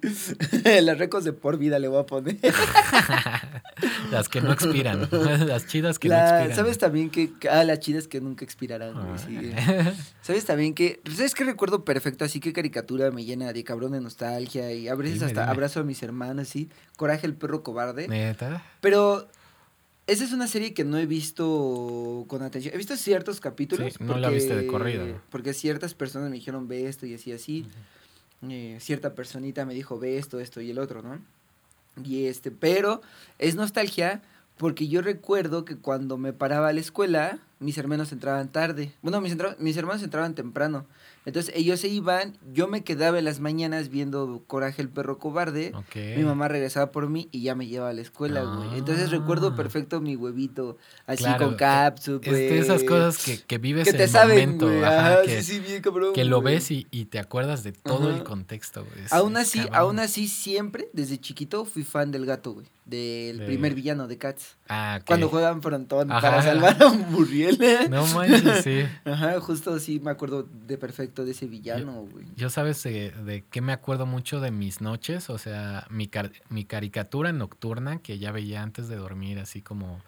Las 0.83 0.97
recos 0.97 1.25
de 1.25 1.35
por 1.35 1.59
vida 1.59 1.79
le 1.79 1.89
voy 1.89 2.01
a 2.01 2.07
poner. 2.07 2.39
Las 4.11 4.31
que 4.31 4.41
no 4.41 4.51
expiran. 4.51 5.09
Las 5.47 5.67
chidas 5.67 5.99
que 5.99 6.09
no 6.09 6.15
expiran. 6.17 6.57
¿Sabes 6.57 6.79
también 6.79 7.11
que... 7.11 7.33
Ah, 7.51 7.65
las 7.65 7.81
chidas 7.81 8.09
que 8.09 8.23
nunca 8.23 8.47
expirarán, 8.47 8.95
güey. 8.95 9.19
sí. 9.19 9.53
Ah. 9.59 9.93
¿Sabes 10.23 10.47
también 10.47 10.73
que... 10.73 11.01
¿Sabes 11.15 11.35
qué 11.35 11.45
recuerdo 11.45 11.85
perfecto? 11.85 12.25
Así 12.25 12.41
que 12.41 12.53
caricatura 12.55 12.78
me 13.13 13.25
llena 13.25 13.53
de 13.53 13.65
cabrón 13.65 13.93
de 13.93 14.01
nostalgia 14.01 14.73
y 14.73 14.89
a 14.89 14.95
veces 14.95 15.15
Dime, 15.15 15.27
hasta 15.27 15.41
dime. 15.43 15.53
abrazo 15.53 15.81
a 15.81 15.85
mis 15.85 16.03
hermanos, 16.03 16.49
así. 16.49 16.69
Coraje 16.97 17.27
el 17.27 17.35
perro 17.35 17.63
cobarde. 17.63 18.09
Neta. 18.09 18.63
Pero... 18.81 19.29
Esa 20.07 20.25
es 20.25 20.33
una 20.33 20.47
serie 20.47 20.73
que 20.73 20.85
no 20.85 20.97
he 20.97 21.05
visto 21.05 22.25
con 22.29 22.41
atención. 22.41 22.73
He 22.73 22.79
visto 22.79 22.97
ciertos 22.97 23.41
capítulos. 23.41 23.93
Sí, 23.93 24.03
no 24.03 24.17
la 24.17 24.31
viste 24.31 24.57
de 24.57 24.67
corrido. 24.67 25.21
Porque 25.29 25.53
ciertas 25.53 25.93
personas 25.93 26.31
me 26.31 26.37
dijeron, 26.37 26.67
ve 26.67 26.89
esto 26.89 27.05
y 27.05 27.13
así, 27.13 27.31
así. 27.31 27.67
Eh, 28.49 28.79
cierta 28.81 29.15
personita 29.15 29.67
me 29.67 29.75
dijo, 29.75 29.99
ve 29.99 30.17
esto, 30.17 30.41
esto 30.41 30.63
y 30.63 30.71
el 30.71 30.79
otro, 30.79 31.03
¿no? 31.03 31.19
Y 32.03 32.25
este, 32.25 32.51
pero 32.51 33.03
es 33.39 33.55
nostalgia 33.55 34.23
porque 34.57 34.89
yo 34.89 35.03
recuerdo 35.03 35.65
que 35.65 35.77
cuando 35.77 36.17
me 36.17 36.33
paraba 36.33 36.69
a 36.69 36.73
la 36.73 36.81
escuela, 36.81 37.39
mis 37.61 37.79
hermanos 37.79 38.11
entraban 38.13 38.49
tarde. 38.49 38.93
Bueno, 39.03 39.21
mis, 39.21 39.37
mis 39.59 39.77
hermanos 39.77 40.03
entraban 40.03 40.35
temprano. 40.35 40.87
Entonces 41.29 41.53
ellos 41.55 41.79
se 41.81 41.89
iban, 41.89 42.37
yo 42.53 42.67
me 42.69 42.83
quedaba 42.83 43.19
en 43.19 43.25
las 43.25 43.39
mañanas 43.41 43.89
viendo 43.91 44.43
Coraje 44.47 44.83
el 44.83 44.89
perro 44.89 45.19
cobarde. 45.19 45.73
Ok. 45.75 45.95
Mi 46.17 46.25
mamá 46.25 46.49
regresaba 46.49 46.91
por 46.91 47.09
mí 47.09 47.29
y 47.31 47.43
ya 47.43 47.55
me 47.55 47.67
llevaba 47.67 47.91
a 47.91 47.95
la 47.95 48.01
escuela, 48.01 48.43
güey. 48.43 48.79
Entonces 48.79 49.11
recuerdo 49.11 49.49
Ah. 49.49 49.57
perfecto 49.57 50.01
mi 50.01 50.17
huevito, 50.17 50.77
así 51.07 51.23
Claro, 51.25 51.47
con 51.47 51.55
cápsula, 51.57 52.19
Es 52.25 52.33
de 52.33 52.59
esas 52.59 52.83
cosas 52.85 53.25
que, 53.25 53.39
que 53.47 53.59
vives 53.59 53.85
que 53.87 53.93
te 53.97 54.05
el 54.05 54.11
saben, 54.11 54.39
momento. 54.57 54.67
güey. 54.67 54.83
ajá, 54.85 55.13
Ajá, 55.13 55.23
que, 55.23 55.43
sí, 55.43 55.55
sí, 55.55 55.61
bien 55.61 55.83
cabrón. 55.83 56.13
que 56.13 56.25
lo 56.25 56.41
güey. 56.41 56.55
ves 56.55 56.71
y, 56.71 56.87
y 56.91 57.05
te 57.05 57.19
acuerdas 57.19 57.63
de 57.63 57.73
todo 57.73 58.09
el 58.09 58.17
Ajá. 58.17 58.25
contexto, 58.25 58.85
güey. 58.85 59.05
Aún 59.11 59.37
así, 59.37 59.59
cabrón. 59.61 59.77
aún 59.77 59.99
así, 60.01 60.27
siempre, 60.29 60.89
desde 60.93 61.19
chiquito, 61.19 61.65
fui 61.65 61.85
fan 61.85 62.11
del 62.11 62.27
gato, 62.27 62.55
güey. 62.55 62.67
Del 62.87 63.41
De- 63.41 63.45
primer 63.45 63.75
villano 63.75 64.09
de 64.09 64.17
Cats. 64.17 64.57
Ah, 64.67 64.97
ok. 65.01 65.07
Cuando 65.07 65.29
juegan 65.29 65.61
frontón 65.61 66.11
Ajá. 66.11 66.23
para 66.23 66.43
salvar 66.43 66.83
a 66.83 66.89
Muriel. 66.89 67.59
No 67.91 68.07
manches, 68.07 68.65
sí. 68.65 68.81
Ajá, 69.05 69.39
justo 69.41 69.75
así 69.75 70.01
me 70.01 70.11
acuerdo 70.11 70.49
de 70.67 70.79
perfecto 70.79 71.18
de 71.25 71.33
ese 71.33 71.47
villano, 71.47 72.07
güey. 72.11 72.27
Yo 72.37 72.51
sabes 72.51 72.83
de, 72.83 73.11
de 73.11 73.45
qué 73.51 73.61
me 73.61 73.73
acuerdo 73.73 74.07
mucho 74.07 74.41
de 74.41 74.51
mis 74.51 74.81
noches, 74.81 75.31
o 75.31 75.39
sea, 75.39 75.87
mi, 75.91 76.07
car- 76.09 76.33
mi 76.49 76.65
caricatura 76.65 77.33
nocturna 77.33 77.99
que 77.99 78.19
ya 78.19 78.33
veía 78.33 78.63
antes 78.63 78.89
de 78.89 78.97
dormir, 78.97 79.39
así 79.39 79.61
como, 79.63 80.01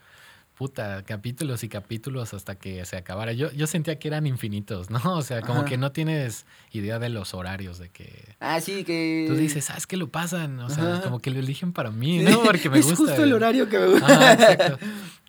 puta, 0.55 1.03
capítulos 1.03 1.63
y 1.63 1.69
capítulos 1.69 2.33
hasta 2.35 2.55
que 2.55 2.85
se 2.85 2.95
acabara. 2.95 3.33
Yo, 3.33 3.51
yo 3.51 3.65
sentía 3.67 3.97
que 3.97 4.07
eran 4.07 4.27
infinitos, 4.27 4.89
¿no? 4.91 4.99
O 5.17 5.21
sea, 5.23 5.41
como 5.41 5.61
Ajá. 5.61 5.69
que 5.69 5.77
no 5.77 5.91
tienes 5.91 6.45
idea 6.71 6.99
de 6.99 7.09
los 7.09 7.33
horarios, 7.33 7.79
de 7.79 7.89
que 7.89 8.35
Ah, 8.39 8.61
sí, 8.61 8.83
que... 8.83 9.25
tú 9.27 9.35
dices, 9.35 9.65
¿sabes 9.65 9.87
qué 9.87 9.97
lo 9.97 10.09
pasan? 10.09 10.59
O 10.59 10.69
sea, 10.69 10.95
Ajá. 10.95 11.01
como 11.03 11.19
que 11.19 11.31
lo 11.31 11.39
eligen 11.39 11.73
para 11.73 11.89
mí, 11.91 12.19
Sí, 12.19 12.25
¿no? 12.31 12.43
Porque 12.43 12.69
me 12.69 12.77
es 12.79 12.85
gusta. 12.85 13.05
justo 13.05 13.23
el 13.23 13.33
horario 13.33 13.67
que 13.69 13.79
me 13.79 13.87
gusta. 13.87 14.05
Ajá, 14.05 14.33
exacto. 14.33 14.77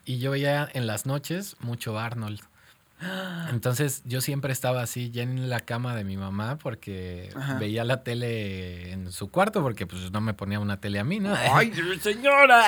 Y 0.05 0.19
yo 0.19 0.31
veía 0.31 0.69
en 0.73 0.85
las 0.85 1.05
noches 1.05 1.55
mucho 1.61 1.97
Arnold. 1.97 2.41
Entonces 3.49 4.01
yo 4.05 4.21
siempre 4.21 4.51
estaba 4.53 4.81
así 4.81 5.11
ya 5.11 5.23
en 5.23 5.49
la 5.49 5.59
cama 5.59 5.95
de 5.95 6.03
mi 6.03 6.17
mamá 6.17 6.57
porque 6.57 7.29
Ajá. 7.35 7.57
veía 7.59 7.83
la 7.83 8.03
tele 8.03 8.91
en 8.91 9.11
su 9.11 9.29
cuarto 9.29 9.61
porque 9.61 9.85
pues 9.85 10.11
no 10.11 10.21
me 10.21 10.33
ponía 10.33 10.59
una 10.59 10.79
tele 10.79 10.99
a 10.99 11.03
mí, 11.03 11.19
¿no? 11.19 11.33
¡Ay, 11.35 11.71
señora! 12.01 12.63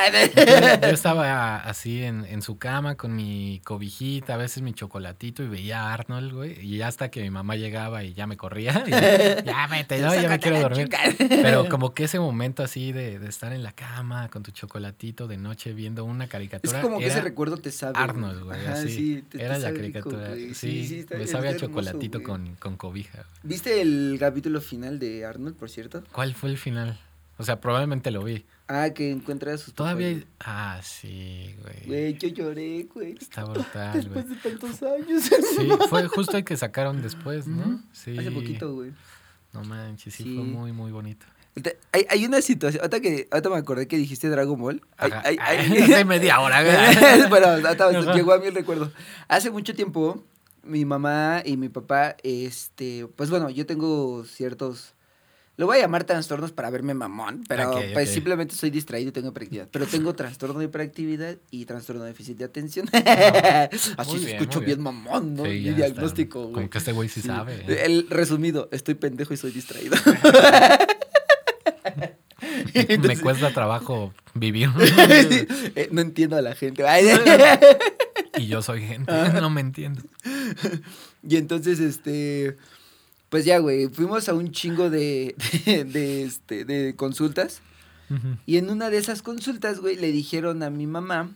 Yo 0.81 0.87
estaba 0.89 1.57
así 1.57 2.03
en, 2.03 2.25
en 2.25 2.41
su 2.41 2.57
cama 2.57 2.95
con 2.95 3.15
mi 3.15 3.61
cobijita, 3.63 4.35
a 4.35 4.37
veces 4.37 4.61
mi 4.63 4.73
chocolatito 4.73 5.43
y 5.43 5.47
veía 5.47 5.81
a 5.89 5.93
Arnold, 5.93 6.33
güey. 6.33 6.59
Y 6.65 6.81
hasta 6.81 7.09
que 7.09 7.21
mi 7.21 7.29
mamá 7.29 7.55
llegaba 7.55 8.03
y 8.03 8.13
ya 8.13 8.27
me 8.27 8.37
corría. 8.37 8.83
y 8.87 8.91
ya 8.91 9.67
vete, 9.69 9.99
¿no? 9.99 10.13
ya 10.13 10.29
me 10.29 10.39
quiero 10.39 10.59
dormir. 10.59 10.89
Pero 11.29 11.67
como 11.69 11.93
que 11.93 12.03
ese 12.05 12.19
momento 12.19 12.63
así 12.63 12.91
de, 12.91 13.19
de 13.19 13.29
estar 13.29 13.53
en 13.53 13.63
la 13.63 13.71
cama 13.71 14.29
con 14.29 14.43
tu 14.43 14.51
chocolatito 14.51 15.27
de 15.27 15.37
noche 15.37 15.73
viendo 15.73 16.05
una 16.05 16.25
Es 16.25 16.29
caricatura. 16.29 16.81
como 16.81 16.99
que 16.99 17.07
ese 17.07 17.21
recuerdo 17.21 17.57
te 17.57 17.71
sabe. 17.71 17.93
Arnold, 17.97 18.43
güey. 18.43 18.59
Ajá, 18.61 18.73
así. 18.73 18.89
sí, 18.89 19.23
te- 19.29 19.37
te 19.39 19.43
era 19.45 19.57
la 19.57 19.71
rico, 19.71 20.09
güey. 20.29 20.53
sí, 20.53 20.99
está- 20.99 21.17
me 21.17 21.23
hermoso, 21.23 21.57
chocolatito 21.57 22.19
güey. 22.19 22.25
con, 22.25 22.55
con 22.55 22.77
cobija. 22.77 23.17
güey. 23.19 23.27
¿Viste 23.43 23.81
el 23.81 24.17
capítulo 24.19 24.61
final 24.61 24.99
de 24.99 25.25
Arnold, 25.25 25.55
por 25.55 25.69
cierto? 25.69 26.03
¿Cuál 26.11 26.33
fue 26.35 26.49
el 26.49 26.57
final? 26.57 26.99
O 27.37 27.43
sea, 27.43 27.59
probablemente 27.59 28.11
lo 28.11 28.23
vi. 28.23 28.45
Ah, 28.67 28.89
que 28.95 29.11
encuentra 29.11 29.53
a 29.53 29.57
sus 29.57 29.73
Todavía. 29.73 30.13
papás, 30.13 30.25
Ah, 30.39 30.79
sí, 30.83 31.55
güey. 31.61 31.85
Güey, 31.85 32.17
yo 32.17 32.29
lloré, 32.29 32.87
güey. 32.93 33.15
Está 33.19 33.43
brutal, 33.43 33.91
güey. 33.91 34.23
Después 34.23 34.29
de 34.29 34.35
tantos 34.37 34.83
años. 34.83 35.23
Sí, 35.55 35.69
fue 35.89 36.07
justo 36.07 36.37
el 36.37 36.43
que 36.45 36.57
sacaron 36.57 37.01
después, 37.01 37.45
¿no? 37.45 37.83
Sí. 37.91 38.17
Hace 38.17 38.31
poquito, 38.31 38.73
güey. 38.73 38.91
No 39.53 39.63
manches, 39.63 40.13
sí, 40.15 40.23
Sí. 40.23 40.35
fue 40.35 40.43
muy, 40.43 40.71
muy 40.71 40.91
bonito. 40.91 41.25
Hay, 41.93 42.05
hay 42.09 42.25
una 42.25 42.41
situación, 42.41 42.81
ahorita, 42.81 42.99
que, 42.99 43.27
ahorita 43.31 43.49
me 43.49 43.55
acordé 43.57 43.87
que 43.87 43.97
dijiste 43.97 44.27
Dragon 44.29 44.59
Ball. 44.59 44.81
Hay- 44.97 45.11
hay- 45.23 45.37
hay- 45.39 45.77
Hace 45.83 46.03
media 46.05 46.39
hora, 46.41 46.61
bueno, 47.29 47.47
Ajá. 47.47 48.13
llegó 48.13 48.33
a 48.33 48.39
mí 48.39 48.47
el 48.47 48.55
recuerdo. 48.55 48.91
Hace 49.29 49.51
mucho 49.51 49.73
tiempo, 49.73 50.23
mi 50.63 50.83
mamá 50.83 51.41
y 51.45 51.55
mi 51.55 51.69
papá, 51.69 52.17
este, 52.23 53.07
pues 53.15 53.29
bueno, 53.29 53.49
yo 53.49 53.65
tengo 53.65 54.25
ciertos, 54.25 54.95
lo 55.55 55.65
voy 55.67 55.77
a 55.77 55.81
llamar 55.83 56.03
trastornos 56.03 56.51
para 56.51 56.69
verme 56.69 56.93
mamón, 56.93 57.45
pero 57.47 57.79
pues 57.93 58.09
simplemente 58.09 58.53
soy 58.53 58.69
distraído 58.69 59.09
y 59.09 59.11
tengo 59.13 59.29
hiperactividad. 59.29 59.69
Pero 59.71 59.85
tengo 59.87 60.13
trastorno 60.13 60.59
de 60.59 60.65
hiperactividad 60.65 61.37
y 61.51 61.63
trastorno 61.63 62.01
de 62.03 62.09
déficit 62.09 62.37
de 62.37 62.43
atención. 62.43 62.89
Así 63.97 64.11
se 64.19 64.25
bien, 64.25 64.29
escucho 64.35 64.59
bien 64.59 64.65
bien. 64.71 64.81
mamón, 64.81 65.35
¿no? 65.35 65.43
Sí, 65.45 65.51
Mi 65.51 65.69
diagnóstico, 65.69 66.41
güey. 66.41 66.53
Como 66.53 66.69
que 66.69 66.77
este 66.79 66.91
güey 66.91 67.07
sí, 67.07 67.21
Sí. 67.21 67.27
sabe. 67.29 67.63
El 67.85 68.07
resumido, 68.09 68.67
estoy 68.73 68.95
pendejo 68.95 69.33
y 69.33 69.37
soy 69.37 69.51
distraído. 69.51 69.95
Me 72.99 73.17
cuesta 73.17 73.53
trabajo 73.53 74.13
vivir. 74.33 74.69
Eh, 75.75 75.89
no 75.91 76.01
entiendo 76.01 76.37
a 76.37 76.41
la 76.41 76.55
gente. 76.55 76.83
Y 78.37 78.47
yo 78.47 78.61
soy 78.61 78.81
gente, 78.81 79.13
no 79.39 79.49
me 79.49 79.61
entiendo. 79.61 80.01
Y 81.27 81.37
entonces, 81.37 81.79
este, 81.79 82.57
pues 83.29 83.45
ya, 83.45 83.59
güey, 83.59 83.87
fuimos 83.87 84.27
a 84.27 84.33
un 84.33 84.51
chingo 84.51 84.89
de, 84.89 85.35
de, 85.65 85.85
de, 85.85 86.23
este, 86.23 86.65
de 86.65 86.95
consultas. 86.97 87.61
Y 88.45 88.57
en 88.57 88.69
una 88.69 88.89
de 88.89 88.97
esas 88.97 89.21
consultas, 89.21 89.79
güey, 89.79 89.95
le 89.95 90.11
dijeron 90.11 90.63
a 90.63 90.69
mi 90.69 90.85
mamá 90.85 91.31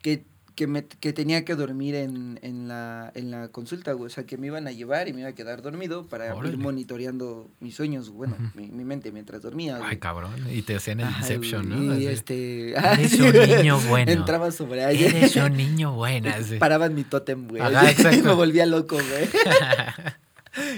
que, 0.00 0.24
que, 0.58 0.66
me, 0.66 0.84
que 0.84 1.12
tenía 1.12 1.44
que 1.44 1.54
dormir 1.54 1.94
en, 1.94 2.40
en, 2.42 2.66
la, 2.66 3.12
en 3.14 3.30
la 3.30 3.46
consulta, 3.46 3.92
güey. 3.92 4.08
O 4.08 4.10
sea, 4.10 4.26
que 4.26 4.36
me 4.36 4.48
iban 4.48 4.66
a 4.66 4.72
llevar 4.72 5.06
y 5.06 5.12
me 5.12 5.20
iba 5.20 5.28
a 5.28 5.32
quedar 5.32 5.62
dormido 5.62 6.08
para 6.08 6.34
Órale. 6.34 6.54
ir 6.54 6.58
monitoreando 6.58 7.48
mis 7.60 7.76
sueños, 7.76 8.10
bueno, 8.10 8.34
mi, 8.56 8.66
mi 8.66 8.84
mente 8.84 9.12
mientras 9.12 9.40
dormía, 9.40 9.78
güey. 9.78 9.90
Ay, 9.90 9.96
cabrón. 9.98 10.32
Y 10.52 10.62
te 10.62 10.74
hacían 10.74 10.98
el 10.98 11.10
Inception, 11.10 11.68
¿no? 11.68 11.94
Y 11.94 12.06
Así, 12.06 12.06
este... 12.08 12.70
Eres 12.76 13.20
un 13.20 13.56
niño 13.56 13.78
bueno. 13.82 14.10
Entraba 14.10 14.50
sobre 14.50 14.84
ahí. 14.84 15.04
Eres 15.04 15.36
un 15.36 15.52
niño 15.56 15.92
bueno. 15.92 16.28
así. 16.28 16.58
Paraban 16.58 16.92
mi 16.92 17.04
tótem, 17.04 17.46
güey. 17.46 17.62
Ajá, 17.62 17.88
exacto. 17.92 18.24
me 18.24 18.34
volvía 18.34 18.66
loco, 18.66 18.96
güey. 18.96 19.28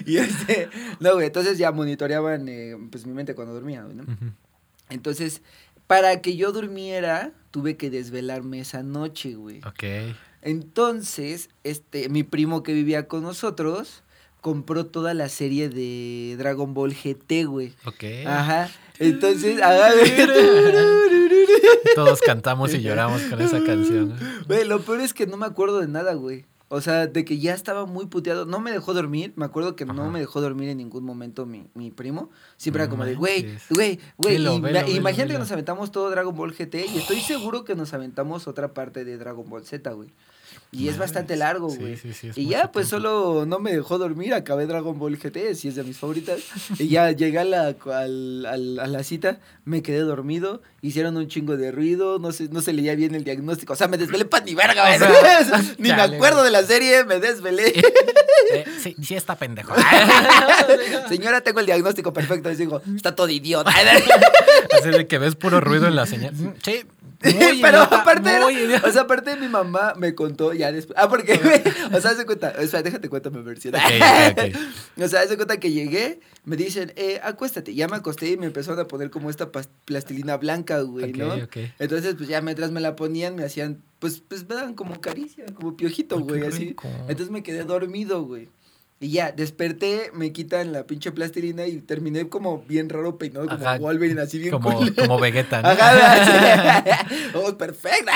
y 0.05 0.19
este, 0.19 0.69
no, 0.99 1.15
güey, 1.15 1.29
entonces 1.29 1.57
ya 1.57 1.73
monitoreaban, 1.73 2.47
eh, 2.51 2.77
pues, 2.91 3.07
mi 3.07 3.15
mente 3.15 3.35
cuando 3.35 3.55
dormía, 3.55 3.85
güey. 3.85 3.97
Entonces, 4.91 5.41
para 5.91 6.21
que 6.23 6.37
yo 6.37 6.53
durmiera, 6.53 7.33
tuve 7.51 7.77
que 7.77 7.91
desvelarme 7.91 8.61
esa 8.61 8.85
noche, 8.85 9.35
güey. 9.35 9.59
Ok. 9.67 10.15
Entonces, 10.41 11.49
este, 11.65 12.09
mi 12.09 12.23
primo 12.23 12.63
que 12.63 12.73
vivía 12.73 13.09
con 13.09 13.25
nosotros 13.25 14.05
compró 14.41 14.87
toda 14.87 15.15
la 15.15 15.29
serie 15.29 15.69
de 15.69 16.37
Dragon 16.39 16.75
Ball 16.75 16.95
GT, 16.95 17.45
güey. 17.45 17.73
Ok. 17.87 18.05
Ajá. 18.25 18.71
Entonces, 19.01 19.61
ajá. 19.61 19.91
Todos 21.97 22.21
cantamos 22.21 22.73
y 22.73 22.83
lloramos 22.83 23.23
con 23.23 23.41
esa 23.41 23.61
canción. 23.65 24.17
Güey, 24.47 24.67
lo 24.67 24.83
peor 24.83 25.01
es 25.01 25.13
que 25.13 25.27
no 25.27 25.37
me 25.37 25.47
acuerdo 25.47 25.81
de 25.81 25.89
nada, 25.89 26.15
güey. 26.15 26.45
O 26.73 26.81
sea, 26.81 27.09
de 27.09 27.25
que 27.25 27.39
ya 27.39 27.53
estaba 27.53 27.85
muy 27.85 28.07
puteado. 28.07 28.47
No 28.47 28.61
me 28.61 28.71
dejó 28.71 28.95
dormir. 28.95 29.33
Me 29.35 29.45
acuerdo 29.45 29.75
que 29.75 29.85
no 29.85 30.09
me 30.09 30.21
dejó 30.21 30.41
dormir 30.41 30.69
en 30.69 30.79
ningún 30.79 31.03
momento 31.03 31.45
mi, 31.45 31.67
mi 31.75 31.91
primo. 31.91 32.31
Siempre 32.59 32.85
era 32.85 32.89
como 32.89 33.05
de, 33.05 33.17
güey, 33.17 33.59
güey, 33.71 33.99
güey. 34.17 34.37
Imagínate 34.37 35.25
velo. 35.25 35.33
que 35.33 35.39
nos 35.41 35.51
aventamos 35.51 35.91
todo 35.91 36.09
Dragon 36.11 36.33
Ball 36.33 36.53
GT 36.53 36.87
y 36.95 36.99
estoy 36.99 37.21
seguro 37.23 37.65
que 37.65 37.75
nos 37.75 37.93
aventamos 37.93 38.47
otra 38.47 38.73
parte 38.73 39.05
de 39.05 39.19
Dragon 39.19 39.51
Ball 39.51 39.67
Z, 39.67 39.91
güey. 39.91 40.13
Y 40.73 40.87
es 40.89 40.99
bastante 40.99 41.35
largo, 41.35 41.69
Sí, 41.71 41.79
güey. 41.79 41.97
sí, 41.97 42.13
sí, 42.13 42.29
es 42.29 42.39
y 42.39 42.47
ya, 42.47 42.71
pues 42.71 42.89
tiempo. 42.89 43.09
solo 43.09 43.45
no 43.45 43.59
me 43.59 43.73
dejó 43.73 43.99
dormir, 43.99 44.35
acabé 44.35 44.67
Dragon 44.67 44.97
Ball 45.01 45.17
GT, 45.17 45.57
si 45.57 45.67
es 45.67 45.75
de 45.75 45.83
mis 45.83 45.99
favoritas. 45.99 46.39
y 46.79 46.87
ya 46.87 47.11
llegué 47.11 47.41
a 47.41 47.45
la, 47.45 47.75
al- 47.93 48.79
a 48.81 48.87
la 48.87 49.03
cita, 49.03 49.41
me 49.65 49.83
quedé 49.83 49.99
dormido, 50.01 50.63
hicieron 50.81 51.17
un 51.17 51.27
chingo 51.27 51.57
de 51.57 51.73
ruido, 51.73 52.21
no 52.21 52.31
se, 52.31 52.45
no 52.51 52.61
se 52.63 52.73
leía 52.73 52.95
bien 52.95 53.17
el 53.17 53.25
diagnóstico. 53.25 53.73
O 53.73 53.77
sea, 53.77 53.89
me 53.89 53.99
desvelé 53.99 54.27
para 54.27 54.45
ni 54.45 54.55
verga, 54.55 54.85
O 54.85 54.87
güey. 54.87 54.99
sea, 55.01 55.63
Ni 55.79 55.89
me 55.89 56.03
acuerdo 56.03 56.37
güey. 56.39 56.45
de 56.45 56.51
la 56.53 56.63
serie, 56.63 57.05
me 57.05 57.19
desvelé. 57.19 57.73
Eh, 58.53 58.65
sí, 58.83 58.97
sí 59.01 59.15
está 59.15 59.37
pendejo. 59.37 59.73
Señora, 61.09 61.41
tengo 61.41 61.61
el 61.61 61.67
diagnóstico 61.67 62.13
perfecto. 62.13 62.49
Les 62.49 62.59
digo, 62.59 62.83
está 62.97 63.15
todo 63.15 63.29
idiota. 63.29 63.71
Así 63.71 64.89
de 64.91 65.07
que 65.07 65.19
ves 65.19 65.37
puro 65.37 65.61
ruido 65.61 65.87
en 65.87 65.95
la 65.95 66.07
señal. 66.07 66.35
Mm, 66.35 66.55
Sí, 66.63 66.81
muy 67.23 67.61
Pero 67.63 67.83
aparte, 67.83 68.31
era- 68.31 68.83
o 68.87 68.93
sea, 68.93 69.03
aparte 69.03 69.37
mi 69.37 69.49
mamá 69.49 69.95
me 69.97 70.15
contó 70.15 70.53
ya 70.53 70.73
después. 70.73 70.99
Ah, 70.99 71.09
porque, 71.09 71.37
güey, 71.37 71.63
o 71.95 72.01
sea, 72.01 72.15
se 72.15 72.25
cuenta, 72.27 72.55
o 72.59 72.67
sea, 72.67 72.83
déjate 72.83 73.09
cuenta 73.09 73.31
mi 73.31 73.43
versión. 73.43 73.75
Ok, 73.75 73.83
ok, 73.83 74.39
ok. 74.55 74.61
O 75.05 75.09
sea, 75.09 75.27
se 75.27 75.37
cuenta 75.37 75.59
que 75.59 75.71
llegué, 75.73 76.21
me 76.45 76.57
dicen, 76.57 76.93
eh, 76.97 77.21
acuéstate. 77.23 77.75
Ya 77.75 77.89
me 77.89 77.97
acosté 77.97 78.31
y 78.31 78.37
me 78.37 78.47
empezaron 78.47 78.79
a 78.81 78.87
poner 78.89 79.11
como 79.11 79.31
esta 79.31 79.51
plastilina 79.85 80.37
blanca, 80.37 80.81
güey, 80.81 81.11
Ok, 81.11 81.17
¿no? 81.17 81.49
Entonces, 81.79 82.15
pues 82.17 82.29
ya 82.29 82.41
mientras 82.43 82.71
me 82.71 82.81
la 82.81 82.97
ponían, 82.97 83.35
me 83.35 83.45
hacían, 83.45 83.83
pues, 83.99 84.21
pues 84.27 84.49
me 84.49 84.55
daban 84.55 84.75
como 84.75 85.01
caricia, 85.01 85.45
como 85.55 85.77
piojito, 85.77 86.19
güey, 86.21 86.45
así. 86.45 86.75
Entonces 87.09 87.31
me 87.31 87.43
quedé 87.43 87.65
dormido, 87.65 88.25
güey. 88.25 88.49
Y 89.03 89.13
ya, 89.13 89.33
desperté, 89.33 90.11
me 90.13 90.31
quitan 90.31 90.75
la 90.75 90.87
pinche 90.87 91.11
plastilina 91.11 91.67
y 91.67 91.81
terminé 91.81 92.29
como 92.29 92.63
bien 92.69 92.91
raro 92.91 93.17
peinado, 93.17 93.47
como 93.47 93.67
Ajá. 93.67 93.79
Wolverine, 93.79 94.21
así 94.21 94.39
bien 94.39 94.51
Como, 94.51 94.79
como 94.95 95.19
Vegeta, 95.19 95.63
¿no? 95.63 95.69
Ajá, 95.69 97.07
oh, 97.35 97.57
perfecta. 97.57 98.13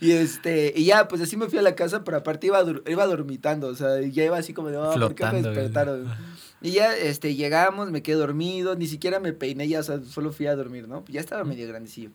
y 0.00 0.12
este, 0.12 0.72
y 0.74 0.86
ya, 0.86 1.06
pues 1.06 1.20
así 1.20 1.36
me 1.36 1.50
fui 1.50 1.58
a 1.58 1.62
la 1.62 1.74
casa, 1.74 2.02
pero 2.02 2.16
aparte 2.16 2.46
iba, 2.46 2.64
iba 2.86 3.06
dormitando, 3.06 3.66
o 3.66 3.74
sea, 3.74 4.00
ya 4.00 4.24
iba 4.24 4.38
así 4.38 4.54
como 4.54 4.70
de, 4.70 4.78
oh, 4.78 4.94
¿por 4.94 5.14
qué 5.14 5.24
me 5.26 5.42
güey. 5.42 5.42
despertaron? 5.42 6.10
Y 6.62 6.70
ya, 6.70 6.96
este, 6.96 7.34
llegamos, 7.34 7.90
me 7.90 8.02
quedé 8.02 8.16
dormido, 8.16 8.76
ni 8.76 8.86
siquiera 8.86 9.20
me 9.20 9.34
peiné 9.34 9.68
ya, 9.68 9.80
o 9.80 9.82
sea, 9.82 10.00
solo 10.02 10.32
fui 10.32 10.46
a 10.46 10.56
dormir, 10.56 10.88
¿no? 10.88 11.04
Ya 11.08 11.20
estaba 11.20 11.44
medio 11.44 11.68
grandecillo. 11.68 12.08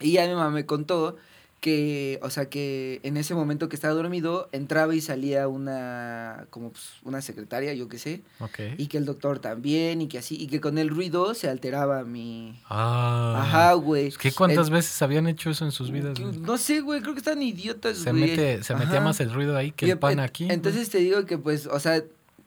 Y 0.00 0.14
ya 0.14 0.26
mi 0.26 0.34
mamá 0.34 0.50
me 0.50 0.66
contó 0.66 1.16
que, 1.60 2.18
o 2.22 2.30
sea, 2.30 2.48
que 2.48 3.00
en 3.02 3.16
ese 3.18 3.34
momento 3.34 3.68
que 3.68 3.76
estaba 3.76 3.92
dormido, 3.92 4.48
entraba 4.52 4.94
y 4.94 5.00
salía 5.02 5.46
una, 5.46 6.46
como 6.50 6.70
pues, 6.72 6.84
una 7.04 7.20
secretaria, 7.20 7.74
yo 7.74 7.86
qué 7.88 7.98
sé, 7.98 8.22
Ok. 8.40 8.58
y 8.78 8.86
que 8.86 8.96
el 8.96 9.04
doctor 9.04 9.40
también, 9.40 10.00
y 10.00 10.08
que 10.08 10.16
así, 10.18 10.36
y 10.40 10.46
que 10.46 10.60
con 10.60 10.78
el 10.78 10.88
ruido 10.88 11.34
se 11.34 11.48
alteraba 11.50 12.02
mi... 12.04 12.58
Ah. 12.68 13.42
Ajá, 13.44 13.72
güey. 13.74 14.10
Que 14.12 14.32
¿Cuántas 14.32 14.70
veces 14.70 15.00
habían 15.02 15.26
hecho 15.26 15.50
eso 15.50 15.64
en 15.66 15.72
sus 15.72 15.90
vidas? 15.90 16.16
que- 16.16 16.24
güey? 16.24 16.38
No 16.38 16.56
sé, 16.56 16.80
güey, 16.80 17.02
creo 17.02 17.12
que 17.12 17.20
están 17.20 17.42
idiotas, 17.42 17.98
Se, 17.98 18.10
güey. 18.10 18.22
mete, 18.30 18.62
se 18.62 18.74
metía 18.74 18.96
Ajá. 18.96 19.00
más 19.04 19.20
el 19.20 19.30
ruido 19.32 19.56
ahí 19.56 19.70
que 19.72 19.86
Y 19.86 19.90
el 19.90 19.98
pan 19.98 20.18
aquí. 20.20 20.46
Entonces 20.50 20.88
te 20.88 20.98
digo 20.98 21.26
que, 21.26 21.36
pues, 21.36 21.66
o 21.66 21.78
sea, 21.78 22.02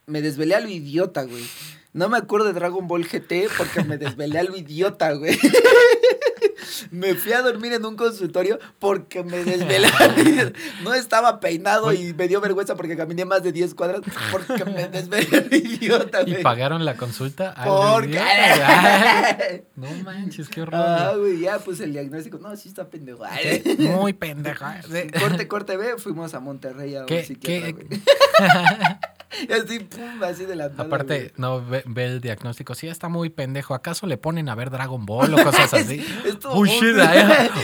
me 0.07 0.21
desvelé 0.23 0.55
a 0.55 0.59
lo 0.59 0.69
idiota, 0.69 1.23
güey. 1.23 1.43
No 1.93 2.09
me 2.09 2.17
acuerdo 2.17 2.47
de 2.47 2.53
Dragon 2.53 2.87
Ball 2.87 3.05
GT 3.05 3.47
porque 3.57 3.83
me 3.83 3.99
desvelé 3.99 4.39
a 4.39 4.43
lo 4.43 4.57
idiota, 4.57 5.13
güey. 5.13 5.37
me 6.91 7.15
fui 7.15 7.33
a 7.33 7.41
dormir 7.41 7.73
en 7.73 7.85
un 7.85 7.95
consultorio 7.95 8.59
porque 8.79 9.23
me 9.23 9.41
idiota. 9.41 9.63
No 10.83 10.93
estaba 10.93 11.39
peinado 11.39 11.93
y 11.93 12.13
me 12.13 12.27
dio 12.27 12.41
vergüenza 12.41 12.75
porque 12.75 12.95
caminé 12.97 13.25
más 13.25 13.43
de 13.43 13.51
10 13.51 13.73
cuadras 13.75 14.01
porque 14.31 14.65
me 14.65 14.87
desvelé 14.87 15.57
idiota, 15.57 16.21
¿Y 16.25 16.35
pagaron 16.35 16.83
la 16.85 16.95
consulta? 16.95 17.53
Porque... 17.63 18.09
idiota, 18.09 19.37
güey. 19.49 19.63
No 19.75 20.03
manches, 20.03 20.49
qué 20.49 20.61
horror. 20.61 20.75
Ah, 20.75 21.13
güey, 21.17 21.39
ya, 21.39 21.59
pues 21.59 21.79
el 21.79 21.93
diagnóstico. 21.93 22.37
No, 22.37 22.55
sí 22.55 22.69
está 22.69 22.87
pendejo. 22.89 23.23
Ay. 23.25 23.63
Muy 23.79 24.13
pendejo. 24.13 24.65
Sí. 24.91 25.07
Corte, 25.19 25.47
corte, 25.47 25.77
ve, 25.77 25.97
fuimos 25.97 26.33
a 26.33 26.39
Monterrey 26.39 26.95
a 26.95 27.01
un 27.01 27.05
¿Qué- 27.07 27.23
psiquiatra, 27.23 27.73
qué-. 27.73 27.99
Y 29.49 29.51
así, 29.51 29.79
pum, 29.79 30.23
así 30.23 30.45
de 30.45 30.55
la 30.55 30.69
nada, 30.69 30.83
Aparte, 30.83 31.17
güey. 31.19 31.31
no 31.37 31.65
ve, 31.65 31.83
ve 31.85 32.05
el 32.05 32.21
diagnóstico. 32.21 32.75
Sí, 32.75 32.87
está 32.87 33.09
muy 33.09 33.29
pendejo. 33.29 33.73
¿Acaso 33.73 34.07
le 34.07 34.17
ponen 34.17 34.49
a 34.49 34.55
ver 34.55 34.69
Dragon 34.69 35.05
Ball 35.05 35.33
o 35.33 35.43
cosas 35.43 35.73
así? 35.73 36.05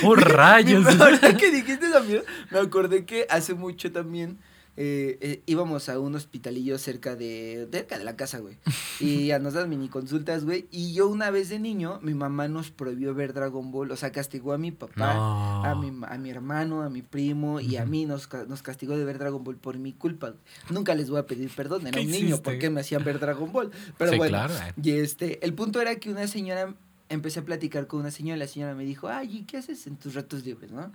Oh, 0.03 0.15
rayos. 0.15 0.84
Mi- 0.95 1.01
Ahora 1.01 1.36
que 1.38 1.51
dijiste 1.51 1.86
esa 1.86 1.99
mierda, 2.01 2.25
me 2.51 2.60
acordé 2.60 3.05
que 3.05 3.25
hace 3.29 3.53
mucho 3.53 3.91
también 3.91 4.39
eh, 4.77 5.17
eh, 5.21 5.41
íbamos 5.45 5.89
a 5.89 5.99
un 5.99 6.15
hospitalillo 6.15 6.77
cerca 6.77 7.15
de, 7.15 7.67
cerca 7.71 7.97
de 7.97 8.03
la 8.05 8.15
casa, 8.15 8.39
güey. 8.39 8.58
Y 9.01 9.27
ya 9.27 9.39
nos 9.39 9.53
dan 9.53 9.69
mini 9.69 9.88
consultas, 9.88 10.43
güey. 10.43 10.67
Y 10.71 10.93
yo 10.93 11.08
una 11.08 11.32
vez 11.32 11.47
de 11.49 11.58
niño, 11.60 11.99
mi 12.01 12.13
mamá 12.13 12.47
nos 12.49 12.69
prohibió 12.71 13.13
ver 13.13 13.34
Dragon 13.34 13.71
Ball. 13.71 13.91
O 13.91 13.95
sea, 13.95 14.12
castigó 14.12 14.51
a 14.53 14.58
mi 14.58 14.71
papá, 14.71 14.93
No. 15.13 15.65
a, 15.65 15.75
mi, 15.75 15.91
a 16.05 16.17
mi 16.17 16.29
hermano, 16.29 16.82
a 16.84 16.89
mi 16.89 17.01
primo 17.01 17.60
y 17.62 17.77
a 17.77 17.86
mí 17.86 18.05
nos, 18.05 18.27
nos 18.47 18.62
castigó 18.62 18.97
de 18.97 19.05
ver 19.05 19.17
Dragon 19.19 19.43
Ball 19.43 19.55
por 19.58 19.77
mi 19.77 19.93
culpa. 19.93 20.34
Nunca 20.69 20.95
les 20.95 21.10
voy 21.10 21.19
a 21.19 21.25
pedir 21.27 21.49
perdón, 21.55 21.88
era 21.88 21.91
¿Qué 21.97 22.05
un 22.05 22.12
niño, 22.12 22.25
hiciste? 22.27 22.41
¿por 22.43 22.58
qué 22.60 22.69
me 22.69 22.82
hacían 22.82 23.03
ver 23.05 23.19
Dragon 23.19 23.51
Ball? 23.51 23.71
Pero 23.97 24.12
sí, 24.12 24.17
bueno, 24.17 24.38
claro. 24.38 24.53
eh. 24.53 24.73
y 24.84 24.91
este, 24.91 25.45
el 25.45 25.53
punto 25.53 25.79
era 25.82 25.95
que 25.95 26.10
una 26.10 26.27
señora, 26.27 26.75
empecé 27.10 27.39
a 27.39 27.43
platicar 27.43 27.88
con 27.88 28.00
una 28.02 28.12
señora, 28.12 28.38
y 28.38 28.39
la 28.39 28.48
señora 28.48 28.76
me 28.76 28.86
dijo, 28.86 29.08
ay, 29.10 29.38
¿y 29.39 29.43
qué 29.43 29.58
haces 29.58 29.88
en 29.88 29.98
tus 29.98 30.13
ratos 30.13 30.45
libres, 30.45 30.72
no? 30.72 30.91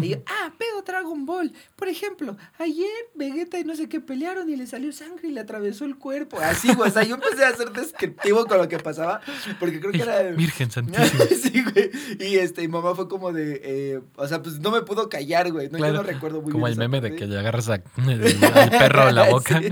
Y 0.00 0.10
yo, 0.10 0.16
ah, 0.26 0.52
veo 0.58 0.82
Dragon 0.82 1.26
Ball. 1.26 1.52
Por 1.74 1.88
ejemplo, 1.88 2.36
ayer 2.58 2.86
Vegeta 3.14 3.58
y 3.58 3.64
no 3.64 3.74
sé 3.76 3.88
qué 3.88 4.00
pelearon 4.00 4.48
y 4.48 4.56
le 4.56 4.66
salió 4.66 4.92
sangre 4.92 5.28
y 5.28 5.32
le 5.32 5.40
atravesó 5.40 5.84
el 5.84 5.96
cuerpo. 5.96 6.38
Así, 6.40 6.72
güey, 6.74 6.88
o 6.88 6.92
sea, 6.92 7.02
yo 7.02 7.16
empecé 7.16 7.44
a 7.44 7.52
ser 7.54 7.70
descriptivo 7.72 8.46
con 8.46 8.58
lo 8.58 8.68
que 8.68 8.78
pasaba, 8.78 9.20
porque 9.58 9.80
creo 9.80 9.92
que 9.92 10.02
era... 10.02 10.22
Virgen 10.30 10.70
Santísima. 10.70 11.24
sí, 11.42 11.62
güey. 11.64 11.90
Y 12.20 12.36
este, 12.38 12.62
mi 12.62 12.68
mamá 12.68 12.94
fue 12.94 13.08
como 13.08 13.32
de, 13.32 13.60
eh, 13.64 14.00
o 14.16 14.28
sea, 14.28 14.42
pues 14.42 14.58
no 14.60 14.70
me 14.70 14.82
pudo 14.82 15.08
callar, 15.08 15.50
güey. 15.52 15.68
No, 15.68 15.78
Claro, 15.78 15.94
yo 15.94 16.02
no 16.02 16.06
recuerdo 16.08 16.42
muy 16.42 16.52
Como 16.52 16.66
bien 16.66 16.78
el 16.78 16.82
esa 16.82 16.88
meme 16.88 17.00
de 17.00 17.16
que 17.16 17.26
le 17.26 17.38
agarras 17.38 17.68
a- 17.70 17.74
al 17.96 18.70
perro 18.70 19.08
en 19.08 19.14
la 19.14 19.24
boca. 19.30 19.60
Sí. 19.60 19.68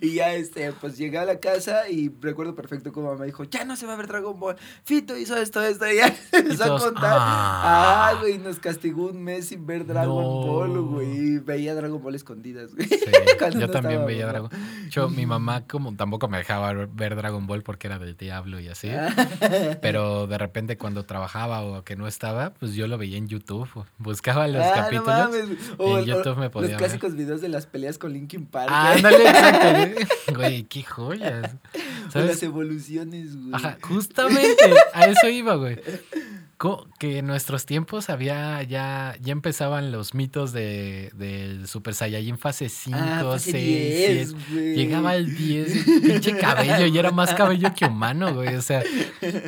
¿No? 0.00 0.06
Y 0.10 0.14
ya, 0.14 0.32
este, 0.34 0.72
pues 0.72 0.96
llegué 0.96 1.18
a 1.18 1.24
la 1.24 1.40
casa 1.40 1.88
y 1.88 2.10
recuerdo 2.20 2.54
perfecto 2.54 2.90
como 2.92 3.12
mamá 3.12 3.24
dijo, 3.26 3.44
ya 3.44 3.64
no 3.64 3.76
se 3.76 3.86
va 3.86 3.92
a 3.92 3.96
ver 3.96 4.06
Dragon 4.06 4.38
Ball. 4.40 4.56
Fito 4.84 5.16
hizo 5.16 5.36
esto, 5.36 5.62
esto, 5.62 5.90
y 5.90 5.96
ya 5.96 6.14
empezó 6.32 6.76
a 6.76 6.78
contar. 6.80 7.16
ah. 7.18 8.08
Ah, 8.10 8.14
güey, 8.20 8.38
nos 8.38 8.58
castigó 8.58 9.06
un 9.08 9.22
mes 9.22 9.48
sin 9.48 9.66
ver 9.66 9.86
Dragon 9.86 10.16
No. 10.22 10.46
Ball, 10.46 10.80
güey. 10.82 11.38
Veía 11.38 11.74
Dragon 11.74 12.02
Ball 12.02 12.14
escondidas, 12.14 12.74
güey. 12.74 12.88
Sí, 12.88 12.98
yo 13.52 13.60
no 13.60 13.68
también 13.68 14.04
veía 14.06 14.26
mamá. 14.26 14.48
Dragon 14.48 14.50
Yo, 14.90 15.08
mi 15.10 15.26
mamá 15.26 15.66
como 15.66 15.94
tampoco 15.94 16.28
me 16.28 16.38
dejaba 16.38 16.72
ver- 16.72 17.14
Dragon 17.16 17.46
Ball 17.46 17.62
porque 17.62 17.86
era 17.88 17.98
del 17.98 18.16
diablo 18.16 18.58
y 18.60 18.68
así. 18.68 18.90
Pero 19.82 20.26
de 20.26 20.38
repente 20.38 20.76
cuando 20.78 21.04
trabajaba 21.04 21.62
o 21.62 21.84
que 21.84 21.96
no 21.96 22.06
estaba, 22.08 22.54
pues 22.54 22.74
yo 22.74 22.86
lo 22.86 22.98
veía 22.98 23.18
en 23.18 23.28
YouTube. 23.28 23.68
Buscaba 23.98 24.48
los 24.48 24.62
Ah, 24.64 24.68
no 24.70 24.74
capítulos. 24.82 25.06
mames. 25.06 25.44
O- 25.78 25.98
en 25.98 26.04
YouTube 26.06 26.36
me 26.38 26.50
podía 26.50 26.70
Los 26.70 26.80
ver. 26.80 26.88
clásicos 26.88 27.14
videos 27.14 27.40
de 27.40 27.48
las 27.48 27.66
peleas 27.66 27.98
con 27.98 28.12
Linkin 28.12 28.46
Park. 28.46 28.68
Ah, 28.72 28.92
ándale, 28.92 29.28
exacto. 29.28 29.89
güey. 30.34 30.64
Qué 30.64 30.82
joyas. 30.82 31.56
¿Sabes? 32.12 32.28
las 32.28 32.42
evoluciones, 32.42 33.36
güey. 33.36 33.54
Ajá, 33.54 33.78
justamente 33.82 34.64
a 34.94 35.06
eso 35.06 35.28
iba, 35.28 35.54
güey. 35.56 35.78
Que 36.98 37.18
en 37.18 37.26
nuestros 37.26 37.64
tiempos 37.64 38.10
había 38.10 38.62
ya, 38.64 39.16
ya 39.22 39.32
empezaban 39.32 39.92
los 39.92 40.12
mitos 40.12 40.52
de, 40.52 41.10
del 41.14 41.66
Super 41.66 41.94
Saiyajin 41.94 42.36
fase 42.36 42.68
5, 42.68 42.98
Ah, 43.00 43.20
fase 43.24 43.52
6, 43.52 43.64
10, 43.64 44.28
7. 44.28 44.44
güey. 44.52 44.74
Llegaba 44.74 45.10
al 45.12 45.34
10, 45.34 45.84
pinche 46.02 46.36
cabello, 46.36 46.84
y 46.84 46.98
era 46.98 47.12
más 47.12 47.32
cabello 47.32 47.72
que 47.74 47.86
humano, 47.86 48.34
güey. 48.34 48.56
O 48.56 48.60
sea, 48.60 48.82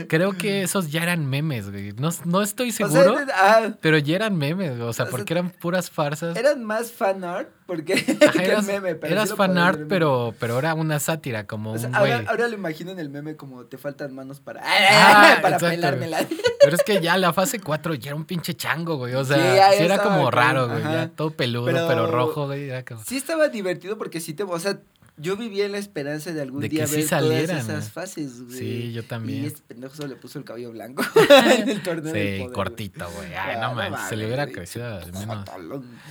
creo 0.08 0.32
que 0.32 0.62
esos 0.62 0.90
ya 0.90 1.02
eran 1.02 1.26
memes, 1.26 1.70
güey. 1.70 1.92
No, 1.92 2.08
no 2.24 2.40
estoy 2.40 2.70
O 2.70 2.72
sea, 2.72 2.88
seguro, 2.88 3.18
ah, 3.34 3.74
pero 3.82 3.98
ya 3.98 4.16
eran 4.16 4.38
memes, 4.38 4.78
güey. 4.78 4.88
O 4.88 4.94
sea, 4.94 5.04
O 5.04 5.06
sea, 5.08 5.10
porque 5.10 5.34
eran 5.34 5.50
puras 5.50 5.90
farsas. 5.90 6.34
eran 6.34 6.64
más 6.64 6.90
fan 6.92 7.24
art 7.24 7.50
porque 7.66 7.94
que 8.32 8.38
el 8.38 8.40
eras, 8.50 8.64
meme. 8.66 8.94
pero 8.94 9.12
eras 9.14 9.34
fan 9.34 9.56
art, 9.58 9.82
pero, 9.88 10.34
pero 10.38 10.58
era 10.58 10.74
una 10.74 10.98
sátira, 11.00 11.46
como 11.46 11.72
O 11.72 11.78
sea, 11.78 11.88
un 11.88 11.98
güey. 11.98 12.12
ahora, 12.12 12.30
ahora 12.30 12.48
lo 12.48 12.54
imagino 12.54 12.90
en 12.90 12.98
el 12.98 13.08
meme 13.08 13.36
como 13.36 13.64
te 13.66 13.78
faltan 13.78 14.14
manos 14.14 14.40
para, 14.40 14.60
Ah, 14.64 15.38
para 15.42 15.56
exacto, 15.56 15.74
pelármela. 15.74 16.18
Pero 16.60 16.76
es 16.76 16.82
que 16.82 17.00
ya 17.00 17.16
la 17.16 17.32
fase 17.32 17.60
4 17.60 17.94
ya 17.94 18.10
era 18.10 18.16
un 18.16 18.24
pinche 18.24 18.54
chango, 18.54 18.96
güey. 18.96 19.14
O 19.14 19.24
sea, 19.24 19.72
Sí, 19.76 19.82
era 19.82 19.98
como 20.02 20.30
raro, 20.30 20.68
güey. 20.68 20.82
Ya 20.82 21.08
todo 21.08 21.30
peludo, 21.30 21.66
pero, 21.66 21.86
Pero- 21.88 22.06
rojo, 22.10 22.46
güey. 22.46 22.68
Era 22.68 22.84
como... 22.84 23.02
Sí 23.04 23.16
estaba 23.16 23.48
divertido 23.48 23.98
porque 23.98 24.20
sí 24.20 24.34
te, 24.34 24.42
o 24.44 24.58
sea, 24.58 24.78
yo 25.22 25.36
vivía 25.36 25.64
en 25.66 25.72
la 25.72 25.78
esperanza 25.78 26.32
de 26.32 26.42
algún 26.42 26.60
De 26.60 26.68
día 26.68 26.82
que 26.82 26.88
sí 26.88 26.96
ver 26.96 27.04
salieran, 27.08 27.46
todas 27.46 27.62
esas 27.64 27.78
güey. 27.80 27.90
fases, 27.90 28.42
güey. 28.42 28.58
Sí, 28.58 28.92
yo 28.92 29.00
Y 29.00 29.04
también. 29.04 29.44
este 29.46 29.62
pendejo 29.62 29.94
solo 29.94 30.08
le 30.08 30.16
puso 30.16 30.38
el 30.38 30.44
cabello 30.44 30.72
blanco 30.72 31.02
en 31.58 31.68
el 31.68 31.82
torneo 31.82 32.12
del 32.12 32.36
Sí, 32.36 32.42
poder, 32.42 32.54
cortito, 32.54 33.06
güey. 33.16 33.34
Ay, 33.34 33.56
no 33.56 33.68
no 33.70 33.74
manches, 33.76 34.08
se 34.08 34.16
le 34.16 34.26
hubiera 34.26 34.46
crecido 34.48 34.86
al 34.98 35.12
menos. 35.12 35.48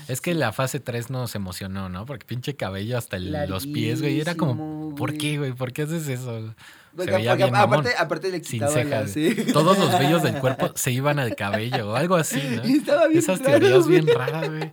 Es 0.07 0.21
que 0.21 0.33
la 0.33 0.51
fase 0.53 0.79
3 0.79 1.09
nos 1.09 1.35
emocionó, 1.35 1.89
¿no? 1.89 2.05
Porque 2.05 2.25
pinche 2.25 2.55
cabello 2.55 2.97
hasta 2.97 3.17
el- 3.17 3.31
los 3.49 3.67
pies, 3.67 4.01
güey. 4.01 4.19
Era 4.21 4.35
como, 4.35 4.95
¿por 4.95 5.15
qué, 5.17 5.37
güey? 5.37 5.53
¿Por 5.53 5.73
qué 5.73 5.83
haces 5.83 6.07
eso? 6.07 6.53
Se 6.97 7.05
veía 7.05 7.31
porque 7.31 7.43
bien 7.45 7.55
aparte, 7.55 7.89
aparte 7.97 8.31
le 8.31 8.37
Sin 8.43 8.59
quitaba 8.59 8.73
cejas. 8.73 9.01
la, 9.03 9.07
sí. 9.07 9.35
Todos 9.53 9.77
los 9.79 9.97
vellos 9.97 10.23
del 10.23 10.35
cuerpo 10.39 10.71
se 10.75 10.91
iban 10.91 11.19
al 11.19 11.35
cabello 11.37 11.91
o 11.91 11.95
algo 11.95 12.15
así, 12.15 12.41
¿no? 12.55 12.63
Estaba 12.63 13.07
bien 13.07 13.19
Esas 13.19 13.39
raro, 13.39 13.59
teorías 13.59 13.87
bien 13.87 14.07
raras, 14.07 14.49
güey. 14.49 14.71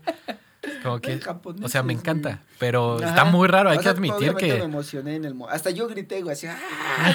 Como 0.83 1.01
que, 1.01 1.19
Japoneses, 1.19 1.65
o 1.67 1.69
sea, 1.69 1.83
me 1.83 1.93
encanta, 1.93 2.43
pero 2.59 2.97
Ajá. 2.99 3.09
está 3.09 3.25
muy 3.25 3.49
raro. 3.49 3.71
Hay 3.71 3.77
O 3.77 3.81
que 3.81 3.85
sea, 3.85 3.93
admitir 3.93 4.15
obviamente 4.17 4.47
que 4.47 4.55
me 4.59 4.65
emocioné 4.65 5.17
en 5.17 5.25
el 5.25 5.35
hasta 5.49 5.71
yo 5.71 5.89
grité 5.89 6.21
güey 6.23 6.33
así 6.35 6.47
¡ah! 6.47 6.57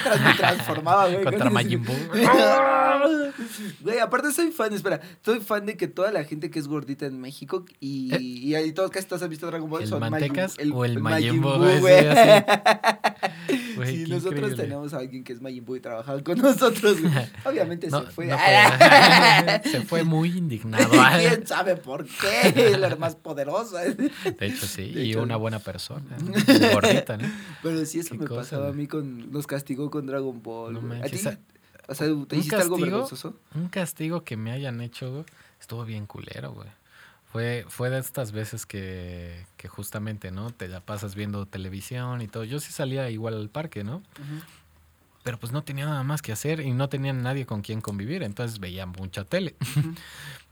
Tras- 0.02 0.20
me 0.24 0.34
transformaba 0.34 1.08
güey 1.08 1.24
Contra 1.24 1.50
Majin 1.50 1.84
güey 3.80 3.98
aparte 3.98 4.32
soy 4.32 4.50
fan 4.52 4.72
espera 4.72 5.00
soy 5.24 5.40
fan 5.40 5.66
de 5.66 5.76
que 5.76 5.88
toda 5.88 6.10
la 6.12 6.24
gente 6.24 6.50
que 6.50 6.58
es 6.58 6.68
gordita 6.68 7.06
en 7.06 7.20
México 7.20 7.64
y, 7.80 8.14
¿Eh? 8.14 8.20
y 8.20 8.54
ahí 8.54 8.72
todos 8.72 8.90
casi 8.90 9.06
todos 9.06 9.22
han 9.22 9.30
visto 9.30 9.46
Dragon 9.46 9.68
Ball 9.68 9.82
¿El 9.82 9.88
son 9.88 10.00
Mantecas 10.00 10.56
Majin- 10.58 10.72
o 10.74 10.84
el 10.84 10.98
Majin 11.00 11.40
güey? 11.42 11.80
Sí, 13.86 14.04
nosotros 14.08 14.32
increíble. 14.34 14.56
tenemos 14.56 14.94
a 14.94 14.98
alguien 14.98 15.24
que 15.24 15.32
es 15.32 15.40
Majin 15.40 15.64
Buu 15.64 15.76
y 15.76 15.80
trabajaba 15.80 16.22
con 16.22 16.38
nosotros. 16.38 17.00
güey. 17.00 17.12
Obviamente 17.44 17.88
No, 17.88 18.02
se 18.04 18.10
fue. 18.10 18.26
no 18.26 18.36
se 19.70 19.80
fue 19.82 20.04
muy 20.04 20.36
indignado. 20.38 20.88
¿Quién 21.18 21.46
sabe 21.46 21.76
por 21.76 22.06
qué? 22.06 22.76
La 22.78 22.94
más 22.96 23.16
De 24.38 24.46
hecho, 24.46 24.66
sí. 24.66 24.92
De 24.92 25.04
y 25.04 25.10
hecho. 25.10 25.22
una 25.22 25.36
buena 25.36 25.58
persona. 25.58 26.16
¿no? 26.18 26.32
Gordita, 26.72 27.16
¿no? 27.16 27.28
Pero 27.62 27.84
sí, 27.86 28.00
eso 28.00 28.14
me 28.14 28.26
cosa, 28.26 28.40
pasaba 28.40 28.68
a 28.68 28.72
mí 28.72 28.86
con. 28.86 29.30
Nos 29.30 29.46
castigó 29.46 29.90
con 29.90 30.06
Dragon 30.06 30.42
Ball. 30.42 30.76
¿A 31.02 31.06
ti? 31.06 31.16
O 31.86 31.94
sea, 31.94 32.06
¿te 32.26 32.36
hiciste 32.36 32.56
algo 32.56 32.76
castigo? 32.76 32.96
vergonzoso? 32.96 33.36
Un 33.54 33.68
castigo 33.68 34.24
que 34.24 34.36
me 34.36 34.52
hayan 34.52 34.80
hecho, 34.80 35.10
güey, 35.12 35.24
estuvo 35.60 35.84
bien 35.84 36.06
culero, 36.06 36.52
güey. 36.52 36.68
Fue, 37.30 37.66
fue 37.68 37.90
de 37.90 37.98
estas 37.98 38.30
veces 38.30 38.64
que, 38.64 39.44
que 39.56 39.66
justamente, 39.68 40.30
¿no? 40.30 40.50
Te 40.50 40.68
la 40.68 40.80
pasas 40.80 41.14
viendo 41.16 41.46
televisión 41.46 42.22
y 42.22 42.28
todo. 42.28 42.44
Yo 42.44 42.60
sí 42.60 42.72
salía 42.72 43.10
igual 43.10 43.34
al 43.34 43.50
parque, 43.50 43.82
¿no? 43.82 44.02
Pero 45.24 45.38
pues 45.40 45.52
no 45.52 45.64
tenía 45.64 45.86
nada 45.86 46.04
más 46.04 46.22
que 46.22 46.32
hacer 46.32 46.60
y 46.60 46.70
no 46.72 46.88
tenía 46.88 47.12
nadie 47.12 47.44
con 47.44 47.62
quien 47.62 47.80
convivir, 47.80 48.22
entonces 48.22 48.60
veía 48.60 48.86
mucha 48.86 49.24
tele. 49.24 49.56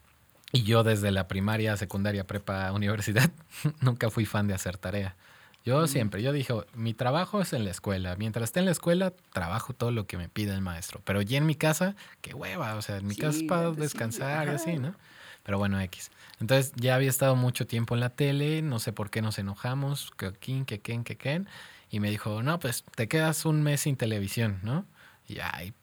y 0.52 0.62
yo 0.64 0.84
desde 0.84 1.10
la 1.10 1.28
primaria, 1.28 1.76
secundaria, 1.76 2.26
prepa, 2.26 2.70
universidad, 2.72 3.30
nunca 3.80 4.10
fui 4.10 4.26
fan 4.26 4.46
de 4.46 4.54
hacer 4.54 4.76
tarea. 4.76 5.16
Yo 5.64 5.86
siempre, 5.86 6.22
yo 6.22 6.32
dije, 6.32 6.52
mi 6.74 6.92
trabajo 6.92 7.40
es 7.40 7.52
en 7.52 7.64
la 7.64 7.70
escuela. 7.70 8.16
Mientras 8.16 8.44
esté 8.44 8.58
en 8.58 8.66
la 8.66 8.72
escuela, 8.72 9.12
trabajo 9.32 9.72
todo 9.72 9.92
lo 9.92 10.06
que 10.08 10.16
me 10.16 10.28
pide 10.28 10.52
el 10.52 10.60
maestro. 10.60 11.00
Pero 11.04 11.22
ya 11.22 11.38
en 11.38 11.46
mi 11.46 11.54
casa, 11.54 11.94
qué 12.20 12.34
hueva. 12.34 12.74
O 12.74 12.82
sea, 12.82 12.96
en 12.96 13.06
mi 13.06 13.14
casa 13.14 13.30
es 13.30 13.38
Sí, 13.38 13.44
para 13.44 13.62
neta, 13.62 13.74
sí, 13.76 13.80
descansar 13.80 14.48
y 14.48 14.50
así, 14.50 14.76
¿no? 14.78 14.96
Pero 15.44 15.58
bueno, 15.58 15.80
X. 15.80 16.10
Entonces 16.40 16.72
ya 16.74 16.96
había 16.96 17.08
estado 17.08 17.36
mucho 17.36 17.66
tiempo 17.66 17.94
en 17.94 18.00
la 18.00 18.10
tele, 18.10 18.60
no 18.62 18.80
sé 18.80 18.92
por 18.92 19.08
qué 19.10 19.22
nos 19.22 19.38
enojamos, 19.38 20.10
que 20.16 20.32
quién, 20.32 20.64
que 20.64 20.80
quién, 20.80 21.04
que 21.04 21.16
quién. 21.16 21.48
Y 21.90 22.00
me 22.00 22.10
dijo, 22.10 22.42
no, 22.42 22.58
pues 22.58 22.84
te 22.96 23.06
quedas 23.06 23.44
un 23.44 23.62
mes 23.62 23.82
sin 23.82 23.96
televisión, 23.96 24.58
¿no? 24.64 24.84
Y 25.28 25.38
ay, 25.38 25.74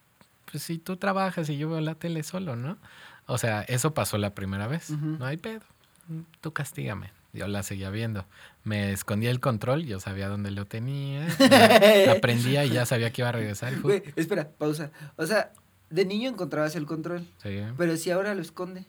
pues 0.52 0.64
si 0.64 0.78
tú 0.78 0.98
trabajas 0.98 1.50
y 1.50 1.58
yo 1.58 1.70
veo 1.70 1.80
la 1.80 1.96
tele 1.96 2.24
solo, 2.24 2.56
¿no? 2.58 2.78
O 3.30 3.38
sea, 3.38 3.62
eso 3.62 3.94
pasó 3.94 4.18
la 4.18 4.34
primera 4.34 4.68
vez. 4.68 4.90
No 4.90 5.26
hay 5.26 5.38
pedo. 5.38 5.62
Tú 6.42 6.52
castígame. 6.52 7.12
Yo 7.32 7.48
la 7.48 7.62
seguía 7.62 7.92
viendo. 7.92 8.26
Me 8.64 8.92
escondía 8.92 9.30
el 9.30 9.40
control, 9.40 9.86
yo 9.86 10.00
sabía 10.00 10.28
dónde 10.28 10.50
lo 10.50 10.66
tenía. 10.66 11.28
aprendía 12.12 12.66
y 12.66 12.72
ya 12.72 12.86
sabía 12.88 13.12
que 13.12 13.22
iba 13.22 13.30
a 13.30 13.34
regresar. 13.34 13.80
Güey, 13.82 14.02
espera, 14.16 14.50
pausa. 14.50 14.92
O 15.16 15.28
sea, 15.28 15.52
de 15.92 16.06
niño 16.06 16.30
encontrabas 16.30 16.76
el 16.76 16.88
control. 16.88 17.28
Sí. 17.44 17.62
Pero 17.78 17.98
si 17.98 18.10
ahora 18.10 18.34
lo 18.34 18.42
esconde, 18.42 18.86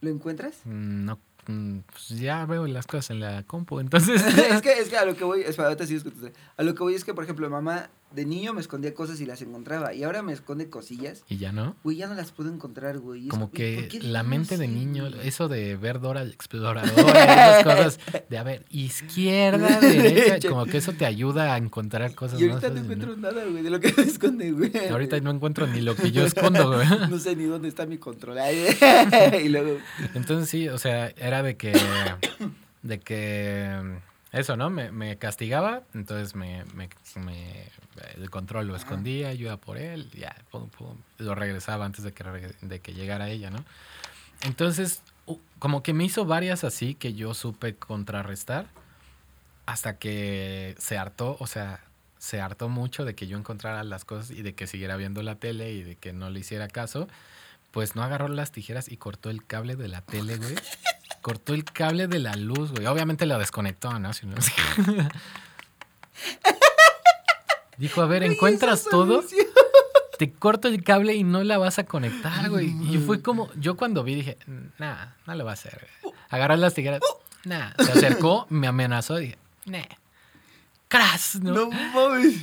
¿lo 0.00 0.10
encuentras? 0.10 0.56
Mm, 0.64 1.04
No, 1.04 1.20
mm, 1.46 1.78
pues 1.86 2.08
ya 2.08 2.44
veo 2.46 2.66
las 2.66 2.88
cosas 2.88 3.10
en 3.10 3.20
la 3.20 3.44
compu, 3.44 3.78
entonces. 3.80 4.20
es, 4.50 4.60
que, 4.60 4.72
es 4.72 4.88
que 4.88 4.96
a 4.96 5.04
lo 5.04 5.14
que 5.14 5.22
voy, 5.22 5.42
espera, 5.42 5.76
sí 5.86 5.94
escuchaste. 5.94 6.32
A 6.56 6.64
lo 6.64 6.74
que 6.74 6.82
voy 6.82 6.94
es 6.94 7.04
que, 7.04 7.14
por 7.14 7.22
ejemplo, 7.22 7.48
mamá 7.48 7.90
de 8.14 8.24
niño 8.26 8.52
me 8.54 8.60
escondía 8.60 8.94
cosas 8.94 9.20
y 9.20 9.26
las 9.26 9.42
encontraba. 9.42 9.94
Y 9.94 10.04
ahora 10.04 10.22
me 10.22 10.32
esconde 10.32 10.68
cosillas. 10.68 11.24
y 11.28 11.38
ya 11.38 11.52
no. 11.52 11.76
Güey, 11.84 11.96
ya 11.96 12.06
no 12.08 12.14
las 12.14 12.32
puedo 12.32 12.52
encontrar, 12.52 12.98
güey. 12.98 13.28
Como 13.28 13.48
¿por 13.48 13.56
que 13.56 13.88
la 14.02 14.22
mente 14.22 14.56
de 14.58 14.68
niño, 14.68 15.06
eso 15.22 15.48
de 15.48 15.76
ver 15.76 16.00
Dora 16.00 16.24
la 16.24 16.32
exploradora, 16.32 17.60
esas 17.60 17.64
cosas 17.98 18.00
de 18.28 18.38
a 18.38 18.42
ver, 18.42 18.64
izquierda, 18.70 19.80
derecha, 19.80 20.48
como 20.48 20.66
que 20.66 20.78
eso 20.78 20.92
te 20.92 21.06
ayuda 21.06 21.54
a 21.54 21.56
encontrar 21.56 22.14
cosas 22.14 22.40
Y 22.40 22.48
ahorita 22.48 22.70
no 22.70 22.80
encuentro 22.80 23.16
nada, 23.16 23.44
güey, 23.44 23.62
de 23.62 23.70
lo 23.70 23.80
que 23.80 23.92
me 23.96 24.02
esconde, 24.02 24.52
güey. 24.52 24.72
Ahorita 24.90 25.18
no 25.20 25.30
encuentro 25.30 25.66
ni 25.66 25.80
lo 25.80 25.94
que 25.96 26.12
yo 26.12 26.24
escondo, 26.24 26.72
güey. 26.74 26.86
No 27.10 27.18
sé 27.18 27.36
ni 27.36 27.44
dónde 27.44 27.68
está 27.68 27.86
mi 27.86 27.98
control. 27.98 28.38
Y 29.42 29.48
luego. 29.48 29.78
Entonces 30.14 30.48
sí, 30.48 30.68
o 30.68 30.78
sea, 30.78 31.08
era 31.16 31.42
de 31.42 31.56
que, 31.56 31.72
de 32.82 33.00
que, 33.00 34.00
eso, 34.32 34.56
¿no? 34.56 34.70
Me, 34.70 34.90
me 34.92 35.18
castigaba, 35.18 35.82
entonces 35.94 36.34
me, 36.34 36.64
me, 36.74 36.88
me- 37.16 37.68
el 38.16 38.30
control 38.30 38.66
lo 38.68 38.76
escondía, 38.76 39.32
yo 39.34 39.46
iba 39.46 39.56
por 39.56 39.78
él, 39.78 40.10
ya, 40.12 40.34
pum, 40.50 40.68
pum, 40.68 40.96
lo 41.18 41.34
regresaba 41.34 41.84
antes 41.84 42.04
de 42.04 42.12
que, 42.12 42.24
de 42.60 42.80
que 42.80 42.94
llegara 42.94 43.28
ella, 43.28 43.50
¿no? 43.50 43.64
Entonces, 44.42 45.02
como 45.58 45.82
que 45.82 45.92
me 45.92 46.04
hizo 46.04 46.24
varias 46.24 46.64
así 46.64 46.94
que 46.94 47.14
yo 47.14 47.34
supe 47.34 47.76
contrarrestar 47.76 48.66
hasta 49.66 49.98
que 49.98 50.74
se 50.78 50.98
hartó, 50.98 51.36
o 51.38 51.46
sea, 51.46 51.80
se 52.18 52.40
hartó 52.40 52.68
mucho 52.68 53.04
de 53.04 53.14
que 53.14 53.26
yo 53.26 53.36
encontrara 53.38 53.82
las 53.84 54.04
cosas 54.04 54.30
y 54.30 54.42
de 54.42 54.54
que 54.54 54.66
siguiera 54.66 54.96
viendo 54.96 55.22
la 55.22 55.36
tele 55.36 55.72
y 55.72 55.82
de 55.82 55.96
que 55.96 56.12
no 56.12 56.30
le 56.30 56.40
hiciera 56.40 56.68
caso. 56.68 57.08
Pues 57.70 57.96
no 57.96 58.02
agarró 58.02 58.28
las 58.28 58.52
tijeras 58.52 58.90
y 58.92 58.96
cortó 58.98 59.30
el 59.30 59.46
cable 59.46 59.76
de 59.76 59.88
la 59.88 60.02
tele, 60.02 60.36
güey. 60.36 60.54
Cortó 61.22 61.54
el 61.54 61.64
cable 61.64 62.06
de 62.06 62.18
la 62.18 62.36
luz, 62.36 62.70
güey. 62.70 62.86
Obviamente 62.86 63.24
lo 63.24 63.38
desconectó, 63.38 63.98
¿no? 63.98 64.12
Si 64.12 64.26
no- 64.26 64.36
Dijo, 67.82 68.00
a 68.00 68.06
ver, 68.06 68.22
Güey, 68.22 68.34
¿encuentras 68.34 68.84
todo? 68.84 69.24
Te 70.16 70.32
corto 70.32 70.68
el 70.68 70.84
cable 70.84 71.16
y 71.16 71.24
no 71.24 71.42
la 71.42 71.58
vas 71.58 71.80
a 71.80 71.84
conectar, 71.84 72.48
güey. 72.48 72.72
Y 72.88 72.98
fue 72.98 73.20
como, 73.22 73.50
yo 73.56 73.76
cuando 73.76 74.04
vi 74.04 74.14
dije, 74.14 74.38
nah, 74.78 75.06
no 75.26 75.34
lo 75.34 75.44
va 75.44 75.50
a 75.50 75.54
hacer. 75.54 75.84
güey". 76.00 76.14
Agarró 76.30 76.54
las 76.54 76.74
tijeras, 76.74 77.00
nah. 77.44 77.72
Se 77.84 77.90
acercó, 77.90 78.46
me 78.50 78.68
amenazó 78.68 79.18
y 79.20 79.22
dije, 79.24 79.38
nah. 79.66 79.82
¡Cras! 80.86 81.40
¿no? 81.42 81.52
No 81.54 81.70
mames. 81.70 82.36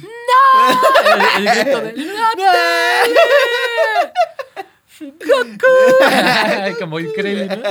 El, 1.38 1.48
el 1.48 1.56
grito 1.56 1.82
de. 1.82 1.94
¡Goku! 5.00 6.76
Como 6.80 7.00
increíble, 7.00 7.48
¿no? 7.48 7.64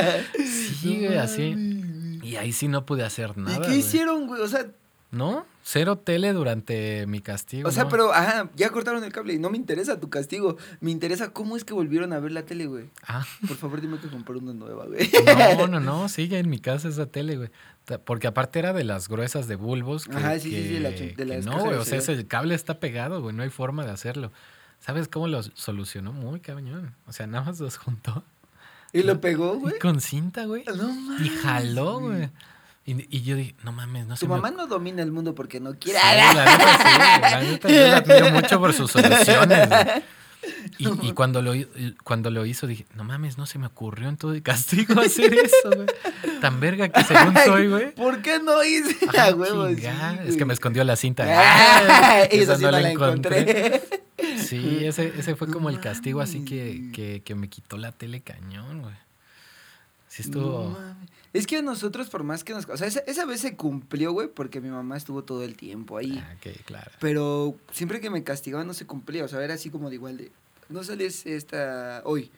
Sí, 0.42 1.04
güey, 1.04 1.18
así. 1.18 1.54
Y 2.22 2.36
ahí 2.36 2.52
sí 2.52 2.68
no 2.68 2.86
pude 2.86 3.04
hacer 3.04 3.36
nada. 3.36 3.58
¿Y 3.58 3.68
qué 3.68 3.76
hicieron, 3.76 4.26
güey? 4.26 4.40
O 4.40 4.48
sea, 4.48 4.64
¿No? 5.10 5.46
Cero 5.62 5.96
tele 5.98 6.32
durante 6.32 7.06
mi 7.06 7.20
castigo. 7.20 7.68
o 7.68 7.72
sea, 7.72 7.84
¿no? 7.84 7.88
pero, 7.90 8.12
ajá, 8.12 8.50
ya 8.56 8.70
cortaron 8.70 9.02
el 9.04 9.12
cable 9.12 9.34
y 9.34 9.38
no 9.38 9.48
me 9.50 9.56
interesa 9.56 9.98
tu 10.00 10.08
castigo. 10.10 10.56
Me 10.80 10.90
interesa 10.90 11.32
cómo 11.32 11.56
es 11.56 11.64
que 11.64 11.72
volvieron 11.74 12.12
a 12.12 12.18
ver 12.20 12.32
la 12.32 12.42
tele, 12.44 12.66
güey. 12.66 12.90
Ah, 13.06 13.26
Por 13.46 13.56
favor, 13.56 13.80
dime 13.80 13.98
que 13.98 14.08
comprar 14.08 14.36
una 14.38 14.52
nueva, 14.52 14.86
güey. 14.86 15.10
no, 15.56 15.66
no, 15.66 15.80
no, 15.80 16.08
sigue 16.08 16.38
en 16.38 16.48
mi 16.50 16.58
casa 16.58 16.88
esa 16.88 17.06
tele, 17.06 17.36
güey. 17.36 17.50
Porque 18.04 18.26
aparte 18.26 18.58
era 18.58 18.72
de 18.74 18.84
las 18.84 19.08
gruesas 19.08 19.48
de 19.48 19.56
bulbos. 19.56 20.06
Que, 20.06 20.16
Ajá, 20.16 20.38
sí, 20.38 20.50
sí, 20.50 20.62
sí, 20.62 20.74
de 20.74 20.80
la 20.80 20.90
de 20.90 21.24
las 21.24 21.46
no, 21.46 21.58
güey, 21.64 21.76
o 21.78 21.84
sea, 21.84 21.98
ese- 21.98 22.12
el 22.12 22.26
cable 22.26 22.54
está 22.54 22.78
pegado, 22.80 23.22
güey, 23.22 23.34
no 23.34 23.42
hay 23.42 23.50
forma 23.50 23.84
de 23.86 23.92
hacerlo. 23.92 24.30
¿Sabes 24.80 25.08
cómo 25.08 25.26
lo 25.26 25.42
solucionó? 25.42 26.12
Muy 26.12 26.40
cañón. 26.40 26.94
O 27.06 27.12
sea, 27.12 27.26
nada 27.26 27.44
más 27.46 27.58
los 27.60 27.78
juntó. 27.78 28.24
Y 28.92 29.02
lo 29.02 29.20
pegó, 29.20 29.58
güey. 29.58 29.78
Con 29.78 30.00
cinta, 30.00 30.44
güey. 30.44 30.64
No. 30.66 30.90
Y 31.22 31.28
jaló, 31.28 32.00
güey. 32.00 32.30
Y, 32.88 33.06
y 33.14 33.20
yo 33.22 33.36
dije, 33.36 33.54
no 33.64 33.72
mames, 33.72 34.06
no 34.06 34.16
se 34.16 34.24
Tu 34.24 34.32
me 34.32 34.36
mamá 34.40 34.50
no 34.50 34.66
domina 34.66 35.02
el 35.02 35.12
mundo 35.12 35.34
porque 35.34 35.60
no 35.60 35.72
Sí, 35.72 35.78
quiere. 35.78 35.98
la 35.98 36.42
neta 36.42 36.78
sí, 36.78 37.20
la 37.20 37.40
neta 37.42 37.68
yo 37.68 37.86
la 37.88 37.96
admiro 37.98 38.30
mucho 38.30 38.58
por 38.58 38.72
sus 38.72 38.90
soluciones. 38.90 39.68
Y, 40.78 40.88
y 41.08 41.12
cuando, 41.12 41.42
lo, 41.42 41.52
cuando 42.04 42.30
lo 42.30 42.46
hizo 42.46 42.66
dije, 42.66 42.86
no 42.94 43.04
mames, 43.04 43.36
no 43.36 43.44
se 43.44 43.58
me 43.58 43.66
ocurrió 43.66 44.08
en 44.08 44.16
todo 44.16 44.32
el 44.32 44.42
castigo 44.42 45.00
hacer 45.02 45.34
eso, 45.34 45.70
güey. 45.74 45.86
Tan 46.40 46.60
verga 46.60 46.88
que 46.88 47.02
según 47.04 47.34
soy, 47.44 47.68
güey. 47.68 47.94
¿Por 47.94 48.22
qué 48.22 48.38
no 48.38 48.62
hice? 48.64 48.96
Ajá, 49.08 49.26
A 49.26 49.34
huevo, 49.34 49.68
sí, 49.68 49.82
es 50.26 50.36
que 50.38 50.44
me 50.46 50.54
escondió 50.54 50.82
la 50.84 50.96
cinta. 50.96 51.24
Ah, 51.26 52.22
Esa 52.30 52.54
Esa 52.54 52.56
sí 52.56 52.62
no 52.64 52.70
la 52.70 52.90
encontré. 52.90 53.82
Sí, 54.38 54.84
ese, 54.86 55.12
ese 55.18 55.36
fue 55.36 55.48
como 55.48 55.68
el 55.68 55.80
castigo 55.80 56.20
así 56.22 56.44
que, 56.44 56.90
que, 56.94 57.22
que 57.22 57.34
me 57.34 57.48
quitó 57.50 57.76
la 57.76 57.92
tele 57.92 58.22
cañón, 58.22 58.80
güey. 58.82 58.94
Sí 60.22 60.30
No 60.30 60.38
estuvo... 60.38 60.70
mames. 60.70 61.08
es 61.32 61.46
que 61.46 61.56
a 61.58 61.62
nosotros, 61.62 62.08
por 62.08 62.24
más 62.24 62.44
que 62.44 62.52
nos. 62.54 62.68
O 62.68 62.76
sea, 62.76 62.86
esa, 62.86 63.00
esa 63.00 63.24
vez 63.24 63.40
se 63.40 63.56
cumplió, 63.56 64.12
güey, 64.12 64.28
porque 64.28 64.60
mi 64.60 64.68
mamá 64.68 64.96
estuvo 64.96 65.24
todo 65.24 65.44
el 65.44 65.56
tiempo 65.56 65.96
ahí. 65.96 66.18
Ah, 66.22 66.34
ok, 66.36 66.56
claro. 66.64 66.90
Pero 67.00 67.56
siempre 67.72 68.00
que 68.00 68.10
me 68.10 68.22
castigaban 68.24 68.66
no 68.66 68.74
se 68.74 68.86
cumplía. 68.86 69.24
O 69.24 69.28
sea, 69.28 69.42
era 69.42 69.54
así 69.54 69.70
como 69.70 69.88
de 69.88 69.96
igual 69.96 70.16
de. 70.18 70.32
No 70.68 70.82
sales 70.84 71.24
esta. 71.26 72.02
hoy. 72.04 72.30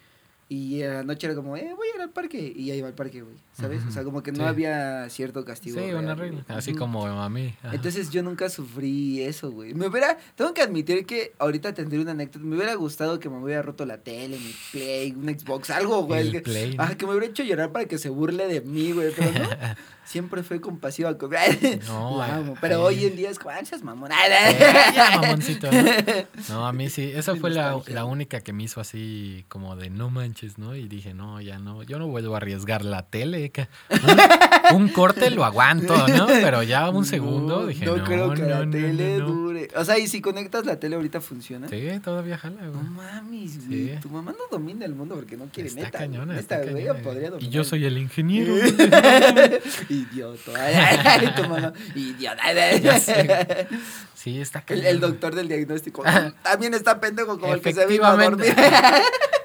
Y 0.53 0.83
a 0.83 0.95
la 0.95 1.03
noche 1.05 1.29
era 1.29 1.37
como, 1.37 1.57
eh, 1.57 1.73
voy 1.77 1.87
a 1.93 1.95
ir 1.95 2.03
al 2.03 2.11
parque. 2.11 2.53
Y 2.57 2.67
ya 2.67 2.75
iba 2.75 2.89
al 2.89 2.95
parque, 2.95 3.23
güey. 3.23 3.37
¿Sabes? 3.53 3.83
O 3.87 3.93
sea, 3.93 4.03
como 4.03 4.21
que 4.25 4.33
no 4.33 4.39
Sí. 4.39 4.43
había 4.45 5.09
cierto 5.09 5.45
castigo. 5.45 5.79
Sí, 5.79 5.93
una 5.93 6.17
regla. 6.17 6.43
güey. 6.45 6.59
Así 6.59 6.75
como 6.75 7.07
a 7.07 7.29
mí. 7.31 7.55
ajá. 7.63 7.73
Entonces 7.77 8.11
yo 8.11 8.25
nunca 8.25 8.49
sufrí 8.51 9.23
eso, 9.23 9.53
güey. 9.53 9.75
Me 9.75 9.87
hubiera, 9.87 10.19
tengo 10.35 10.53
que 10.53 10.61
admitir 10.63 11.07
que 11.07 11.35
ahorita 11.39 11.73
tendré 11.73 12.01
una 12.01 12.11
anécdota. 12.11 12.45
Me 12.45 12.57
hubiera 12.57 12.75
gustado 12.75 13.21
que 13.21 13.29
me 13.31 13.39
hubiera 13.39 13.63
roto 13.63 13.87
la 13.87 13.99
tele, 13.99 14.39
mi 14.39 14.53
Play, 14.73 15.13
un 15.13 15.29
Xbox, 15.29 15.71
algo, 15.71 16.03
güey. 16.03 16.23
El 16.27 16.33
que- 16.33 16.41
Play, 16.41 16.77
¿no? 16.77 16.83
Ah, 16.83 16.97
que 16.97 17.07
me 17.07 17.13
hubiera 17.13 17.27
hecho 17.29 17.45
llorar 17.45 17.71
para 17.71 17.85
que 17.85 17.97
se 17.99 18.09
burle 18.09 18.49
de 18.49 18.61
mí, 18.61 18.91
güey. 18.91 19.13
Pero 19.17 19.31
no, 19.31 19.49
siempre 20.11 20.43
fue 20.43 20.61
compasiva. 20.61 21.17
con- 21.17 21.31
No, 21.87 22.21
ay, 22.23 22.31
amo, 22.33 22.57
pero 22.61 22.83
hoy 22.83 23.05
en 23.05 23.17
día 23.17 23.31
es 23.31 23.39
como, 23.39 23.55
seas 23.65 23.83
mamón. 23.83 24.11
Eh, 24.13 24.59
mamoncito, 25.21 25.71
¿no? 25.71 25.83
No, 26.49 26.67
a 26.67 26.73
mí 26.73 26.91
sí. 26.91 27.13
Esa 27.15 27.37
fue 27.37 27.51
la, 27.51 27.81
la 27.87 28.05
única 28.05 28.41
que 28.41 28.53
me 28.53 28.65
hizo 28.65 28.81
así 28.81 29.45
como 29.49 29.77
de 29.77 29.91
no 29.91 30.11
manches. 30.11 30.59
¿no? 30.59 30.75
Y 30.75 30.89
dije, 30.89 31.15
no, 31.15 31.41
ya 31.41 31.59
no, 31.59 31.83
yo 31.85 31.99
no 31.99 32.09
vuelvo 32.09 32.35
a 32.35 32.39
arriesgar 32.39 32.85
la 32.85 33.03
tele. 33.03 33.53
Un, 34.73 34.83
un 34.83 34.89
corte 34.89 35.31
lo 35.31 35.45
aguanto, 35.45 36.09
¿no? 36.09 36.27
Pero 36.27 36.63
ya 36.63 36.91
un 36.91 37.05
segundo 37.05 37.67
dije, 37.67 37.85
no, 37.87 37.97
no 37.97 38.05
creo 38.05 38.33
que 38.35 38.43
no, 38.43 38.49
la 38.49 38.65
no, 38.67 38.71
tele 38.73 39.19
no, 39.19 39.29
no". 39.29 39.35
dure. 39.35 39.69
O 39.77 39.85
sea, 39.85 39.99
y 39.99 40.09
si 40.09 40.21
conectas 40.21 40.67
la 40.67 40.79
tele 40.81 40.97
ahorita 40.97 41.21
funciona. 41.21 41.69
Sí, 41.69 41.89
todavía 42.03 42.37
jala, 42.37 42.63
No 42.63 42.73
güey. 42.73 42.85
mames, 42.85 43.67
güey. 43.67 43.89
Sí. 43.91 43.95
Tu 44.03 44.09
mamá 44.09 44.33
no 44.33 44.39
domina 44.51 44.85
el 44.85 44.95
mundo 44.95 45.15
porque 45.15 45.37
no 45.37 45.45
quiere 45.47 45.69
Está 45.69 45.83
neta. 45.83 45.99
cañona, 45.99 46.39
está 46.39 46.59
güey, 46.63 46.87
cañona. 46.87 47.03
podría 47.03 47.31
dominar. 47.31 47.49
Y 47.49 47.55
yo 47.55 47.63
soy 47.65 47.85
el 47.85 47.97
ingeniero. 47.99 48.55
Idiota. 50.13 51.35
Tu 51.37 51.43
mamá. 51.49 51.73
Idiota. 51.95 52.43
Sí, 54.15 54.41
está 54.41 54.63
El, 54.69 54.85
el 54.85 55.01
doctor 55.01 55.35
del 55.35 55.49
diagnóstico. 55.49 56.03
También 56.43 56.75
está 56.75 57.01
pendejo 57.01 57.39
como 57.39 57.55
el 57.55 57.61
que 57.61 57.73
se 57.73 57.87
vino 57.87 58.05
a 58.05 58.17
dormir. 58.17 58.55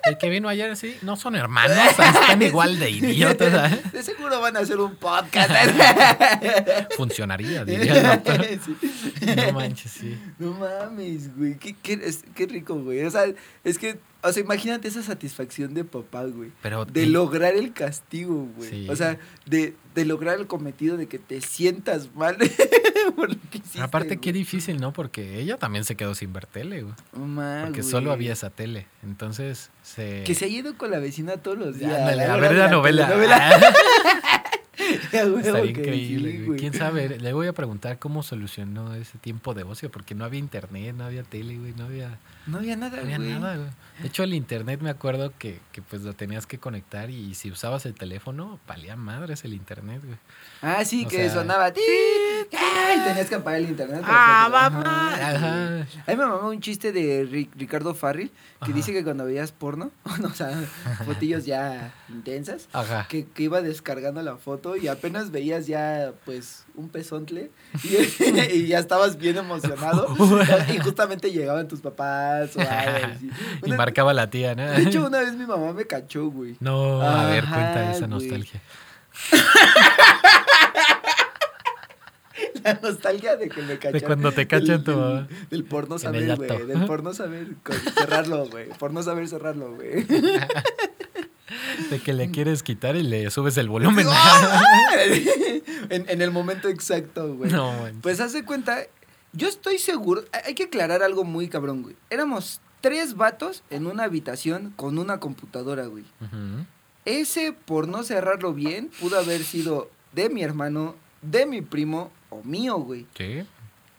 El 0.06 0.20
que 0.20 0.30
vino 0.30 0.48
ayer, 0.48 0.78
sí, 0.78 0.96
no 1.02 1.16
son 1.16 1.36
hermanos, 1.36 1.76
están 1.90 2.40
igual 2.40 2.78
de 2.78 2.92
idiotas. 2.92 3.52
¿sabes? 3.52 3.92
De 3.92 4.04
seguro 4.04 4.40
van 4.40 4.56
a 4.56 4.60
hacer 4.60 4.78
un 4.80 4.96
podcast. 4.98 5.50
Funcionaría, 6.96 7.66
diría 7.66 7.96
el 7.96 8.04
doctor. 8.04 8.46
Sí. 8.46 8.78
No 9.36 9.52
manches, 9.54 9.92
sí. 9.92 10.20
No 10.38 10.52
mames, 10.52 11.36
güey. 11.36 11.58
Qué, 11.58 11.76
qué, 11.82 12.00
qué 12.36 12.46
rico, 12.46 12.76
güey. 12.76 13.04
O 13.04 13.10
sea, 13.10 13.24
es 13.64 13.80
que, 13.80 13.98
o 14.26 14.34
sea, 14.34 14.44
imagínate 14.44 14.88
esa 14.88 15.04
satisfacción 15.04 15.74
de 15.74 15.84
papá, 15.84 16.24
güey. 16.26 16.52
Pero 16.62 16.86
De 16.86 17.06
lograr 17.06 17.56
el 17.56 17.74
castigo, 17.74 18.48
güey. 18.56 18.70
Sí. 18.70 18.88
O 18.90 18.96
sea, 18.96 19.18
de, 19.46 19.76
de 19.94 20.06
lograr 20.06 20.40
el 20.40 20.48
cometido 20.48 20.98
de 20.98 21.08
que 21.08 21.20
te 21.20 21.42
sientas 21.42 22.14
mal 22.16 22.38
por 23.16 23.30
lo 23.30 23.40
que 23.52 23.60
hiciste, 23.60 23.82
Aparte, 23.82 24.18
qué 24.18 24.32
güey. 24.32 24.42
difícil, 24.42 24.78
¿no? 24.82 24.94
Porque 24.94 25.40
ella 25.40 25.58
también 25.58 25.86
se 25.86 25.96
quedó 25.96 26.16
sin 26.16 26.34
ver 26.34 26.46
tele, 26.48 26.82
güey. 26.82 26.96
Mames, 27.14 27.66
Porque 27.66 27.84
solo 27.84 28.12
había 28.12 28.34
esa 28.34 28.50
tele. 28.50 28.88
Entonces, 29.04 29.70
se... 29.84 30.24
Que 30.24 30.36
se 30.36 30.46
ha 30.46 30.48
ido 30.48 30.78
con 30.78 30.92
la 30.92 31.00
vecina 31.00 31.38
todos 31.38 31.58
los 31.58 31.78
días. 31.78 31.94
Ándale, 31.94 32.24
a 32.24 32.36
ver 32.36 32.42
ver 32.52 32.58
la 32.58 32.70
novela. 32.70 33.74
Estaría 35.12 35.66
increíble, 35.72 36.32
sí, 36.32 36.44
güey. 36.46 36.60
¿Quién 36.60 36.74
sabe? 36.74 37.18
Le 37.20 37.34
voy 37.34 37.48
a 37.48 37.54
preguntar 37.54 38.00
cómo 38.00 38.24
solucionó 38.24 38.94
ese 38.96 39.18
tiempo 39.18 39.54
de 39.54 39.64
ocio, 39.64 39.90
porque 39.92 40.16
no 40.16 40.26
había 40.26 40.40
internet, 40.40 40.96
no 40.96 41.06
había 41.06 41.24
tele, 41.24 41.58
güey, 41.58 41.74
no 41.74 41.86
había, 41.86 42.18
No 42.48 42.58
había 42.58 42.76
nada, 42.76 42.98
no 42.98 43.04
había 43.04 43.18
güey. 43.18 43.30
nada, 43.30 43.56
güey. 43.58 43.70
De 44.02 44.08
hecho, 44.08 44.24
el 44.24 44.34
internet 44.34 44.82
me 44.82 44.90
acuerdo 44.90 45.34
que, 45.38 45.60
que 45.72 45.82
pues 45.82 46.02
lo 46.04 46.14
tenías 46.14 46.46
que 46.46 46.58
conectar 46.60 47.10
y 47.10 47.34
si 47.36 47.50
usabas 47.52 47.86
el 47.86 47.94
teléfono, 47.94 48.60
valía 48.68 48.96
madres 48.96 49.44
el 49.46 49.54
internet, 49.54 50.02
güey. 50.04 50.18
Ah, 50.62 50.84
sí, 50.86 51.06
O 51.06 51.10
que 51.10 51.18
sea- 51.18 51.34
sonaba. 51.34 51.72
¡Tit! 52.50 52.60
¡Ay! 52.60 53.00
Tenías 53.06 53.28
que 53.30 53.36
apagar 53.36 53.60
el 53.62 53.70
internet. 53.70 54.02
¡Ah, 54.06 54.48
mamá! 54.52 55.14
Ajá. 55.14 55.76
A 56.08 56.12
mí 56.12 56.18
me 56.18 56.26
mamó 56.26 56.50
un 56.50 56.60
chiste 56.62 56.92
de 56.92 57.26
Ri- 57.30 57.50
Ricardo 57.56 57.94
Farril 57.94 58.30
que 58.60 58.66
Ajá. 58.72 58.74
dice 58.74 58.94
que 58.94 59.04
cuando 59.04 59.26
veías 59.26 59.52
porno, 59.52 59.92
o 60.24 60.30
sea, 60.34 60.64
fotillos 61.06 61.46
ya 61.46 61.94
intensas, 62.10 62.68
Ajá. 62.74 63.06
que, 63.10 63.26
que 63.26 63.44
iba 63.44 63.62
descargando 63.62 64.22
la 64.22 64.38
foto 64.38 64.76
y 64.78 64.88
apenas 64.88 65.32
veías 65.32 65.68
ya, 65.68 66.14
pues, 66.26 66.64
un 66.76 66.90
pezontle 66.90 67.52
y, 67.84 68.24
y 68.54 68.68
ya 68.68 68.80
estabas 68.80 69.18
bien 69.18 69.38
emocionado 69.38 70.08
y 70.74 70.78
justamente 70.80 71.32
llegaban 71.32 71.68
tus 71.68 71.82
papás 71.82 72.56
o 72.56 72.60
algo 72.62 73.08
así. 73.16 73.30
Y 73.66 73.72
marcaba 73.74 74.14
la 74.14 74.30
tía, 74.30 74.56
¿no? 74.56 74.66
de 74.72 74.82
hecho, 74.84 75.06
una 75.06 75.20
vez 75.20 75.34
mi 75.34 75.46
mamá 75.46 75.74
me 75.74 75.86
cachó, 75.86 76.28
güey. 76.30 76.56
No, 76.60 77.02
a 77.02 77.26
ver, 77.28 77.46
cuenta 77.46 77.92
esa 77.92 78.08
güey. 78.08 78.10
nostalgia. 78.10 78.62
La 82.66 82.80
nostalgia 82.82 83.36
de 83.38 83.48
que 83.50 83.62
me 83.62 83.78
cachó. 83.80 83.94
De 83.94 84.02
cuando 84.02 84.32
te 84.32 84.48
cachan 84.48 84.84
tu 84.84 84.92
mamá. 84.92 85.28
del, 85.28 85.48
del 85.50 85.64
por 85.64 85.88
no 85.90 85.98
saber, 86.00 86.36
güey. 86.36 86.66
Del 86.66 86.86
por 86.86 87.04
no 87.04 87.14
saber 87.14 87.48
cerrarlo, 87.98 88.48
güey. 88.50 88.70
Por 88.80 88.92
no 88.92 89.02
saber 89.04 89.28
cerrarlo, 89.30 89.74
güey. 89.76 90.06
De 91.90 92.00
que 92.04 92.14
le 92.14 92.32
quieres 92.32 92.64
quitar 92.64 92.96
y 92.96 93.04
le 93.04 93.30
subes 93.30 93.58
el 93.58 93.70
volumen. 93.70 94.08
en, 95.90 96.10
en 96.10 96.22
el 96.22 96.32
momento 96.32 96.68
exacto, 96.68 97.36
güey. 97.36 97.52
No, 97.52 97.72
manches. 97.74 97.98
Pues 98.02 98.20
haz 98.20 98.34
de 98.34 98.44
cuenta, 98.44 98.80
yo 99.34 99.48
estoy 99.48 99.78
seguro, 99.78 100.24
hay- 100.46 100.56
que 100.56 100.64
aclarar 100.64 101.04
algo 101.04 101.24
muy 101.24 101.48
cabrón, 101.48 101.84
güey. 101.84 101.96
Éramos 102.10 102.62
tres 102.82 103.16
vatos 103.16 103.64
en 103.70 103.86
una 103.86 104.04
habitación 104.06 104.74
con 104.76 104.98
una 104.98 105.20
computadora, 105.20 105.86
güey. 105.86 106.04
Ese, 107.06 107.54
por 107.54 107.88
no 107.88 108.04
cerrarlo 108.04 108.54
bien, 108.54 108.90
pudo 109.00 109.20
haber 109.20 109.44
sido 109.44 109.92
de 110.14 110.30
mi 110.30 110.42
hermano, 110.44 110.96
de 111.22 111.46
mi 111.46 111.62
primo 111.62 112.12
o 112.36 112.44
mío, 112.44 112.78
güey. 112.78 113.06
Sí. 113.18 113.44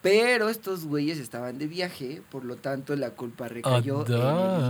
Pero 0.03 0.49
estos 0.49 0.85
güeyes 0.85 1.19
estaban 1.19 1.59
de 1.59 1.67
viaje, 1.67 2.23
por 2.31 2.45
lo 2.45 2.57
tanto 2.57 2.95
la 2.95 3.11
culpa 3.11 3.49
recayó 3.49 4.07
en 4.07 4.13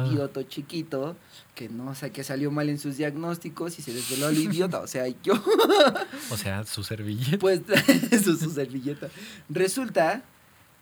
el 0.06 0.12
idioto 0.12 0.42
chiquito, 0.44 1.14
que 1.54 1.68
no 1.68 1.94
sé 1.94 2.10
qué 2.10 2.24
salió 2.24 2.50
mal 2.50 2.70
en 2.70 2.78
sus 2.78 2.96
diagnósticos 2.96 3.78
y 3.78 3.82
se 3.82 3.92
desveló 3.92 4.28
al 4.28 4.38
idiota, 4.38 4.80
o 4.80 4.86
sea, 4.86 5.06
yo, 5.22 5.34
O 6.30 6.36
sea, 6.38 6.64
su 6.64 6.82
servilleta. 6.82 7.36
pues, 7.38 7.60
su, 8.24 8.36
su 8.36 8.50
servilleta. 8.50 9.08
Resulta 9.50 10.22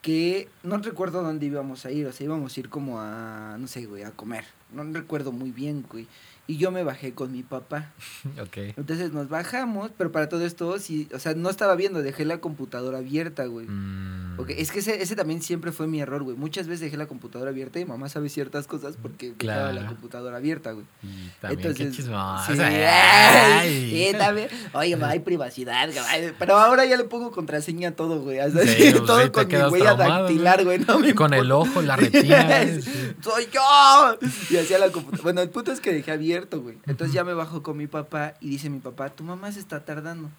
que 0.04 0.50
no 0.62 0.76
recuerdo 0.76 1.22
dónde 1.22 1.46
íbamos 1.46 1.86
a 1.86 1.90
ir, 1.90 2.06
o 2.06 2.12
sea, 2.12 2.26
íbamos 2.26 2.54
a 2.54 2.60
ir 2.60 2.68
como 2.68 3.00
a, 3.00 3.56
no 3.58 3.66
sé, 3.66 3.86
güey, 3.86 4.02
a 4.02 4.10
comer. 4.10 4.44
No 4.70 4.84
recuerdo 4.92 5.32
muy 5.32 5.50
bien, 5.50 5.82
güey. 5.90 6.06
Y 6.46 6.58
yo 6.58 6.70
me 6.70 6.84
bajé 6.84 7.14
con 7.14 7.32
mi 7.32 7.42
papá. 7.42 7.90
Ok. 8.42 8.74
Entonces 8.76 9.12
nos 9.12 9.28
bajamos, 9.30 9.90
pero 9.96 10.12
para 10.12 10.28
todo 10.28 10.44
esto, 10.44 10.78
sí, 10.78 11.08
o 11.14 11.18
sea, 11.18 11.32
no 11.34 11.48
estaba 11.48 11.74
viendo, 11.74 12.02
dejé 12.02 12.26
la 12.26 12.38
computadora 12.38 12.98
abierta, 12.98 13.46
güey. 13.46 13.66
Mm. 13.66 14.36
Es 14.48 14.72
que 14.72 14.80
ese, 14.80 15.00
ese 15.00 15.14
también 15.16 15.40
siempre 15.40 15.70
fue 15.72 15.86
mi 15.86 16.00
error, 16.00 16.22
güey. 16.24 16.36
Muchas 16.36 16.66
veces 16.66 16.80
dejé 16.82 16.96
la 16.98 17.06
computadora 17.06 17.50
abierta 17.50 17.78
y 17.80 17.84
mamá 17.86 18.08
sabe 18.10 18.28
ciertas 18.28 18.66
cosas 18.66 18.96
porque 19.00 19.32
dejaba 19.38 19.68
la 19.68 19.80
Claro. 19.80 19.86
computadora 19.94 20.36
abierta, 20.36 20.72
güey. 20.72 20.84
Y 21.04 21.30
también, 21.40 21.60
qué 21.62 21.68
Entonces, 21.82 21.96
chismosa. 21.96 22.52
sí, 22.52 22.60
Ay. 22.60 23.90
sí, 24.12 24.18
también. 24.18 24.48
Oye, 24.74 24.96
ma, 24.96 25.10
hay 25.10 25.20
privacidad, 25.20 25.88
güey. 25.92 26.32
Pero 26.38 26.56
ahora 26.58 26.84
ya 26.84 26.96
le 26.96 27.04
pongo 27.04 27.30
contraseña 27.30 27.90
a 27.90 27.92
todo, 27.92 28.20
güey. 28.20 28.40
Hasta 28.40 28.66
Sí, 28.66 28.92
todo 29.06 29.30
con 29.32 29.46
mi 29.48 29.54
huella 29.54 29.93
dactilar, 29.96 30.64
güey. 30.64 30.78
No 30.78 30.98
me 30.98 31.14
Con 31.14 31.34
el 31.34 31.50
ojo, 31.52 31.82
la 31.82 31.96
retina. 31.96 32.48
¡Soy 33.20 33.48
yo! 33.52 34.18
Y 34.50 34.56
hacía 34.56 34.78
la 34.78 34.90
computadora. 34.90 35.22
Bueno, 35.22 35.42
el 35.42 35.50
punto 35.50 35.72
es 35.72 35.80
que 35.80 35.92
dejé 35.92 36.12
abierto, 36.12 36.60
güey. 36.60 36.78
Entonces 36.86 37.14
ya 37.14 37.24
me 37.24 37.34
bajo 37.34 37.62
con 37.62 37.76
mi 37.76 37.86
papá 37.86 38.34
y 38.40 38.50
dice 38.50 38.70
mi 38.70 38.80
papá, 38.80 39.10
tu 39.10 39.24
mamá 39.24 39.52
se 39.52 39.60
está 39.60 39.84
tardando. 39.84 40.30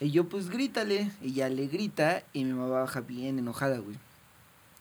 Y 0.00 0.10
yo, 0.10 0.28
pues 0.28 0.50
grítale. 0.50 1.10
Y 1.22 1.32
ya 1.32 1.48
le 1.48 1.66
grita 1.66 2.22
y 2.32 2.44
mi 2.44 2.52
mamá 2.52 2.80
baja 2.80 3.00
bien 3.00 3.38
enojada, 3.38 3.78
güey. 3.78 3.96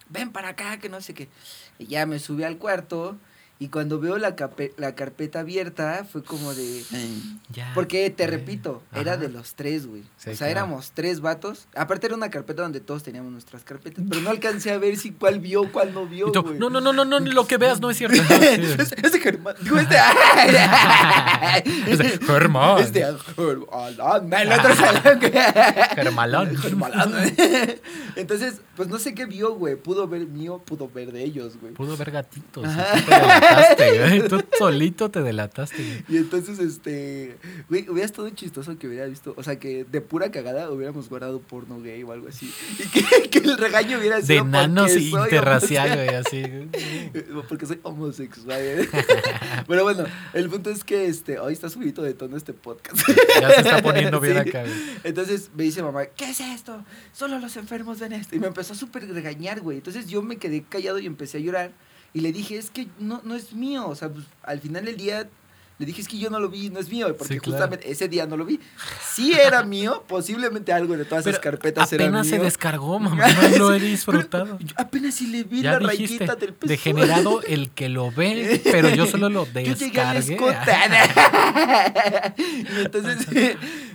Ven 0.10 0.32
para 0.32 0.50
acá, 0.50 0.78
que 0.80 0.90
no 0.90 1.02
sé 1.02 1.14
qué. 1.14 1.30
Y 1.78 1.88
ya 1.88 2.06
me 2.06 2.20
subí 2.20 2.44
al 2.44 2.58
cuarto 2.58 3.18
y 3.62 3.68
cuando 3.68 4.00
veo 4.00 4.18
la, 4.18 4.38
cape- 4.38 4.72
la 4.78 4.96
carpeta 4.96 5.42
abierta 5.42 6.06
fue 6.10 6.24
como 6.24 6.54
de... 6.54 6.82
Ya, 7.52 7.72
Porque 7.76 8.10
te 8.10 8.26
güey. 8.26 8.38
repito, 8.38 8.82
era 8.94 9.14
Ajá. 9.14 9.22
de 9.22 9.28
los 9.30 9.56
tres, 9.56 9.86
güey. 9.86 10.04
Sí, 10.18 10.30
o 10.30 10.36
sea, 10.36 10.48
claro. 10.48 10.52
éramos 10.52 10.92
tres 10.94 11.20
vatos. 11.20 11.68
Aparte 11.76 12.06
era 12.08 12.16
una 12.16 12.30
carpeta 12.30 12.62
donde 12.62 12.80
todos 12.80 13.04
teníamos 13.04 13.32
nuestras 13.34 13.64
carpetas, 13.64 14.06
pero 14.08 14.22
no 14.22 14.30
alcancé 14.30 14.72
a 14.72 14.78
ver 14.78 14.96
si 14.98 15.12
cuál 15.12 15.40
vio, 15.40 15.70
cuál 15.72 15.94
no 15.94 16.06
vio, 16.06 16.32
tú, 16.32 16.42
güey. 16.42 16.58
no, 16.60 16.70
no, 16.70 16.80
no, 16.80 16.94
no, 16.94 17.04
no, 17.04 17.20
lo 17.20 17.48
que 17.48 17.58
veas 17.58 17.82
no 17.82 17.90
es 17.90 17.98
cierto. 17.98 18.16
es, 18.34 18.94
es 18.94 19.12
de 19.12 19.20
Germán. 19.20 19.56
Digo, 19.62 19.78
es 19.78 19.90
de. 19.90 19.98
Es 21.88 21.98
de 21.98 22.10
Germán. 22.26 22.80
Es 22.80 22.94
de 22.94 23.06
Germán. 23.36 24.34
El 24.42 24.52
otro 24.54 24.76
salón. 24.76 25.20
Germalón. 25.96 26.56
Germalón. 26.56 27.14
Entonces, 28.16 28.62
pues 28.76 28.88
no 28.88 29.00
sé 29.00 29.14
qué 29.14 29.26
vio, 29.26 29.56
güey. 29.56 29.76
Pudo 29.76 30.08
ver 30.08 30.26
mío, 30.28 30.62
pudo 30.66 30.88
ver 30.90 31.12
de 31.12 31.24
ellos, 31.24 31.58
güey. 31.60 31.74
Pudo 31.74 31.98
ver 31.98 32.12
gatitos. 32.12 32.66
Ajá. 32.66 33.49
Tú 33.50 33.76
te 33.76 33.84
delataste, 33.84 34.18
güey. 34.20 34.28
Tú 34.30 34.44
solito 34.58 35.10
te 35.12 35.22
delataste. 35.22 35.76
güey. 35.78 36.04
Y 36.10 36.18
entonces, 36.18 36.60
este, 36.60 37.38
güey, 37.70 37.88
hubiera 37.90 38.06
estado 38.06 38.30
chistoso 38.30 38.78
que 38.78 38.88
hubiera 38.88 39.06
visto, 39.06 39.34
o 39.38 39.44
sea, 39.44 39.58
que 39.60 39.84
de 39.86 40.02
pura 40.02 40.32
cagada 40.32 40.70
hubiéramos 40.72 41.10
guardado 41.10 41.40
porno 41.42 41.82
gay 41.82 42.04
o 42.04 42.12
algo 42.12 42.28
así. 42.28 42.54
Y 42.80 42.84
que, 42.88 43.30
que 43.30 43.38
el 43.40 43.58
regaño 43.58 44.00
hubiera 44.00 44.18
De 44.18 44.24
sido 44.24 44.46
nanos 44.46 44.92
porque 44.92 45.10
soy 45.10 45.24
interracial, 45.24 45.96
güey, 45.96 46.10
así. 46.16 46.44
Porque 47.50 47.66
soy 47.66 47.80
homosexual. 47.84 48.88
Pero 49.68 49.84
bueno, 49.84 50.06
el 50.34 50.50
punto 50.50 50.70
es 50.70 50.84
que 50.84 51.06
este, 51.08 51.40
hoy 51.40 51.54
está 51.54 51.70
subido 51.70 52.04
de 52.04 52.14
tono 52.14 52.38
este 52.38 52.54
podcast. 52.54 52.98
Ya 53.42 53.50
se 53.52 53.62
está 53.62 53.82
poniendo 53.82 54.20
bien 54.20 54.34
Sí. 54.44 54.50
acá, 54.50 54.62
güey. 54.62 54.74
Entonces 55.04 55.50
me 55.56 55.64
dice 55.64 55.82
mamá, 55.82 56.06
¿qué 56.06 56.30
es 56.30 56.40
esto? 56.40 56.84
Solo 57.14 57.40
los 57.40 57.56
enfermos 57.58 58.00
ven 58.00 58.14
esto. 58.14 58.36
Y 58.36 58.40
me 58.40 58.48
empezó 58.48 58.74
a 58.74 58.76
súper 58.76 59.08
regañar, 59.12 59.62
güey. 59.62 59.78
Entonces 59.78 60.08
yo 60.08 60.22
me 60.22 60.38
quedé 60.38 60.64
callado 60.64 61.00
y 61.00 61.06
empecé 61.06 61.38
a 61.38 61.42
llorar. 61.42 61.72
Y 62.14 62.22
le 62.22 62.32
dije, 62.32 62.58
es 62.58 62.70
que 62.70 62.88
no, 63.00 63.22
no 63.24 63.36
es 63.36 63.54
mío. 63.54 63.88
O 63.88 63.96
sea, 63.96 64.10
pues, 64.10 64.26
al 64.44 64.60
final 64.60 64.86
del 64.86 64.98
día 64.98 65.28
le 65.78 65.86
dije, 65.86 66.02
es 66.02 66.10
que 66.10 66.18
yo 66.20 66.30
no 66.30 66.42
lo 66.42 66.50
vi, 66.50 66.70
no 66.70 66.80
es 66.82 66.90
mío. 66.90 67.08
Porque 67.18 67.36
Sí, 67.36 67.40
claro. 67.40 67.58
justamente 67.58 67.90
ese 67.90 68.10
día 68.10 68.26
no 68.26 68.36
lo 68.36 68.44
vi. 68.46 68.60
Sí 69.14 69.32
era 69.34 69.64
mío, 69.64 70.04
posiblemente 70.10 70.74
algo 70.74 70.98
de 70.98 71.06
todas 71.06 71.26
esas 71.26 71.40
Pero 71.40 71.52
carpetas 71.52 71.94
era 71.94 72.04
mío. 72.04 72.10
apenas 72.20 72.28
se 72.28 72.38
descargó, 72.40 73.00
mamá. 73.00 73.26
No 73.32 73.58
lo 73.58 73.74
he 73.74 73.80
disfrutado. 73.80 74.58
pero 74.58 74.74
apenas 74.76 75.16
si 75.16 75.28
le 75.28 75.44
vi 75.44 75.62
Ya 75.62 75.80
la 75.80 75.92
dijiste, 75.92 76.26
rayita 76.26 76.36
del 76.36 76.54
peso. 76.54 76.70
degenerado 76.70 77.42
el 77.44 77.70
que 77.70 77.88
lo 77.88 78.12
ve, 78.12 78.60
pero 78.72 78.90
yo 78.90 79.06
solo 79.06 79.30
lo 79.30 79.46
Yo 79.46 79.74
llegué 79.74 80.02
al 80.02 80.18
descargué. 80.26 80.36
y 82.38 82.82
entonces 82.82 83.28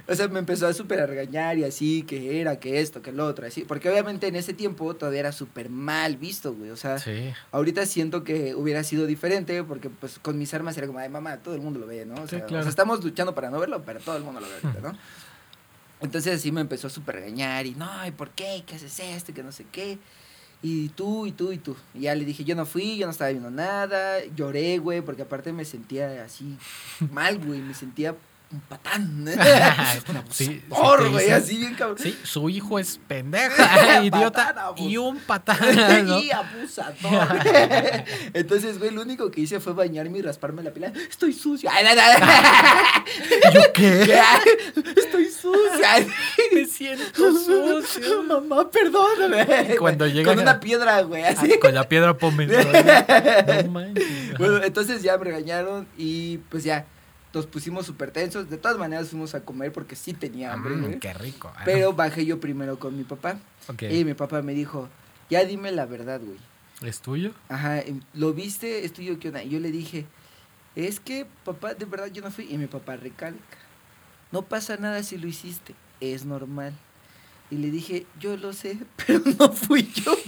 O 0.06 0.14
sea, 0.14 0.28
me 0.28 0.38
empezó 0.38 0.66
a 0.66 0.74
súper 0.74 1.00
a 1.00 1.06
regañar 1.06 1.56
y 1.56 1.64
así, 1.64 2.02
que 2.02 2.38
era, 2.40 2.60
que 2.60 2.80
esto, 2.80 3.00
que 3.00 3.10
lo 3.10 3.26
otro, 3.26 3.46
así. 3.46 3.62
Porque 3.64 3.88
obviamente 3.88 4.26
en 4.26 4.36
ese 4.36 4.52
tiempo 4.52 4.94
todavía 4.94 5.20
era 5.20 5.32
súper 5.32 5.70
mal 5.70 6.16
visto, 6.18 6.52
güey. 6.52 6.70
O 6.70 6.76
sea, 6.76 6.98
Sí. 6.98 7.32
ahorita 7.52 7.86
siento 7.86 8.22
que 8.22 8.54
hubiera 8.54 8.84
sido 8.84 9.06
diferente 9.06 9.62
porque 9.64 9.88
pues 9.88 10.18
con 10.18 10.36
mis 10.38 10.52
armas 10.52 10.76
era 10.76 10.86
como, 10.86 10.98
ay, 10.98 11.08
mamá, 11.08 11.38
todo 11.38 11.54
el 11.54 11.62
mundo 11.62 11.78
lo 11.80 11.86
ve, 11.86 12.04
¿no? 12.04 12.14
O 12.16 12.28
Sí, 12.28 12.36
sea, 12.36 12.44
o 12.44 12.48
sea, 12.48 12.60
estamos 12.68 13.02
luchando 13.02 13.34
para 13.34 13.48
no 13.48 13.58
verlo, 13.58 13.82
pero 13.84 13.98
todo 14.00 14.16
el 14.18 14.24
mundo 14.24 14.40
lo 14.40 14.46
ve 14.46 14.52
ahorita, 14.62 14.88
¿no? 14.92 14.98
Entonces 16.00 16.34
así 16.38 16.52
me 16.52 16.60
empezó 16.60 16.88
a 16.88 16.90
súper 16.90 17.14
regañar 17.14 17.64
y, 17.64 17.74
no, 17.74 18.06
¿y 18.06 18.10
por 18.10 18.28
qué? 18.30 18.62
¿Qué 18.66 18.74
haces 18.74 19.00
esto? 19.00 19.32
Que 19.32 19.42
no 19.42 19.52
sé 19.52 19.64
qué. 19.72 19.98
Y 20.60 20.88
tú, 20.90 21.24
y 21.26 21.32
tú, 21.32 21.52
y 21.52 21.58
tú. 21.58 21.76
Y 21.94 22.00
ya 22.00 22.14
le 22.14 22.24
dije, 22.26 22.44
yo 22.44 22.54
no 22.54 22.66
fui, 22.66 22.98
yo 22.98 23.06
no 23.06 23.12
estaba 23.12 23.30
viendo 23.30 23.50
nada. 23.50 24.18
Lloré, 24.36 24.78
güey, 24.78 25.00
porque 25.00 25.22
aparte 25.22 25.52
me 25.52 25.64
sentía 25.64 26.22
así 26.24 26.58
mal, 27.10 27.38
güey. 27.38 27.60
Me 27.60 27.72
sentía 27.74 28.14
un 28.54 28.60
patán. 28.60 29.24
un 30.08 30.22
Sí, 30.30 30.44
sí 30.44 30.62
abusador, 30.70 31.10
güey, 31.10 31.24
dicen- 31.26 31.34
así 31.42 31.56
bien 31.58 31.74
cabrón. 31.74 31.98
Sí, 31.98 32.18
su 32.22 32.48
hijo 32.48 32.78
es 32.78 32.98
pendeja, 33.06 34.02
idiota 34.04 34.54
Patán, 34.54 34.78
y 34.78 34.96
un 34.96 35.18
patán. 35.18 36.06
¿no? 36.06 36.18
y 36.20 36.30
abusador. 36.30 37.28
Entonces, 38.32 38.78
güey, 38.78 38.90
lo 38.90 39.02
único 39.02 39.30
que 39.30 39.40
hice 39.42 39.60
fue 39.60 39.72
bañarme 39.72 40.18
y 40.18 40.22
rasparme 40.22 40.62
la 40.62 40.70
piel. 40.70 40.92
Estoy 41.08 41.32
sucia. 41.32 41.70
¿Yo 43.52 43.60
qué? 43.72 44.18
Estoy 44.96 45.26
sucia. 45.30 46.06
Me 46.52 46.64
siento 46.66 47.32
sucio. 47.32 48.22
Mamá, 48.22 48.70
perdóname. 48.70 49.76
Cuando 49.78 50.06
llega 50.06 50.32
Con 50.32 50.42
una 50.42 50.60
piedra, 50.60 51.00
güey, 51.02 51.24
así. 51.24 51.52
Ah, 51.52 51.58
Con 51.60 51.74
la 51.74 51.88
piedra 51.88 52.14
ponme. 52.16 52.46
No 52.46 53.70
manches. 53.70 54.38
Bueno, 54.38 54.62
entonces 54.62 55.02
ya 55.02 55.16
me 55.18 55.24
regañaron 55.24 55.86
y 55.96 56.38
pues 56.50 56.64
ya 56.64 56.86
nos 57.34 57.46
pusimos 57.46 57.84
súper 57.86 58.10
tensos. 58.12 58.48
De 58.48 58.56
todas 58.56 58.78
maneras 58.78 59.08
fuimos 59.08 59.34
a 59.34 59.44
comer 59.44 59.72
porque 59.72 59.96
sí 59.96 60.12
tenía 60.14 60.52
hambre, 60.52 60.76
Mm, 60.76 60.80
güey. 60.82 60.98
qué 61.00 61.12
rico. 61.14 61.52
Ah, 61.56 61.62
Pero 61.64 61.92
bajé 61.92 62.24
yo 62.24 62.40
primero 62.40 62.78
con 62.78 62.96
mi 62.96 63.04
papá. 63.04 63.38
ok. 63.68 63.82
Y 63.90 64.04
mi 64.04 64.14
papá 64.14 64.40
me 64.42 64.54
dijo, 64.54 64.88
ya 65.30 65.44
dime 65.44 65.72
la 65.72 65.84
verdad, 65.86 66.20
güey. 66.22 66.38
¿Es 66.82 67.00
tuyo? 67.00 67.32
Ajá, 67.48 67.80
em, 67.80 68.00
¿lo 68.14 68.32
viste? 68.34 68.84
¿Es 68.84 68.92
tuyo 68.92 69.18
qué 69.18 69.28
onda? 69.28 69.42
Y 69.42 69.48
yo 69.50 69.60
le 69.60 69.70
dije, 69.70 70.06
es 70.76 71.00
que 71.00 71.26
papá, 71.44 71.74
de 71.74 71.84
verdad 71.84 72.06
yo 72.06 72.22
no 72.22 72.30
fui. 72.30 72.46
Y 72.50 72.58
mi 72.58 72.66
papá 72.66 72.96
recalca, 72.96 73.58
no 74.32 74.42
pasa 74.42 74.76
nada 74.76 75.02
si 75.02 75.16
lo 75.16 75.26
hiciste, 75.28 75.74
es 76.00 76.24
normal. 76.24 76.72
Y 77.50 77.56
le 77.56 77.70
dije, 77.70 78.06
yo 78.18 78.36
lo 78.36 78.52
sé, 78.52 78.78
pero 79.06 79.20
no 79.38 79.52
fui 79.52 79.90
yo. 79.94 80.14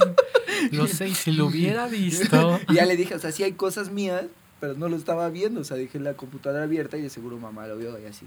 Lo 0.73 0.87
sé, 0.87 1.09
y 1.09 1.15
si 1.15 1.33
lo 1.33 1.47
hubiera 1.47 1.87
visto. 1.87 2.59
Y 2.71 2.75
ya 2.77 2.87
le 2.87 2.97
dije, 2.97 3.15
o 3.15 3.19
sea, 3.19 3.31
sí 3.31 3.43
hay 3.43 3.53
cosas 3.53 3.91
mías, 3.91 4.25
pero 4.61 4.75
no 4.75 4.89
lo 4.89 4.97
estaba 4.97 5.29
viendo. 5.31 5.61
O 5.61 5.65
sea, 5.65 5.77
dejé 5.77 5.99
la 5.99 6.15
computadora 6.15 6.65
abierta 6.65 6.97
y 6.97 7.03
de 7.03 7.11
seguro 7.11 7.39
mamá 7.39 7.67
lo 7.67 7.77
vio 7.77 7.99
y 7.99 8.07
así. 8.07 8.27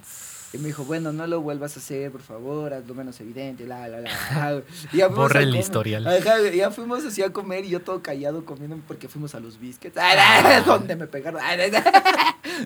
Y 0.52 0.58
me 0.58 0.68
dijo, 0.68 0.84
bueno, 0.84 1.12
no 1.12 1.28
lo 1.28 1.42
vuelvas 1.42 1.78
a 1.78 1.80
hacer, 1.80 2.12
por 2.12 2.22
favor, 2.22 2.74
hazlo 2.74 2.96
menos 2.96 3.20
evidente, 3.22 3.68
la, 3.68 3.88
la, 3.88 4.02
la. 4.02 4.64
Y 4.92 4.98
ya 4.98 5.10
el 5.36 5.56
historial. 5.56 6.08
Ajá, 6.08 6.42
ya 6.50 6.72
fuimos 6.72 7.06
así 7.06 7.22
a 7.22 7.32
comer 7.32 7.66
y 7.66 7.70
yo 7.70 7.82
todo 7.82 8.02
callado 8.02 8.44
comiendo 8.46 8.80
porque 8.88 9.08
fuimos 9.08 9.36
a 9.36 9.40
los 9.40 9.60
biscuits. 9.60 9.96
Ay, 10.02 10.64
¿Dónde 10.66 10.96
me 10.96 11.06
pegaron? 11.08 11.40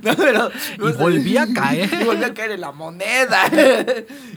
No, 0.02 0.16
pero. 0.16 0.50
Y 0.76 0.94
volví 0.94 1.38
a 1.38 1.46
caer. 1.54 1.90
Y 2.02 2.06
volví 2.06 2.24
a 2.24 2.34
caer 2.34 2.52
en 2.52 2.62
la 2.62 2.72
moneda. 2.72 3.44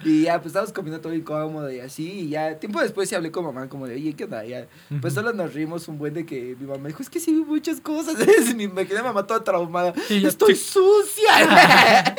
Y 0.04 0.22
ya, 0.22 0.36
pues 0.38 0.48
estábamos 0.48 0.72
comiendo 0.72 1.00
todo 1.00 1.14
incómodo 1.14 1.70
y 1.70 1.80
así. 1.80 2.10
Y 2.10 2.28
ya, 2.30 2.58
tiempo 2.58 2.80
después 2.80 3.08
sí 3.08 3.14
hablé 3.14 3.30
con 3.30 3.44
mamá, 3.44 3.68
como 3.68 3.86
de, 3.86 3.94
oye, 3.94 4.14
¿qué 4.14 4.24
onda? 4.24 4.44
Ya, 4.44 4.66
pues 5.00 5.14
solo 5.14 5.32
nos 5.32 5.54
rimos 5.54 5.88
un 5.88 5.98
buen 5.98 6.14
de 6.14 6.26
que 6.26 6.56
mi 6.58 6.66
mamá 6.66 6.88
dijo, 6.88 7.02
es 7.02 7.08
que 7.08 7.20
sí 7.20 7.32
vi 7.32 7.44
muchas 7.44 7.80
cosas. 7.80 8.16
Me 8.56 8.86
quedé 8.86 9.02
mamá 9.02 9.26
toda 9.26 9.44
traumada. 9.44 9.94
Y 10.10 10.26
Estoy 10.26 10.56
sucia. 10.56 12.14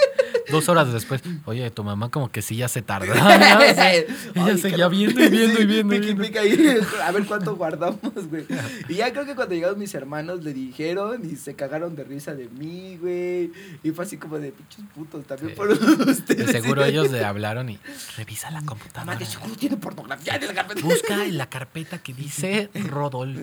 Dos 0.50 0.70
horas 0.70 0.92
después, 0.94 1.22
oye, 1.46 1.70
tu 1.72 1.84
mamá 1.84 2.10
como 2.10 2.32
que 2.32 2.42
sí 2.42 2.56
ya 2.58 2.68
se 2.68 2.82
tardó. 2.82 3.14
¿no? 3.16 3.26
O 3.26 3.26
sea, 3.28 3.86
Ay, 3.88 4.06
ella 4.36 4.58
seguía 4.58 4.88
viendo 4.88 5.22
y 5.24 5.30
viendo 5.30 5.62
y 5.62 5.66
viendo 5.66 5.96
y 5.96 6.00
viendo. 6.00 6.40
ahí, 6.40 6.78
a 7.04 7.12
ver 7.12 7.26
cuánto 7.26 7.56
guardamos, 7.56 8.00
güey. 8.30 8.46
Y 8.90 8.96
ya 8.96 9.12
creo 9.12 9.26
que 9.26 9.36
cuando 9.36 9.54
llegaron 9.56 9.78
mis 9.80 9.94
hermanos 9.94 10.44
le 10.44 10.54
dijeron 10.54 11.22
y 11.30 11.36
se 11.36 11.56
cagaron 11.56 11.96
de 11.96 12.04
risa 12.04 12.34
de 12.36 12.48
mí, 12.50 12.98
güey. 13.02 13.52
Y 13.84 13.92
fue 13.92 14.06
así 14.06 14.18
como 14.18 14.40
de 14.40 14.52
pinches 14.52 14.86
putos 14.96 15.26
también 15.26 15.50
Sí. 15.50 15.56
por 15.56 15.70
ustedes. 15.70 16.48
De 16.48 16.48
seguro 16.52 16.84
ellos 16.86 17.12
le 17.12 17.24
hablaron 17.26 17.70
y 17.70 17.80
revisa 18.16 18.50
la 18.52 18.62
Mamá, 18.62 18.68
computadora. 18.68 19.16
de 19.18 19.26
seguro 19.26 19.56
tiene 19.56 19.78
pornografía 19.78 20.36
en 20.36 20.44
el 20.44 20.54
carpeta. 20.54 20.82
Busca 20.82 21.26
en 21.26 21.38
la 21.38 21.50
carpeta 21.50 21.98
que 22.00 22.14
dice 22.14 22.70
Rodolfo. 22.74 23.42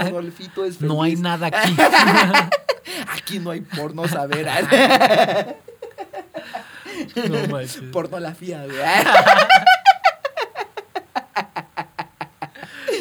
Rodolfito 0.00 0.64
es 0.64 0.78
feliz. 0.78 0.92
No 0.92 1.02
hay 1.02 1.16
nada 1.16 1.46
aquí. 1.48 1.76
Aquí 3.16 3.38
no 3.38 3.50
hay 3.50 3.60
porno, 3.60 4.04
a 4.04 4.26
ver. 4.26 4.46
No 7.28 7.48
manches. 7.48 7.82
Pornografía, 7.92 8.64
güey. 8.64 8.78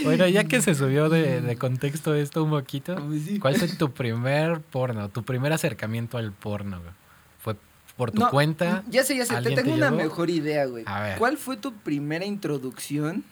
Bueno, 0.03 0.27
ya 0.27 0.43
que 0.43 0.61
se 0.61 0.75
subió 0.75 1.09
de, 1.09 1.41
de 1.41 1.55
contexto 1.55 2.13
esto 2.13 2.43
un 2.43 2.49
poquito, 2.49 2.97
sí. 3.25 3.39
¿cuál 3.39 3.55
fue 3.55 3.69
tu 3.69 3.91
primer 3.91 4.59
porno, 4.59 5.07
tu 5.09 5.23
primer 5.23 5.53
acercamiento 5.53 6.17
al 6.17 6.34
porno? 6.34 6.79
güey? 6.81 6.91
¿Fue 7.39 7.55
por 7.95 8.11
tu 8.11 8.19
No, 8.21 8.29
cuenta? 8.29 8.84
Ya 8.89 9.03
sé, 9.03 9.15
ya 9.15 9.23
sé. 9.25 9.31
Te 9.31 9.38
¿Alguien 9.38 9.55
te 9.55 9.61
tengo 9.61 9.75
una 9.75 9.91
mejor 9.91 10.29
idea, 10.29 10.65
güey. 10.65 10.84
A 10.88 11.01
ver. 11.01 11.17
¿Cuál 11.17 11.38
fue 11.38 11.55
tu 11.55 11.73
primera 11.73 12.25
introducción 12.25 13.23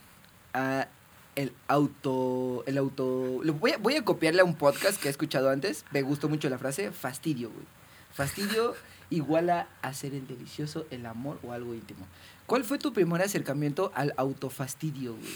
a 0.53 0.87
el 1.35 1.53
auto. 1.67 2.63
El 2.67 2.77
auto. 2.77 3.41
Voy 3.59 3.71
a, 3.71 3.77
voy 3.77 3.95
a 3.95 4.03
copiarle 4.03 4.41
a 4.41 4.43
un 4.43 4.55
podcast 4.55 5.01
que 5.01 5.07
he 5.07 5.11
escuchado 5.11 5.49
antes. 5.49 5.85
Me 5.91 6.01
gustó 6.01 6.29
mucho 6.29 6.49
la 6.49 6.57
frase. 6.57 6.91
Fastidio, 6.91 7.49
güey. 7.49 7.65
Fastidio 8.13 8.75
igual 9.12 9.51
a 9.51 9.68
hacer 9.84 10.16
el 10.16 10.26
delicioso, 10.28 10.88
el 10.89 11.05
amor 11.05 11.38
o 11.43 11.53
algo 11.53 11.76
íntimo. 11.76 12.07
¿Cuál 12.47 12.64
fue 12.64 12.80
tu 12.80 12.91
primer 12.93 13.22
acercamiento 13.22 13.91
al 13.93 14.14
autofastidio, 14.18 15.14
güey? 15.16 15.34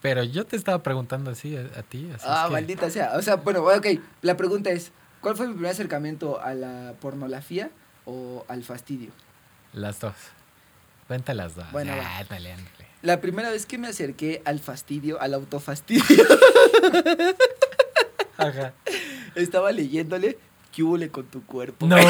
Pero 0.00 0.22
yo 0.24 0.46
te 0.46 0.56
estaba 0.56 0.82
preguntando 0.82 1.30
así 1.30 1.56
a, 1.56 1.60
a 1.78 1.82
ti. 1.82 2.10
Así 2.14 2.24
Ah, 2.26 2.42
es 2.42 2.46
que- 2.46 2.52
maldita 2.52 2.90
sea. 2.90 3.12
O 3.16 3.22
sea, 3.22 3.36
bueno, 3.36 3.62
ok. 3.62 3.86
La 4.22 4.36
pregunta 4.36 4.70
es: 4.70 4.92
¿cuál 5.20 5.36
fue 5.36 5.46
mi 5.46 5.54
primer 5.54 5.70
acercamiento 5.72 6.40
a 6.40 6.54
la 6.54 6.94
pornografía 7.00 7.70
o 8.06 8.44
al 8.48 8.64
fastidio? 8.64 9.10
Las 9.72 10.00
dos. 10.00 10.14
Cuenta 11.06 11.34
las 11.34 11.54
dos. 11.54 11.70
Bueno, 11.72 11.92
Ah, 11.92 11.96
va. 11.98 12.18
ándale, 12.18 12.52
ándale. 12.52 12.70
La 13.02 13.20
primera 13.20 13.50
vez 13.50 13.66
que 13.66 13.76
me 13.76 13.88
acerqué 13.88 14.40
al 14.46 14.60
fastidio, 14.60 15.20
al 15.20 15.34
autofastidio, 15.34 16.02
Ajá. 18.38 18.72
estaba 19.34 19.72
leyéndole 19.72 20.38
¿Qué 20.74 20.82
hubo 20.82 20.98
con 21.12 21.24
tu 21.26 21.44
cuerpo? 21.44 21.86
No. 21.86 21.96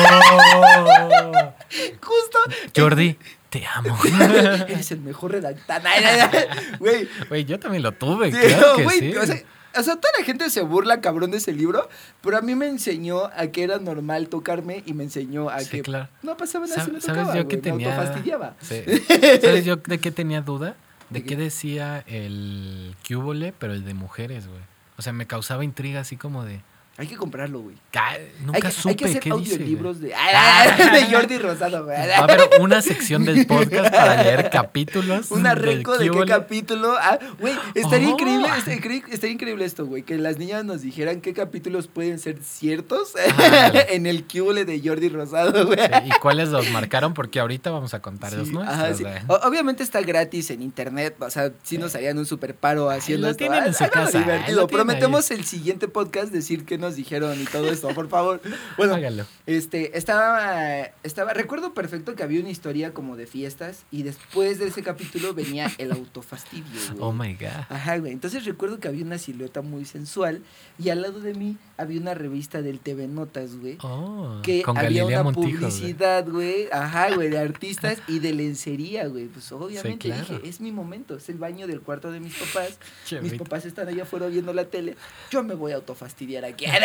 Justo. 2.02 2.38
Jordi, 2.74 3.16
te 3.50 3.64
amo. 3.66 3.96
Eres 4.68 4.90
el 4.92 5.00
mejor 5.00 5.34
ay. 5.44 6.30
Güey. 6.78 7.08
Güey, 7.28 7.44
yo 7.44 7.58
también 7.58 7.82
lo 7.82 7.92
tuve, 7.92 8.32
sí, 8.32 8.38
claro 8.38 8.76
que 8.76 8.88
sí. 8.90 9.14
O, 9.16 9.26
sea, 9.26 9.42
o 9.76 9.82
sea, 9.82 9.96
toda 9.96 10.12
la 10.18 10.24
gente 10.24 10.48
se 10.50 10.62
burla, 10.62 11.00
cabrón, 11.00 11.30
de 11.30 11.38
ese 11.38 11.52
libro, 11.52 11.88
pero 12.22 12.38
a 12.38 12.40
mí 12.40 12.54
me 12.54 12.66
enseñó 12.68 13.26
a 13.36 13.48
que 13.48 13.64
era 13.64 13.78
normal 13.78 14.28
tocarme 14.28 14.82
y 14.86 14.94
me 14.94 15.04
enseñó 15.04 15.50
a 15.50 15.60
Sí, 15.60 15.70
que 15.70 15.82
claro. 15.82 16.08
no 16.22 16.36
pasaba 16.36 16.66
nada 16.66 16.84
si 16.84 16.90
me 16.90 17.00
¿Sabes 17.00 17.22
tocaba, 17.22 17.36
yo 17.36 17.48
que 17.48 17.56
tenía- 17.58 17.94
autofastidiaba. 17.94 18.54
Sí. 18.60 18.82
¿Sabes 19.42 19.64
yo 19.64 19.76
de 19.76 19.98
qué 19.98 20.10
tenía 20.10 20.40
duda? 20.40 20.76
De 21.10 21.20
¿De 21.20 21.22
qué 21.26 21.36
qué? 21.36 21.42
decía 21.42 22.02
el 22.06 22.94
cúbole, 23.06 23.52
pero 23.58 23.74
el 23.74 23.84
de 23.84 23.94
mujeres, 23.94 24.46
güey. 24.48 24.60
O 24.96 25.02
sea, 25.02 25.12
me 25.12 25.26
causaba 25.26 25.64
intriga 25.64 26.00
así 26.00 26.16
como 26.16 26.44
de... 26.44 26.60
Hay 26.97 27.09
que 27.09 27.16
comprarlo, 27.16 27.61
güey. 27.61 27.74
"Ca- 27.90 28.16
Nunca 28.45 28.57
Hay 28.57 28.62
que, 28.62 28.70
supe 28.70 28.90
hay 28.90 28.95
que 28.97 29.05
hacer 29.07 29.20
qué 29.20 29.30
dice, 29.30 29.57
güey". 29.57 29.74
audiolibros 29.74 30.01
de, 30.01 30.09
de 30.92 31.07
Jordi 31.14 31.38
Rosado, 31.38 31.84
güey. 31.84 31.97
Va 32.09 32.14
a 32.16 32.22
haber 32.22 32.40
una 32.61 32.82
sección 32.82 33.24
del 33.24 33.47
podcast 33.49 33.90
para 33.92 34.22
leer 34.22 34.49
capítulos. 34.51 35.30
Una 35.32 35.55
del 35.57 35.64
reco 35.78 35.99
de 35.99 36.09
qué 36.11 36.24
capítulo. 36.24 36.95
Ah, 36.97 37.18
güey, 37.40 37.55
estaría 37.74 38.09
Oh. 38.09 38.12
increíble, 38.12 38.47
estaría, 38.59 39.03
estaría 39.11 39.32
increíble 39.34 39.64
esto, 39.64 39.86
güey, 39.86 40.03
que 40.05 40.16
las 40.18 40.38
niñas 40.38 40.64
nos 40.64 40.82
dijeran 40.82 41.20
qué 41.20 41.32
capítulos 41.34 41.88
pueden 41.88 42.18
ser 42.20 42.38
ciertos 42.42 43.12
Ándale. 43.16 43.86
en 43.97 44.07
el 44.07 44.24
cúbole 44.24 44.64
de 44.64 44.80
Jordi 44.84 45.09
Rosado, 45.09 45.66
güey. 45.66 45.78
Sí, 45.78 45.90
¿Y 46.07 46.11
cuáles 46.20 46.51
los 46.51 46.70
marcaron? 46.70 47.12
Porque 47.12 47.40
ahorita 47.40 47.70
vamos 47.70 47.92
a 47.95 48.01
contar 48.01 48.32
los 48.34 48.47
Sí, 48.49 48.55
nuestros. 48.55 48.78
ajá, 48.78 48.95
sí. 48.95 49.05
Obviamente 49.45 49.82
está 49.82 50.01
gratis 50.01 50.51
en 50.51 50.62
internet, 50.62 51.16
o 51.20 51.28
sea, 51.30 51.51
sí 51.64 51.76
nos 51.78 51.95
harían 51.97 52.18
un 52.18 52.26
super 52.26 52.55
paro 52.55 52.88
haciendo 52.90 53.26
lo 53.26 53.30
esto. 53.32 53.38
tienen 53.38 53.64
en 53.64 53.70
Ah, 53.70 53.72
su 53.72 53.88
casa, 53.90 54.18
lo 54.20 54.24
tienen 54.24 54.66
Prometemos 54.68 55.30
el 55.32 55.45
siguiente 55.45 55.88
podcast 55.88 56.30
decir 56.32 56.64
qué 56.64 56.78
nos 56.85 56.97
dijeron 56.97 57.41
y 57.41 57.45
todo 57.45 57.70
esto, 57.70 57.89
por 57.95 58.09
favor. 58.09 58.41
Bueno, 58.76 58.95
Hágalo. 58.95 59.24
este, 59.47 59.97
estaba, 59.97 60.82
estaba, 61.03 61.32
recuerdo 61.32 61.74
perfecto 61.74 62.14
que 62.14 62.22
había 62.22 62.41
una 62.41 62.51
historia 62.51 62.93
como 62.93 63.16
de 63.16 63.26
fiestas 63.26 63.85
y 63.91 64.03
después 64.03 64.59
de 64.59 64.66
ese 64.68 64.82
capítulo 64.82 65.32
venía 65.35 65.70
el 65.78 65.93
autofastidio, 65.93 66.64
güey. 66.91 66.99
Oh 67.01 67.12
my 67.12 67.35
God. 67.35 67.66
Ajá, 67.68 67.99
güey. 67.99 68.12
Entonces 68.12 68.45
recuerdo 68.45 68.80
que 68.80 68.89
había 68.89 69.05
una 69.05 69.18
silueta 69.18 69.62
muy 69.62 69.85
sensual 69.85 70.43
y 70.78 70.89
al 70.91 71.03
lado 71.03 71.20
de 71.20 71.35
mí 71.35 71.57
había 71.76 72.01
una 72.01 72.14
revista 72.14 72.62
del 72.62 72.80
TV 72.80 73.07
Notas, 73.09 73.57
güey. 73.57 73.78
Oh, 73.82 74.41
Que 74.43 74.62
con 74.62 74.76
había 74.76 75.03
Galilea 75.03 75.20
una 75.20 75.30
Montijo. 75.30 75.59
publicidad, 75.59 76.28
güey. 76.28 76.68
Ajá, 76.72 77.14
güey, 77.14 77.28
de 77.30 77.39
artistas 77.39 77.99
y 78.09 78.18
de 78.18 78.32
lencería, 78.32 79.07
güey. 79.07 79.26
Pues 79.26 79.51
obviamente 79.53 80.09
claro. 80.09 80.24
dije, 80.28 80.49
es 80.49 80.61
mi 80.61 80.72
momento, 80.72 81.16
es 81.16 81.28
el 81.28 81.39
baño 81.39 81.66
del 81.66 81.80
cuarto 81.80 82.11
de 82.11 82.20
mis 82.20 82.35
papás. 82.35 82.78
Mis 83.22 83.35
papás 83.35 83.64
están 83.66 83.89
allá 83.89 84.03
afuera 84.03 84.26
viendo 84.26 84.53
la 84.53 84.64
tele. 84.64 84.97
Yo 85.30 85.43
me 85.43 85.55
voy 85.55 85.72
a 85.72 85.76
autofastidiar 85.76 86.45
aquí. 86.45 86.66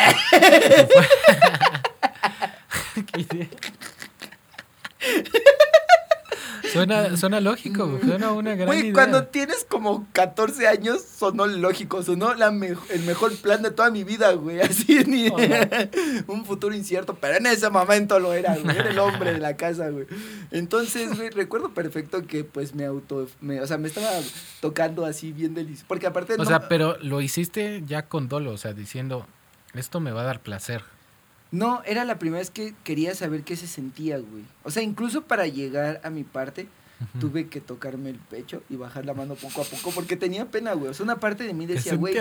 Suena, 6.73 7.15
suena 7.17 7.39
lógico, 7.39 7.87
güey, 7.87 8.01
suena 8.03 8.31
una 8.31 8.53
gran 8.53 8.67
Güey, 8.67 8.79
idea. 8.81 8.93
cuando 8.93 9.25
tienes 9.27 9.65
como 9.67 10.07
14 10.11 10.67
años, 10.67 11.01
sonó 11.01 11.47
lógico, 11.47 12.03
sonó 12.03 12.35
la 12.35 12.51
me- 12.51 12.75
el 12.89 13.01
mejor 13.05 13.35
plan 13.37 13.63
de 13.63 13.71
toda 13.71 13.89
mi 13.89 14.03
vida, 14.03 14.33
güey. 14.33 14.61
Así, 14.61 15.03
ni 15.05 15.29
un 16.27 16.45
futuro 16.45 16.75
incierto, 16.75 17.15
pero 17.15 17.37
en 17.37 17.47
ese 17.47 17.69
momento 17.71 18.19
lo 18.19 18.33
era, 18.33 18.55
güey. 18.55 18.77
Era 18.77 18.89
el 18.91 18.99
hombre 18.99 19.33
de 19.33 19.39
la 19.39 19.57
casa, 19.57 19.89
güey. 19.89 20.05
Entonces, 20.51 21.15
güey, 21.15 21.29
recuerdo 21.31 21.73
perfecto 21.73 22.27
que 22.27 22.43
pues 22.43 22.75
me 22.75 22.85
auto, 22.85 23.27
me- 23.41 23.61
o 23.61 23.67
sea, 23.67 23.77
me 23.79 23.87
estaba 23.87 24.11
tocando 24.59 25.05
así 25.05 25.31
bien 25.31 25.55
delicioso. 25.55 25.85
Porque 25.87 26.05
aparte 26.07 26.33
O 26.33 26.37
no- 26.37 26.45
sea, 26.45 26.67
pero 26.67 26.97
lo 27.01 27.19
hiciste 27.21 27.81
ya 27.87 28.07
con 28.07 28.27
dolo, 28.27 28.51
o 28.51 28.57
sea, 28.57 28.73
diciendo, 28.73 29.25
esto 29.79 29.99
me 29.99 30.11
va 30.11 30.21
a 30.21 30.25
dar 30.25 30.41
placer. 30.41 30.83
No, 31.51 31.81
era 31.85 32.05
la 32.05 32.19
primera 32.19 32.39
vez 32.39 32.51
que 32.51 32.75
quería 32.83 33.15
saber 33.15 33.43
qué 33.43 33.55
se 33.55 33.67
sentía, 33.67 34.17
güey. 34.17 34.43
O 34.63 34.71
sea, 34.71 34.83
incluso 34.83 35.23
para 35.23 35.47
llegar 35.47 35.99
a 36.03 36.09
mi 36.09 36.23
parte, 36.23 36.67
tuve 37.19 37.47
que 37.47 37.61
tocarme 37.61 38.09
el 38.09 38.17
pecho 38.17 38.61
y 38.69 38.75
bajar 38.75 39.05
la 39.05 39.13
mano 39.13 39.35
poco 39.35 39.61
a 39.61 39.63
poco 39.63 39.91
porque 39.91 40.15
tenía 40.15 40.45
pena, 40.51 40.73
güey. 40.73 40.91
O 40.91 40.93
sea, 40.93 41.05
una 41.05 41.19
parte 41.19 41.45
de 41.45 41.53
mí 41.53 41.65
decía, 41.65 41.95
güey. 41.95 42.15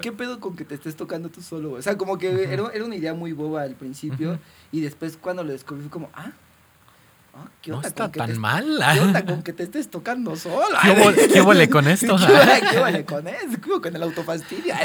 ¿qué 0.00 0.12
pedo 0.12 0.40
con 0.40 0.56
que 0.56 0.64
te 0.64 0.74
estés 0.74 0.96
tocando 0.96 1.28
tú 1.28 1.42
solo, 1.42 1.70
güey? 1.70 1.80
O 1.80 1.82
sea, 1.82 1.98
como 1.98 2.18
que 2.18 2.44
era, 2.44 2.70
era 2.72 2.84
una 2.84 2.96
idea 2.96 3.14
muy 3.14 3.32
boba 3.32 3.62
al 3.62 3.74
principio 3.74 4.38
y 4.70 4.80
después 4.80 5.18
cuando 5.20 5.42
lo 5.44 5.52
descubrí 5.52 5.82
fue 5.82 5.90
como, 5.90 6.10
ah, 6.14 6.32
ah, 7.34 7.48
¿qué 7.60 7.70
No 7.70 7.78
onda 7.78 7.88
está 7.88 8.04
con 8.04 8.12
que 8.12 8.18
tan 8.18 8.32
te, 8.32 8.38
mal. 8.38 8.80
¿Qué 8.94 9.00
onda 9.00 9.24
con 9.24 9.42
que 9.44 9.52
te 9.52 9.64
estés 9.64 9.90
tocando 9.90 10.36
solo? 10.36 10.76
¿Qué 10.82 11.28
qué 11.32 11.40
huele 11.40 11.68
con 11.68 11.88
esto? 11.88 12.16
¿Qué 12.16 12.32
vale, 12.32 12.62
qué 12.70 12.78
vale 12.78 13.04
con 13.04 13.26
eso? 13.28 13.60
¿Qué 13.62 13.80
con 13.80 13.96
el 13.96 14.02
autofastidio? 14.02 14.74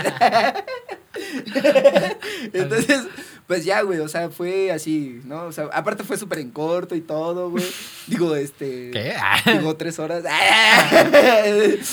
Entonces, 2.53 3.07
pues 3.47 3.65
ya, 3.65 3.81
güey, 3.81 3.99
o 3.99 4.07
sea, 4.07 4.29
fue 4.29 4.71
así, 4.71 5.21
¿no? 5.25 5.45
O 5.45 5.51
sea, 5.51 5.65
aparte 5.73 6.03
fue 6.03 6.17
súper 6.17 6.39
en 6.39 6.51
corto 6.51 6.95
y 6.95 7.01
todo, 7.01 7.49
güey. 7.49 7.65
Digo, 8.05 8.35
este... 8.35 8.91
¿Qué? 8.91 9.15
Digo, 9.51 9.75
tres 9.75 9.97
horas. 9.99 10.23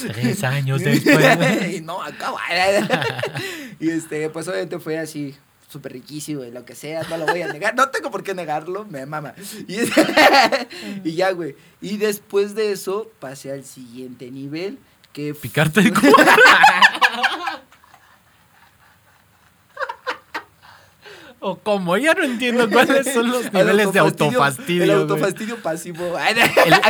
Tres 0.09 0.45
años 0.45 0.83
después. 0.83 1.75
y 1.75 1.81
no, 1.81 2.03
acaba. 2.03 2.41
y 3.81 3.91
este, 3.91 4.29
pues 4.29 4.47
obviamente 4.49 4.79
fue 4.79 4.99
así, 4.99 5.35
súper 5.75 5.93
riquísimo 5.93 6.43
y 6.45 6.51
lo 6.51 6.65
que 6.65 6.75
sea, 6.75 7.03
no 7.11 7.17
lo 7.19 7.27
voy 7.27 7.43
a 7.43 7.53
negar. 7.53 7.75
No 7.75 7.91
tengo 7.91 8.11
por 8.11 8.23
qué 8.23 8.35
negarlo, 8.35 8.85
me 8.87 9.05
mama. 9.05 9.35
Y, 9.69 11.13
ya, 11.15 11.31
güey. 11.33 11.55
Y 11.83 11.99
después 11.99 12.55
de 12.55 12.73
eso, 12.73 13.11
pasé 13.21 13.53
al 13.53 13.65
siguiente 13.65 14.31
nivel, 14.31 14.79
que 15.13 15.35
Picarte 15.35 15.81
el 15.81 15.93
culo. 16.01 16.15
O 21.41 21.57
como, 21.59 21.99
ya 21.99 22.15
no 22.15 22.25
entiendo 22.25 22.71
cuáles 22.71 23.13
son 23.13 23.31
los 23.31 23.45
el 23.47 23.53
niveles 23.53 23.93
de 23.93 24.01
autofastidio-. 24.01 24.83
El 24.85 24.91
autofastidio 24.93 25.57
pasivo. 25.63 26.17
El- 26.19 26.39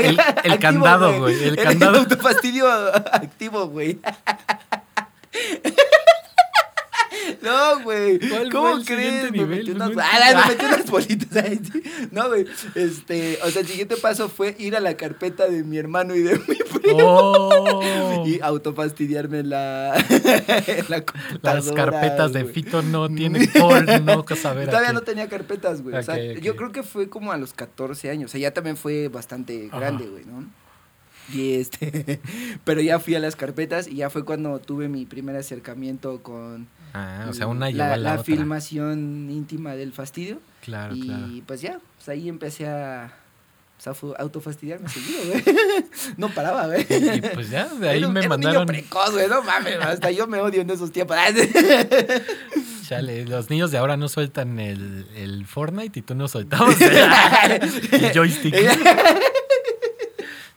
el- 0.05 0.21
el 0.45 0.59
candado, 0.61 1.19
güey, 1.19 1.43
el 1.43 1.57
candado. 1.57 1.99
autofastidio 1.99 2.69
activo, 3.13 3.67
güey. 3.67 3.99
No, 7.45 7.83
güey. 7.83 8.19
¿Cuál 8.19 8.51
¿Cómo 8.51 8.83
crees? 8.85 9.31
Me 9.31 9.39
No 9.39 9.87
unas, 9.87 9.91
ah, 9.99 10.45
me 10.47 10.49
metí 10.55 10.65
unas 10.65 10.91
bolitas 10.91 11.37
ahí, 11.45 11.61
sí. 11.73 11.83
No, 12.11 12.29
güey. 12.29 12.47
Este, 12.75 13.39
o 13.45 13.51
sea, 13.51 13.63
el 13.63 13.69
siguiente 13.69 13.97
paso 13.97 14.29
fue 14.29 14.57
ir 14.59 14.77
a 14.77 14.81
la 14.81 14.97
carpeta 14.97 15.47
de 15.47 15.63
mi 15.65 15.77
hermano 15.79 16.15
y 16.15 16.23
de 16.23 16.39
mi 16.39 16.57
primo. 16.83 16.99
Oh. 17.03 18.25
Y 18.27 18.41
autofastidiarme 18.41 19.43
la, 19.43 19.95
la. 20.89 21.05
Las 21.43 21.71
carpetas 21.73 22.33
de. 22.33 22.45
Fito 22.47 22.83
no 22.83 23.09
tienen 23.09 23.51
por 23.53 23.87
no 24.03 24.25
saber 24.37 24.67
Todavía 24.67 24.89
aquí. 24.91 24.95
no 24.95 25.03
tenía 25.03 25.29
carpetas, 25.29 25.83
güey. 25.83 25.97
o 25.97 26.03
sea, 26.03 26.17
yo 26.35 26.57
creo 26.57 26.73
que 26.73 26.83
fue 26.83 27.09
como 27.09 27.33
a 27.33 27.37
los 27.37 27.53
14 27.53 28.11
años. 28.11 28.31
O 28.31 28.33
sea, 28.33 28.41
ya 28.41 28.53
también 28.53 28.77
fue 28.77 29.09
bastante 29.09 29.69
Ajá. 29.71 29.79
grande, 29.81 30.07
güey, 30.07 30.25
¿no? 30.25 30.45
Y 31.33 31.55
este, 31.55 32.21
pero 32.65 32.81
ya 32.83 32.99
fui 33.01 33.15
a 33.15 33.19
las 33.19 33.35
carpetas 33.35 33.89
y 33.89 33.97
ya 33.97 34.11
fue 34.11 34.25
cuando 34.25 34.59
tuve 34.59 34.89
mi 34.89 35.07
primer 35.07 35.37
acercamiento 35.37 36.23
con 36.23 36.69
Ah, 36.95 37.27
o 37.29 37.33
sea, 37.33 37.49
una 37.49 37.67
llevó 37.71 37.79
la, 37.79 37.93
a 37.95 37.97
la, 37.97 38.03
la 38.03 38.13
otra. 38.21 38.25
filmación 38.25 39.29
íntima 39.31 39.75
del 39.75 39.93
fastidio. 39.93 40.41
Claro, 40.63 40.95
y 40.95 41.01
claro. 41.03 41.27
pues 41.47 41.61
ya, 41.61 41.81
pues 41.97 42.09
ahí 42.09 42.29
empecé 42.29 42.69
a, 42.69 43.13
pues, 43.83 43.89
a 44.17 44.23
autofastidiarme 44.23 44.89
seguido, 44.89 45.21
güey. 45.27 45.43
No 46.17 46.29
paraba, 46.29 46.67
güey. 46.69 46.87
Y 46.89 47.21
pues 47.35 47.51
ya, 47.51 47.67
de 47.67 47.89
ahí 47.89 47.99
Era 47.99 48.09
me 48.09 48.21
era 48.21 48.29
un 48.35 48.41
niño 48.41 48.51
mandaron. 48.53 48.67
precoz, 48.67 49.11
güey, 49.13 49.29
no 49.29 49.43
mames, 49.43 49.77
hasta 49.81 50.11
yo 50.13 50.27
me 50.29 50.39
odio 50.41 50.61
en 50.63 50.71
esos 50.71 50.93
tiempos. 50.93 51.17
Chale, 52.89 53.25
los 53.25 53.49
niños 53.51 53.71
de 53.73 53.79
ahora 53.79 53.97
no 53.97 54.09
sueltan 54.09 54.61
el, 54.61 55.07
el 55.17 55.47
Fortnite 55.47 55.99
y 55.99 56.03
tú 56.03 56.15
no 56.15 56.29
soltabas 56.29 56.77
el, 56.81 58.13
joystick. 58.15 58.55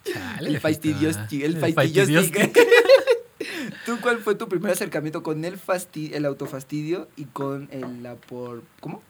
Chale, 0.04 0.50
El 0.50 0.60
fastidios, 0.60 1.18
Fito, 1.30 1.46
el 1.46 1.56
el 1.56 1.60
fastidios. 1.76 2.08
fastidiostic. 2.30 2.58
¿Tú 3.98 4.04
cuál 4.04 4.18
fue 4.20 4.36
tu 4.36 4.48
primer 4.48 4.72
acercamiento 4.72 5.24
con 5.24 5.44
el 5.44 5.58
fasti 5.58 6.14
el 6.14 6.26
autofastidio 6.26 7.08
y 7.16 7.26
con 7.26 7.68
el 7.72 8.04
la 8.04 8.16
por 8.16 8.64
¿cómo? 8.80 9.02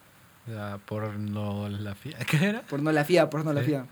La 0.45 0.79
pornografía. 0.85 2.17
¿Qué 2.29 2.45
era? 2.45 2.61
Pornografía, 2.61 3.29
pornografía. 3.29 3.85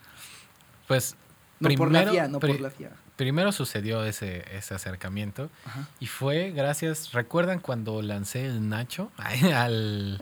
Pues 0.88 1.16
No 1.60 1.70
por 1.70 1.92
la 1.92 2.00
primero, 2.00 2.12
fía, 2.12 2.28
no 2.28 2.40
por 2.40 2.60
la 2.60 2.70
fía. 2.70 2.92
Primero 3.16 3.52
sucedió 3.52 4.04
ese, 4.04 4.44
ese 4.56 4.74
acercamiento 4.74 5.50
Ajá. 5.66 5.88
y 6.00 6.08
fue 6.08 6.52
gracias, 6.52 7.14
¿recuerdan 7.14 7.60
cuando 7.60 8.02
lancé 8.02 8.46
el 8.46 8.68
Nacho 8.68 9.12
al, 9.18 10.20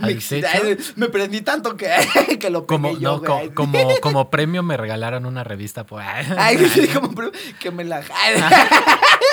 Me, 0.00 0.08
al 0.08 0.18
techo? 0.18 0.92
me 0.96 1.08
prendí 1.08 1.40
tanto 1.42 1.76
que, 1.76 1.88
que 2.40 2.50
lo 2.50 2.66
Como, 2.66 2.98
yo, 2.98 3.18
no, 3.18 3.22
co- 3.22 3.54
como, 3.54 3.78
como 4.00 4.30
premio 4.30 4.62
me 4.62 4.76
regalaron 4.76 5.26
una 5.26 5.44
revista. 5.44 5.84
Pues, 5.84 6.04
Ay, 6.36 6.90
como 6.92 7.14
que 7.60 7.70
me 7.70 7.84
la 7.84 8.02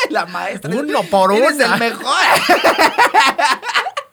la 0.09 0.25
maestra. 0.27 0.69
Uno 0.75 1.03
por 1.03 1.33
Eres 1.33 1.53
una. 1.55 1.73
el 1.73 1.79
mejor. 1.79 2.15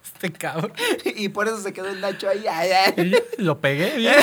este 0.05 0.33
cabrón. 0.33 0.73
y 1.05 1.29
por 1.29 1.47
eso 1.49 1.61
se 1.61 1.73
quedó 1.73 1.89
el 1.89 2.01
Nacho 2.01 2.29
ahí. 2.29 2.45
Ay, 2.51 2.71
ay. 2.71 3.13
Y 3.39 3.43
lo 3.43 3.61
pegué 3.61 3.97
bien. 3.97 4.17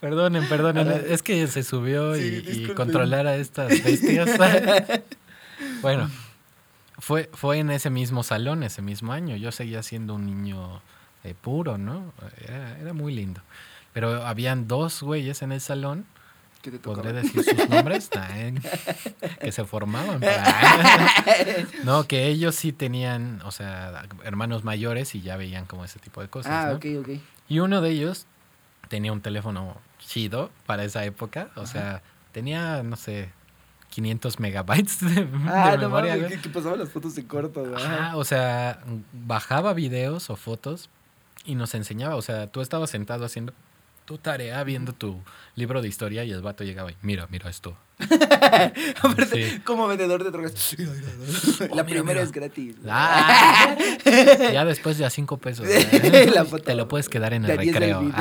Perdonen, 0.00 0.48
perdonen. 0.48 0.88
Es 1.08 1.22
que 1.22 1.46
se 1.46 1.62
subió 1.62 2.14
Sí, 2.14 2.42
y, 2.46 2.50
y 2.64 2.66
controlar 2.74 3.26
a 3.26 3.36
estas 3.36 3.68
bestias. 3.84 4.30
bueno, 5.82 6.10
fue, 6.98 7.28
fue 7.34 7.58
en 7.58 7.70
ese 7.70 7.90
mismo 7.90 8.22
salón, 8.22 8.62
ese 8.62 8.82
mismo 8.82 9.12
año. 9.12 9.36
Yo 9.36 9.52
seguía 9.52 9.82
siendo 9.82 10.14
un 10.14 10.26
niño 10.26 10.80
eh, 11.24 11.34
puro, 11.40 11.76
¿no? 11.76 12.12
Era, 12.46 12.78
era 12.78 12.92
muy 12.92 13.12
lindo. 13.14 13.42
Pero 13.92 14.24
habían 14.24 14.68
dos 14.68 15.02
güeyes 15.02 15.42
en 15.42 15.52
el 15.52 15.60
salón, 15.60 16.06
¿Qué 16.62 16.70
te 16.70 16.78
podré 16.78 17.12
decir 17.12 17.42
sus 17.42 17.68
nombres, 17.70 18.10
que 19.40 19.50
se 19.52 19.64
formaban. 19.64 20.20
para- 20.20 21.06
no, 21.84 22.06
que 22.06 22.26
ellos 22.28 22.54
sí 22.54 22.72
tenían, 22.72 23.40
o 23.44 23.50
sea, 23.50 24.04
hermanos 24.24 24.62
mayores 24.62 25.14
y 25.14 25.22
ya 25.22 25.36
veían 25.36 25.64
como 25.66 25.84
ese 25.84 25.98
tipo 25.98 26.20
de 26.20 26.28
cosas. 26.28 26.52
Ah, 26.52 26.68
¿no? 26.70 26.76
ok, 26.76 26.86
ok. 27.00 27.08
Y 27.48 27.58
uno 27.60 27.80
de 27.80 27.90
ellos 27.90 28.26
tenía 28.90 29.12
un 29.12 29.22
teléfono 29.22 29.78
chido 29.98 30.50
para 30.66 30.84
esa 30.84 31.02
época. 31.06 31.48
O 31.54 31.64
sea, 31.64 32.02
tenía, 32.32 32.82
no 32.82 32.96
sé, 32.96 33.30
500 33.90 34.38
megabytes 34.40 35.00
de, 35.00 35.26
Ah, 35.48 35.70
de 35.70 35.76
no 35.78 35.82
memoria. 35.84 36.16
mames, 36.16 36.32
que, 36.32 36.40
que 36.42 36.48
pasaban 36.50 36.78
las 36.80 36.90
fotos 36.90 37.16
en 37.16 37.26
corto. 37.26 37.64
Ajá, 37.74 38.16
o 38.16 38.24
sea, 38.24 38.80
bajaba 39.12 39.72
videos 39.72 40.28
o 40.28 40.36
fotos 40.36 40.90
y 41.44 41.54
nos 41.54 41.74
enseñaba. 41.74 42.16
O 42.16 42.22
sea, 42.22 42.48
tú 42.48 42.60
estabas 42.60 42.90
sentado 42.90 43.24
haciendo 43.24 43.54
tu 44.10 44.18
tarea, 44.18 44.64
viendo 44.64 44.92
tu 44.92 45.22
libro 45.54 45.80
de 45.80 45.86
historia 45.86 46.24
y 46.24 46.32
el 46.32 46.42
vato 46.42 46.64
llegaba 46.64 46.90
y 46.90 46.96
mira, 47.00 47.28
mira 47.30 47.48
esto. 47.48 47.76
Aparte, 48.00 49.50
Sí. 49.50 49.60
como 49.60 49.86
vendedor 49.86 50.24
de 50.24 50.32
drogas. 50.32 50.74
la 51.60 51.66
mira, 51.68 51.84
primera 51.84 52.02
mira. 52.02 52.22
es 52.22 52.32
gratis. 52.32 52.74
Ah, 52.88 53.76
ya 54.52 54.64
después 54.64 54.98
de 54.98 55.04
a 55.04 55.10
cinco 55.10 55.36
pesos. 55.36 55.64
La 56.34 56.42
¿eh? 56.42 56.44
foto 56.44 56.64
Te 56.64 56.74
lo 56.74 56.88
puedes 56.88 57.08
quedar 57.08 57.34
en 57.34 57.44
el 57.44 57.52
a 57.52 57.62
10 57.62 57.72
del 57.72 57.82
recreo. 57.82 58.12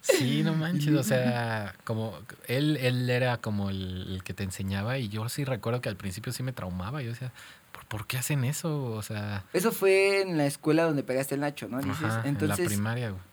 Sí, 0.00 0.42
no 0.42 0.54
manches, 0.54 0.94
o 0.96 1.04
sea, 1.04 1.76
como 1.84 2.18
él, 2.48 2.76
él 2.78 3.08
era 3.08 3.36
como 3.36 3.70
el, 3.70 4.14
el 4.14 4.24
que 4.24 4.34
te 4.34 4.42
enseñaba 4.42 4.98
y 4.98 5.08
yo 5.08 5.28
sí 5.28 5.44
recuerdo 5.44 5.80
que 5.80 5.90
al 5.90 5.96
principio 5.96 6.32
sí 6.32 6.42
me 6.42 6.52
traumaba. 6.52 7.02
Yo 7.02 7.10
decía, 7.10 7.30
¿por, 7.88 8.04
qué 8.08 8.18
hacen 8.18 8.42
eso? 8.42 8.84
O 8.86 9.02
sea, 9.02 9.44
Eso 9.52 9.70
fue 9.70 10.22
en 10.22 10.36
la 10.38 10.46
escuela 10.46 10.82
donde 10.82 11.04
pegaste 11.04 11.36
el 11.36 11.42
Nacho, 11.42 11.68
¿no? 11.68 11.78
Dices, 11.78 12.02
ajá, 12.02 12.16
en 12.20 12.22
la 12.22 12.28
Entonces, 12.30 12.66
primaria, 12.66 13.10
güey. 13.10 13.27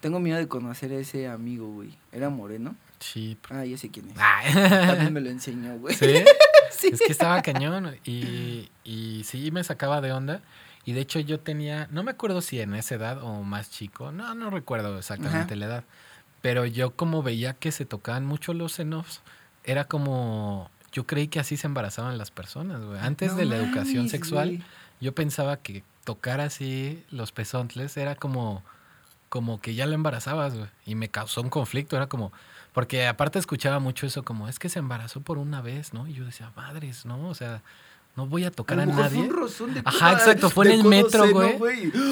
Tengo 0.00 0.20
miedo 0.20 0.38
de 0.38 0.48
conocer 0.48 0.92
a 0.92 0.96
ese 0.96 1.28
amigo, 1.28 1.68
güey. 1.72 1.96
Era 2.12 2.30
moreno. 2.30 2.76
Sí. 3.00 3.36
Ah, 3.50 3.64
ya 3.64 3.78
sé 3.78 3.90
quién 3.90 4.10
es. 4.10 4.16
Ay. 4.18 4.52
También 4.52 5.12
me 5.12 5.20
lo 5.20 5.30
enseñó, 5.30 5.76
güey. 5.78 5.94
¿Sí? 5.94 6.06
Sí. 6.70 6.90
Es 6.92 7.00
que 7.00 7.10
estaba 7.10 7.42
cañón 7.42 7.96
y, 8.04 8.68
y 8.84 9.24
sí 9.24 9.50
me 9.50 9.64
sacaba 9.64 10.00
de 10.00 10.12
onda. 10.12 10.42
Y 10.84 10.92
de 10.92 11.00
hecho 11.00 11.18
yo 11.18 11.40
tenía, 11.40 11.88
no 11.90 12.04
me 12.04 12.12
acuerdo 12.12 12.40
si 12.40 12.60
en 12.60 12.72
esa 12.74 12.94
edad 12.94 13.20
o 13.22 13.42
más 13.42 13.70
chico, 13.70 14.12
no, 14.12 14.32
no 14.34 14.48
recuerdo 14.48 14.96
exactamente 14.96 15.54
Ajá. 15.54 15.56
la 15.56 15.66
edad, 15.66 15.84
pero 16.40 16.66
yo 16.66 16.94
como 16.94 17.22
veía 17.22 17.54
que 17.54 17.72
se 17.72 17.84
tocaban 17.84 18.24
mucho 18.24 18.54
los 18.54 18.72
senos, 18.72 19.22
era 19.64 19.84
como, 19.84 20.70
yo 20.92 21.04
creí 21.04 21.26
que 21.28 21.40
así 21.40 21.56
se 21.56 21.66
embarazaban 21.66 22.16
las 22.16 22.30
personas, 22.30 22.80
güey. 22.82 23.00
Antes 23.00 23.32
No 23.32 23.38
de 23.38 23.44
la 23.46 23.56
educación 23.56 24.08
sexual, 24.08 24.62
yo 25.00 25.14
pensaba 25.14 25.56
que 25.56 25.82
tocar 26.04 26.40
así 26.40 27.04
los 27.10 27.32
pezontles 27.32 27.96
era 27.96 28.14
como 28.14 28.62
como 29.28 29.60
que 29.60 29.74
ya 29.74 29.86
la 29.86 29.94
embarazabas, 29.94 30.54
güey. 30.56 30.68
Y 30.86 30.94
me 30.94 31.08
causó 31.08 31.40
un 31.40 31.50
conflicto, 31.50 31.96
era 31.96 32.08
como, 32.08 32.32
porque 32.72 33.06
aparte 33.06 33.38
escuchaba 33.38 33.78
mucho 33.78 34.06
eso 34.06 34.22
como, 34.24 34.48
es 34.48 34.58
que 34.58 34.68
se 34.68 34.78
embarazó 34.78 35.20
por 35.20 35.38
una 35.38 35.60
vez, 35.60 35.92
¿no? 35.92 36.06
Y 36.06 36.14
yo 36.14 36.24
decía, 36.24 36.52
madres, 36.56 37.04
¿no? 37.06 37.28
O 37.28 37.34
sea, 37.34 37.62
no 38.18 38.26
voy 38.26 38.44
a 38.44 38.50
tocar 38.50 38.80
a, 38.80 38.84
lo 38.84 38.88
mejor 38.88 39.04
nadie. 39.04 39.18
Fue 39.20 39.28
un 39.28 39.36
rozón 39.36 39.74
de 39.74 39.82
Ajá, 39.84 40.14
exacto, 40.14 40.50
fue 40.50 40.66
en 40.66 40.72
el 40.72 40.84
metro, 40.84 41.30
güey. 41.30 41.56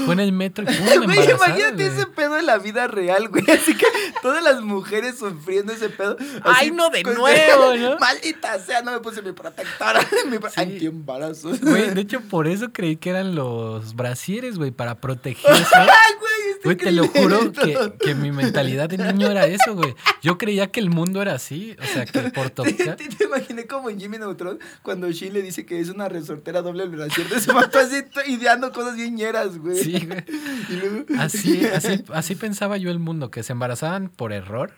Fue 0.05 0.13
en 0.13 0.21
el 0.21 0.31
metro 0.31 0.65
Güey, 0.85 1.03
imagínate 1.03 1.73
güey. 1.73 1.87
ese 1.89 2.07
pedo 2.07 2.39
en 2.39 2.47
la 2.47 2.59
vida 2.59 2.87
real, 2.87 3.29
güey. 3.29 3.43
Así 3.51 3.77
que 3.77 3.87
todas 4.23 4.41
las 4.45 4.63
mujeres 4.63 5.19
sufriendo 5.19 5.73
ese 5.73 5.89
pedo. 5.89 6.17
Ay, 6.45 6.71
no, 6.71 6.91
de 6.91 7.03
nuevo, 7.03 7.75
¿no? 7.77 7.99
Maldita 7.99 8.57
sea, 8.61 8.83
no 8.83 8.93
me 8.93 9.01
puse 9.01 9.21
mi 9.21 9.33
protectora. 9.33 9.99
mi 10.31 10.37
Sí. 10.37 10.61
Antiembarazo. 10.61 11.51
Güey, 11.61 11.93
de 11.93 12.03
hecho, 12.03 12.21
por 12.21 12.47
eso 12.47 12.73
creí 12.73 12.95
que 12.95 13.11
eran 13.11 13.35
los 13.35 13.97
brasieres, 13.97 14.59
güey, 14.59 14.71
para 14.71 15.01
protegerse. 15.01 15.51
Güey, 15.51 16.36
Güey, 16.65 16.77
te 16.77 16.91
lo 16.93 17.07
juro 17.09 17.53
que, 17.53 17.93
que 18.01 18.15
mi 18.15 18.31
mentalidad 18.33 18.89
de 18.89 18.99
niño 18.99 19.31
era 19.31 19.47
eso, 19.47 19.75
güey. 19.75 19.95
Yo 20.23 20.39
creía 20.39 20.69
que 20.69 20.81
el 20.81 20.91
mundo 20.91 21.23
era 21.23 21.35
así. 21.35 21.77
O 21.83 21.85
sea, 21.87 22.05
que 22.07 22.21
por 22.31 22.51
Te, 22.51 22.73
tocar. 22.73 22.97
te- 22.97 23.09
te 23.09 23.25
imaginé 23.25 23.67
como 23.67 23.91
en 23.91 24.01
Jimmy 24.01 24.19
Neutron 24.19 24.59
cuando 24.83 25.11
Shin 25.11 25.33
le 25.33 25.43
dice 25.43 25.65
que 25.67 25.79
es 25.81 25.89
una 25.89 26.09
resortera 26.09 26.63
doble 26.63 26.87
brasier 26.87 27.29
de 27.29 27.41
su 27.41 27.53
vato 27.53 27.79
así 27.79 28.03
ideando 28.29 28.73
cosas 28.73 28.97
bien 28.97 29.15
ñeras, 29.15 29.59
güey. 29.59 29.77
Sí, 29.83 30.07
güey. 30.07 30.25
Luego- 30.71 31.05
Así, 31.19 31.65
así, 31.67 32.03
así 32.13 32.35
pensaba 32.35 32.77
yo 32.77 32.91
el 32.91 32.99
mundo, 32.99 33.31
que 33.31 33.43
se 33.43 33.53
embarazaban 33.53 34.09
por 34.09 34.33
error. 34.33 34.73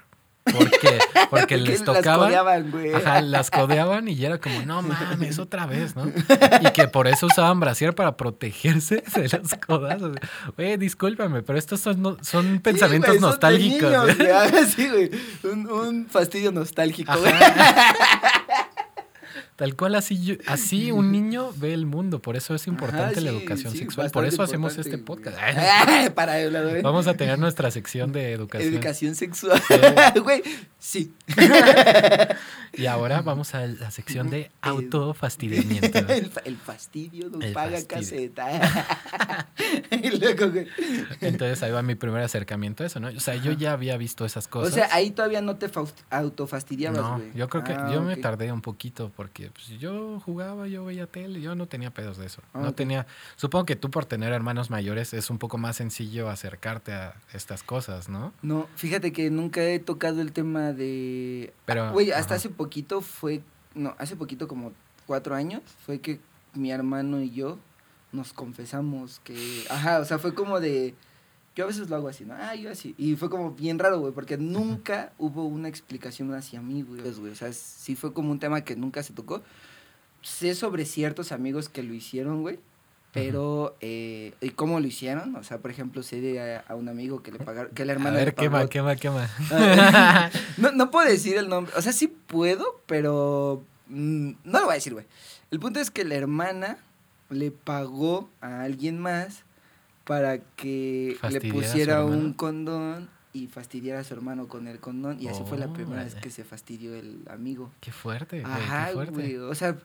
Porque, 0.58 0.98
porque 1.30 1.56
les 1.58 1.80
las 1.80 1.96
tocaba. 1.96 2.26
codeaban, 2.26 2.70
güey. 2.70 2.92
Ajá, 2.94 3.20
las 3.20 3.50
codeaban 3.50 4.08
y 4.08 4.16
ya 4.16 4.28
era 4.28 4.38
como, 4.38 4.60
no 4.62 4.82
mames, 4.82 5.38
otra 5.38 5.66
vez, 5.66 5.94
¿no? 5.96 6.06
Y 6.62 6.70
que 6.72 6.88
por 6.88 7.06
eso 7.06 7.26
usaban 7.26 7.60
brasier 7.60 7.94
para 7.94 8.16
protegerse 8.16 9.02
de 9.14 9.22
los 9.38 9.54
codazos. 9.66 10.16
Güey, 10.56 10.76
discúlpame, 10.76 11.42
pero 11.42 11.58
estos 11.58 11.80
son, 11.80 12.18
son 12.22 12.60
pensamientos 12.60 13.14
Sí, 13.14 13.18
güey, 13.18 13.20
son 13.20 13.20
de 13.20 13.20
nostálgicos. 13.20 13.90
niños, 13.90 14.16
güey. 14.18 14.66
Sí, 14.66 14.88
güey. 14.88 15.10
Un, 15.52 15.70
un 15.70 16.06
fastidio 16.08 16.52
nostálgico, 16.52 17.12
güey. 17.18 17.32
Ajá. 17.32 17.94
Tal 19.58 19.74
cual 19.74 19.96
así, 19.96 20.22
yo- 20.24 20.36
así 20.46 20.92
un 20.92 21.10
niño 21.10 21.52
ve 21.56 21.74
el 21.74 21.84
mundo, 21.84 22.22
por 22.22 22.36
eso 22.36 22.54
es 22.54 22.68
importante 22.68 23.14
Ajá, 23.18 23.20
la 23.20 23.30
educación 23.30 23.72
sí, 23.72 23.78
sexual, 23.78 24.08
por 24.12 24.24
eso 24.24 24.40
hacemos 24.44 24.74
importante, 24.74 24.96
este 24.96 25.04
podcast. 25.04 25.36
Ay, 25.40 26.10
Para 26.14 26.34
hablar. 26.34 26.80
Vamos 26.82 27.08
a 27.08 27.14
tener 27.14 27.40
nuestra 27.40 27.68
sección 27.72 28.12
de 28.12 28.30
educación. 28.32 28.72
Educación 28.72 29.14
sexual. 29.16 29.60
Güey, 30.22 30.42
sí. 30.78 31.12
Y 32.74 32.86
ahora 32.86 33.22
vamos 33.22 33.54
a 33.54 33.66
la 33.66 33.90
sección 33.90 34.30
de 34.30 34.50
autofastidiamiento. 34.60 35.98
El, 36.12 36.26
fa- 36.30 36.42
el 36.44 36.56
fastidio 36.56 37.28
no 37.30 37.40
El 37.40 37.52
paga 37.52 37.78
fastidio. 37.78 38.32
caseta. 38.34 39.48
y 39.90 40.18
luego, 40.18 40.50
güey. 40.50 40.66
Entonces 41.20 41.62
ahí 41.62 41.72
va 41.72 41.82
mi 41.82 41.94
primer 41.94 42.22
acercamiento 42.22 42.84
a 42.84 42.86
eso, 42.86 43.00
¿no? 43.00 43.08
O 43.08 43.20
sea, 43.20 43.34
yo 43.36 43.52
ya 43.52 43.72
había 43.72 43.96
visto 43.96 44.24
esas 44.24 44.46
O 44.46 44.50
cosas. 44.50 44.74
sea, 44.74 44.88
ahí 44.92 45.10
todavía 45.10 45.40
no 45.40 45.56
te 45.56 45.68
autofastidiabas, 46.10 47.00
no, 47.00 47.16
güey. 47.18 47.32
yo 47.34 47.48
creo 47.48 47.64
que 47.64 47.72
Ah, 47.72 47.90
yo 47.92 48.02
me 48.02 48.16
tardé 48.16 48.52
un 48.52 48.60
poquito 48.60 49.10
porque 49.16 49.47
pues, 49.50 49.68
yo 49.80 50.20
jugaba, 50.20 50.66
yo 50.68 50.84
veía 50.84 51.06
tele, 51.06 51.40
yo 51.40 51.54
no 51.54 51.66
tenía 51.66 51.90
pedos 51.92 52.16
de 52.18 52.26
eso. 52.26 52.42
Ah, 52.52 52.60
no 52.60 52.72
tenía, 52.74 53.06
supongo 53.36 53.66
que 53.66 53.76
tú 53.76 53.90
por 53.90 54.04
tener 54.06 54.32
hermanos 54.32 54.70
mayores 54.70 55.14
es 55.14 55.30
un 55.30 55.38
poco 55.38 55.58
más 55.58 55.76
sencillo 55.76 56.28
acercarte 56.30 56.92
a 56.92 57.14
estas 57.32 57.62
cosas, 57.62 58.08
¿no? 58.08 58.32
No, 58.42 58.66
fíjate 58.76 59.12
que 59.12 59.30
nunca 59.30 59.62
he 59.62 59.78
tocado 59.78 60.20
el 60.20 60.32
tema 60.32 60.72
de... 60.72 61.52
Pero, 61.66 61.84
Ah, 61.84 61.90
Güey, 61.92 62.10
hasta 62.10 62.34
ajá. 62.34 62.34
hace 62.36 62.48
poquito 62.50 63.00
fue... 63.00 63.42
No, 63.74 63.94
hace 63.98 64.16
poquito 64.16 64.48
como 64.48 64.72
cuatro 65.06 65.34
años 65.34 65.62
fue 65.86 66.00
que 66.00 66.20
mi 66.54 66.70
hermano 66.70 67.20
y 67.20 67.30
yo 67.30 67.58
nos 68.12 68.32
confesamos 68.32 69.20
que... 69.24 69.64
Ajá, 69.70 69.98
o 70.00 70.04
sea, 70.04 70.18
fue 70.18 70.34
como 70.34 70.60
de... 70.60 70.94
Yo 71.58 71.64
a 71.64 71.66
veces 71.66 71.90
lo 71.90 71.96
hago 71.96 72.06
así, 72.06 72.24
¿no? 72.24 72.34
Ah, 72.38 72.54
yo 72.54 72.70
así. 72.70 72.94
Y 72.96 73.16
fue 73.16 73.28
como 73.28 73.50
bien 73.50 73.80
raro, 73.80 73.98
güey, 73.98 74.12
porque 74.12 74.38
nunca 74.38 75.10
hubo 75.18 75.44
una 75.44 75.66
explicación 75.66 76.32
hacia 76.32 76.62
mí, 76.62 76.82
güey. 76.82 77.00
Pues, 77.00 77.18
güey, 77.18 77.32
O 77.32 77.34
sea, 77.34 77.52
sí 77.52 77.96
fue 77.96 78.12
como 78.12 78.30
un 78.30 78.38
tema 78.38 78.60
que 78.60 78.76
nunca 78.76 79.02
se 79.02 79.12
tocó. 79.12 79.42
Sé 80.22 80.54
sobre 80.54 80.84
ciertos 80.84 81.32
amigos 81.32 81.68
que 81.68 81.82
lo 81.82 81.94
hicieron, 81.94 82.42
güey. 82.42 82.60
Pero, 83.12 83.76
eh, 83.80 84.34
¿y 84.40 84.50
cómo 84.50 84.78
lo 84.78 84.86
hicieron? 84.86 85.34
O 85.34 85.42
sea, 85.42 85.58
por 85.58 85.72
ejemplo, 85.72 86.04
sé 86.04 86.20
de 86.20 86.40
a, 86.40 86.60
a 86.60 86.76
un 86.76 86.88
amigo 86.88 87.24
que 87.24 87.32
le 87.32 87.40
pagaron, 87.40 87.72
que 87.74 87.84
la 87.84 87.94
A 87.94 87.96
hermana 87.96 88.18
le 88.18 88.26
ver, 88.26 88.34
quema, 88.36 88.68
quema, 88.68 88.94
quema. 88.94 89.28
Ah, 89.50 90.30
no, 90.58 90.70
no 90.70 90.92
puedo 90.92 91.08
decir 91.08 91.38
el 91.38 91.48
nombre. 91.48 91.72
O 91.76 91.82
sea, 91.82 91.90
sí 91.90 92.06
puedo, 92.06 92.80
pero 92.86 93.64
mm, 93.88 94.30
no 94.44 94.60
lo 94.60 94.66
voy 94.66 94.72
a 94.72 94.74
decir, 94.74 94.92
güey. 94.92 95.06
El 95.50 95.58
punto 95.58 95.80
es 95.80 95.90
que 95.90 96.04
la 96.04 96.14
hermana 96.14 96.78
le 97.30 97.50
pagó 97.50 98.30
a 98.40 98.62
alguien 98.62 99.00
más 99.00 99.42
para 100.08 100.38
que 100.38 101.18
le 101.28 101.40
pusiera 101.52 102.02
un 102.02 102.32
condón 102.32 103.10
y 103.34 103.46
fastidiara 103.46 104.00
a 104.00 104.04
su 104.04 104.14
hermano 104.14 104.48
con 104.48 104.66
el 104.66 104.80
condón. 104.80 105.20
Y 105.20 105.28
así 105.28 105.42
fue 105.46 105.58
la 105.58 105.70
primera 105.70 106.02
vez 106.02 106.14
que 106.14 106.30
se 106.30 106.44
fastidió 106.44 106.94
el 106.94 107.20
amigo. 107.30 107.70
Qué 107.80 107.92
fuerte, 107.92 108.40
güey, 108.40 108.50
Ajá, 108.50 108.86
qué 108.86 108.92
fuerte. 108.94 109.12
güey. 109.12 109.36
O 109.36 109.54
sea, 109.54 109.76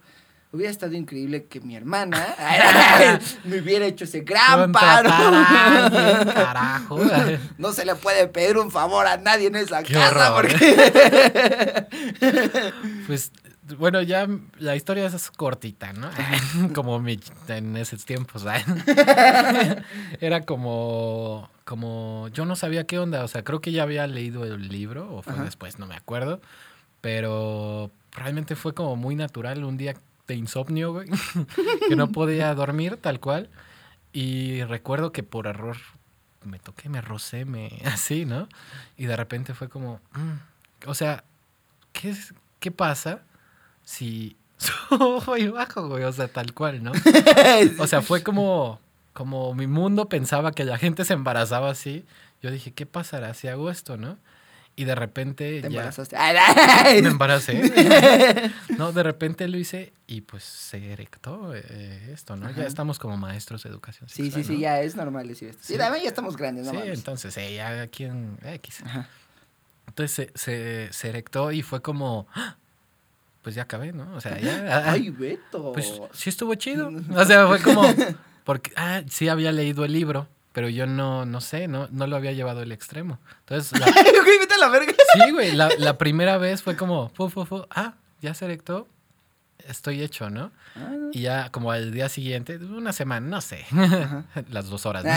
hubiera 0.53 0.71
estado 0.71 0.93
increíble 0.93 1.43
que 1.47 1.59
mi 1.59 1.75
hermana 1.75 2.25
me 3.43 3.59
hubiera 3.59 3.85
hecho 3.85 4.05
ese 4.05 4.21
gran 4.21 4.71
paro. 4.71 5.09
Carajo. 6.33 7.01
No 7.57 7.73
se 7.73 7.83
le 7.83 7.95
puede 7.95 8.27
pedir 8.27 8.57
un 8.57 8.71
favor 8.71 9.05
a 9.05 9.17
nadie 9.17 9.47
en 9.47 9.57
esa 9.57 9.83
Qué 9.83 9.93
casa 9.93 10.33
horror. 10.33 10.49
porque... 10.49 11.85
Pues, 13.07 13.33
bueno, 13.77 14.01
ya 14.01 14.27
la 14.59 14.75
historia 14.75 15.05
es 15.07 15.31
cortita, 15.31 15.93
¿no? 15.93 16.09
como 16.75 16.99
mi, 16.99 17.19
en 17.47 17.77
esos 17.77 18.05
tiempos. 18.05 18.45
Era 20.21 20.41
como, 20.41 21.49
como, 21.65 22.27
yo 22.33 22.45
no 22.45 22.55
sabía 22.55 22.85
qué 22.85 22.99
onda, 22.99 23.23
o 23.23 23.27
sea, 23.27 23.43
creo 23.43 23.61
que 23.61 23.71
ya 23.71 23.83
había 23.83 24.07
leído 24.07 24.43
el 24.45 24.67
libro, 24.69 25.13
o 25.15 25.21
fue 25.21 25.33
Ajá. 25.33 25.43
después, 25.45 25.79
no 25.79 25.87
me 25.87 25.95
acuerdo, 25.95 26.41
pero 27.01 27.91
realmente 28.11 28.55
fue 28.55 28.73
como 28.73 28.95
muy 28.95 29.15
natural, 29.15 29.63
un 29.63 29.77
día 29.77 29.95
de 30.27 30.35
insomnio, 30.35 30.93
güey, 30.93 31.09
que 31.87 31.95
no 31.95 32.07
podía 32.09 32.53
dormir 32.55 32.97
tal 32.97 33.19
cual, 33.19 33.49
y 34.13 34.63
recuerdo 34.63 35.11
que 35.11 35.23
por 35.23 35.47
error 35.47 35.77
me 36.45 36.59
toqué, 36.59 36.89
me 36.89 37.01
rocé, 37.01 37.45
me, 37.45 37.81
así, 37.85 38.25
¿no? 38.25 38.47
Y 38.97 39.05
de 39.05 39.15
repente 39.15 39.53
fue 39.53 39.69
como, 39.69 39.99
mm, 40.13 40.87
o 40.89 40.93
sea, 40.93 41.23
¿qué, 41.93 42.09
es- 42.11 42.33
¿qué 42.59 42.71
pasa 42.71 43.21
si 43.83 44.35
soy 45.25 45.47
bajo, 45.49 45.87
güey? 45.89 46.03
O 46.03 46.11
sea, 46.13 46.27
tal 46.27 46.53
cual, 46.53 46.83
¿no? 46.83 46.91
O 47.79 47.87
sea, 47.87 48.01
fue 48.01 48.23
como, 48.23 48.79
como 49.13 49.53
mi 49.53 49.67
mundo 49.67 50.07
pensaba 50.09 50.51
que 50.51 50.63
la 50.65 50.77
gente 50.77 51.05
se 51.05 51.13
embarazaba 51.13 51.69
así. 51.69 52.05
Yo 52.41 52.51
dije, 52.51 52.71
¿qué 52.73 52.85
pasará 52.85 53.33
si 53.33 53.47
hago 53.47 53.69
esto, 53.69 53.97
no? 53.97 54.17
Y 54.75 54.85
de 54.85 54.95
repente 54.95 55.61
Te 55.61 55.61
ya 55.61 55.67
embarazaste. 55.67 56.17
Me 57.01 57.07
embaracé. 57.09 58.51
No, 58.77 58.91
de 58.91 59.03
repente 59.03 59.47
lo 59.47 59.57
hice 59.57 59.93
y 60.07 60.21
pues 60.21 60.43
se 60.43 60.91
erectó 60.91 61.53
eh, 61.55 62.09
esto, 62.11 62.35
¿no? 62.35 62.49
Ya 62.51 62.65
estamos 62.65 62.97
como 62.97 63.15
maestros 63.15 63.61
de 63.63 63.69
educación 63.69 64.09
Sí, 64.09 64.23
sexual, 64.23 64.43
sí, 64.43 64.47
sí, 64.47 64.53
¿no? 64.55 64.59
ya 64.61 64.81
es 64.81 64.95
normal 64.95 65.27
decir 65.27 65.49
esto. 65.49 65.61
Sí, 65.63 65.73
Sí. 65.73 65.79
también 65.79 66.03
ya 66.03 66.09
estamos 66.09 66.35
grandes, 66.35 66.65
¿no? 66.65 66.71
Sí, 66.71 66.77
mames. 66.77 66.97
entonces, 66.97 67.37
eh, 67.37 67.53
ya 67.55 67.81
aquí 67.83 68.05
en 68.05 68.37
X. 68.43 68.83
Entonces 69.87 70.31
se, 70.33 70.39
se, 70.39 70.91
se 70.91 71.09
erectó 71.09 71.51
y 71.51 71.61
fue 71.61 71.81
como, 71.83 72.25
¡ah! 72.33 72.57
Pues 73.43 73.53
ya 73.55 73.63
acabé, 73.63 73.91
¿no? 73.93 74.11
O 74.15 74.21
sea, 74.21 74.39
ya... 74.39 74.83
Ay, 74.91 75.09
Beto. 75.11 75.73
Pues 75.73 76.01
sí 76.13 76.29
estuvo 76.29 76.55
chido. 76.55 76.89
O 77.15 77.25
sea, 77.25 77.45
fue 77.47 77.61
como. 77.61 77.83
Porque, 78.43 78.71
ah, 78.75 79.01
sí 79.09 79.29
había 79.29 79.51
leído 79.51 79.85
el 79.85 79.93
libro, 79.93 80.27
pero 80.53 80.67
yo 80.69 80.87
no, 80.87 81.25
no 81.25 81.39
sé, 81.41 81.67
no, 81.67 81.87
no 81.91 82.07
lo 82.07 82.15
había 82.15 82.31
llevado 82.33 82.61
al 82.61 82.71
extremo. 82.71 83.19
Entonces, 83.41 83.79
la- 83.79 83.85
güey, 84.23 84.39
vete 84.39 84.55
a 84.55 84.57
la 84.57 84.69
verga. 84.69 84.93
sí, 85.13 85.31
güey, 85.31 85.51
la, 85.53 85.69
la 85.77 85.97
primera 85.97 86.37
vez 86.37 86.61
fue 86.63 86.75
como, 86.75 87.09
fu, 87.09 87.29
fu, 87.29 87.45
fu, 87.45 87.65
ah, 87.69 87.93
ya 88.21 88.33
se 88.33 88.45
erectó, 88.45 88.87
estoy 89.67 90.01
hecho, 90.01 90.29
¿no? 90.29 90.51
Y 91.13 91.21
ya 91.21 91.51
como 91.51 91.71
al 91.71 91.91
día 91.93 92.09
siguiente, 92.09 92.57
una 92.57 92.91
semana, 92.93 93.27
no 93.27 93.39
sé, 93.41 93.65
las 94.49 94.67
dos 94.69 94.85
horas, 94.85 95.05
¿no? 95.05 95.11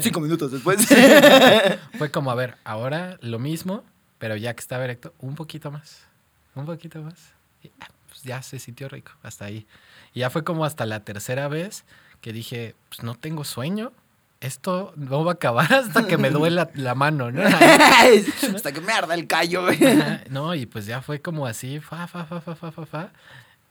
Cinco 0.00 0.20
minutos 0.20 0.52
después. 0.52 0.86
Fue 1.98 2.10
como, 2.10 2.30
a 2.30 2.34
ver, 2.34 2.56
ahora 2.64 3.18
lo 3.20 3.38
mismo, 3.38 3.84
pero 4.18 4.36
ya 4.36 4.54
que 4.54 4.60
estaba 4.60 4.84
erecto, 4.84 5.12
un 5.18 5.34
poquito 5.34 5.70
más, 5.70 6.06
un 6.54 6.66
poquito 6.66 7.02
más. 7.02 7.34
Y, 7.62 7.70
ah, 7.80 7.88
pues 8.08 8.22
ya 8.22 8.42
se 8.42 8.58
sintió 8.58 8.88
rico, 8.88 9.12
hasta 9.22 9.44
ahí. 9.44 9.66
Y 10.12 10.20
ya 10.20 10.30
fue 10.30 10.44
como 10.44 10.64
hasta 10.64 10.86
la 10.86 11.04
tercera 11.04 11.48
vez 11.48 11.84
que 12.20 12.32
dije, 12.32 12.74
pues 12.88 13.02
no 13.02 13.14
tengo 13.14 13.44
sueño, 13.44 13.92
esto 14.40 14.92
no 14.96 15.24
va 15.24 15.32
a 15.32 15.34
acabar 15.34 15.72
hasta 15.72 16.06
que 16.06 16.16
me 16.16 16.30
duela 16.30 16.70
la 16.74 16.94
mano, 16.94 17.30
¿no? 17.30 17.42
Hasta 18.54 18.72
que 18.72 18.80
me 18.80 18.92
arda 18.92 19.14
el 19.14 19.26
callo, 19.26 19.62
güey. 19.64 19.78
No, 20.30 20.54
y 20.54 20.66
pues 20.66 20.86
ya 20.86 21.02
fue 21.02 21.20
como 21.20 21.46
así, 21.46 21.80
fa, 21.80 22.06
fa, 22.06 22.24
fa, 22.24 22.40
fa, 22.40 22.54
fa, 22.54 22.72
fa, 22.72 22.86
fa. 22.86 23.12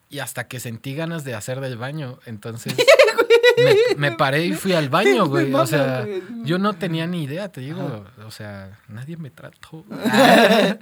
Y 0.09 0.19
hasta 0.19 0.47
que 0.47 0.59
sentí 0.59 0.95
ganas 0.95 1.23
de 1.23 1.35
hacer 1.35 1.59
del 1.59 1.77
baño. 1.77 2.19
Entonces 2.25 2.75
me, 3.57 3.75
me 4.09 4.11
paré 4.17 4.45
y 4.45 4.53
fui 4.53 4.73
al 4.73 4.89
baño, 4.89 5.27
güey. 5.27 5.53
O 5.53 5.65
sea, 5.67 6.05
yo 6.43 6.57
no 6.59 6.73
tenía 6.73 7.07
ni 7.07 7.23
idea, 7.23 7.49
te 7.51 7.61
digo. 7.61 8.05
O 8.25 8.31
sea, 8.31 8.77
nadie 8.87 9.17
me 9.17 9.29
trató. 9.29 9.85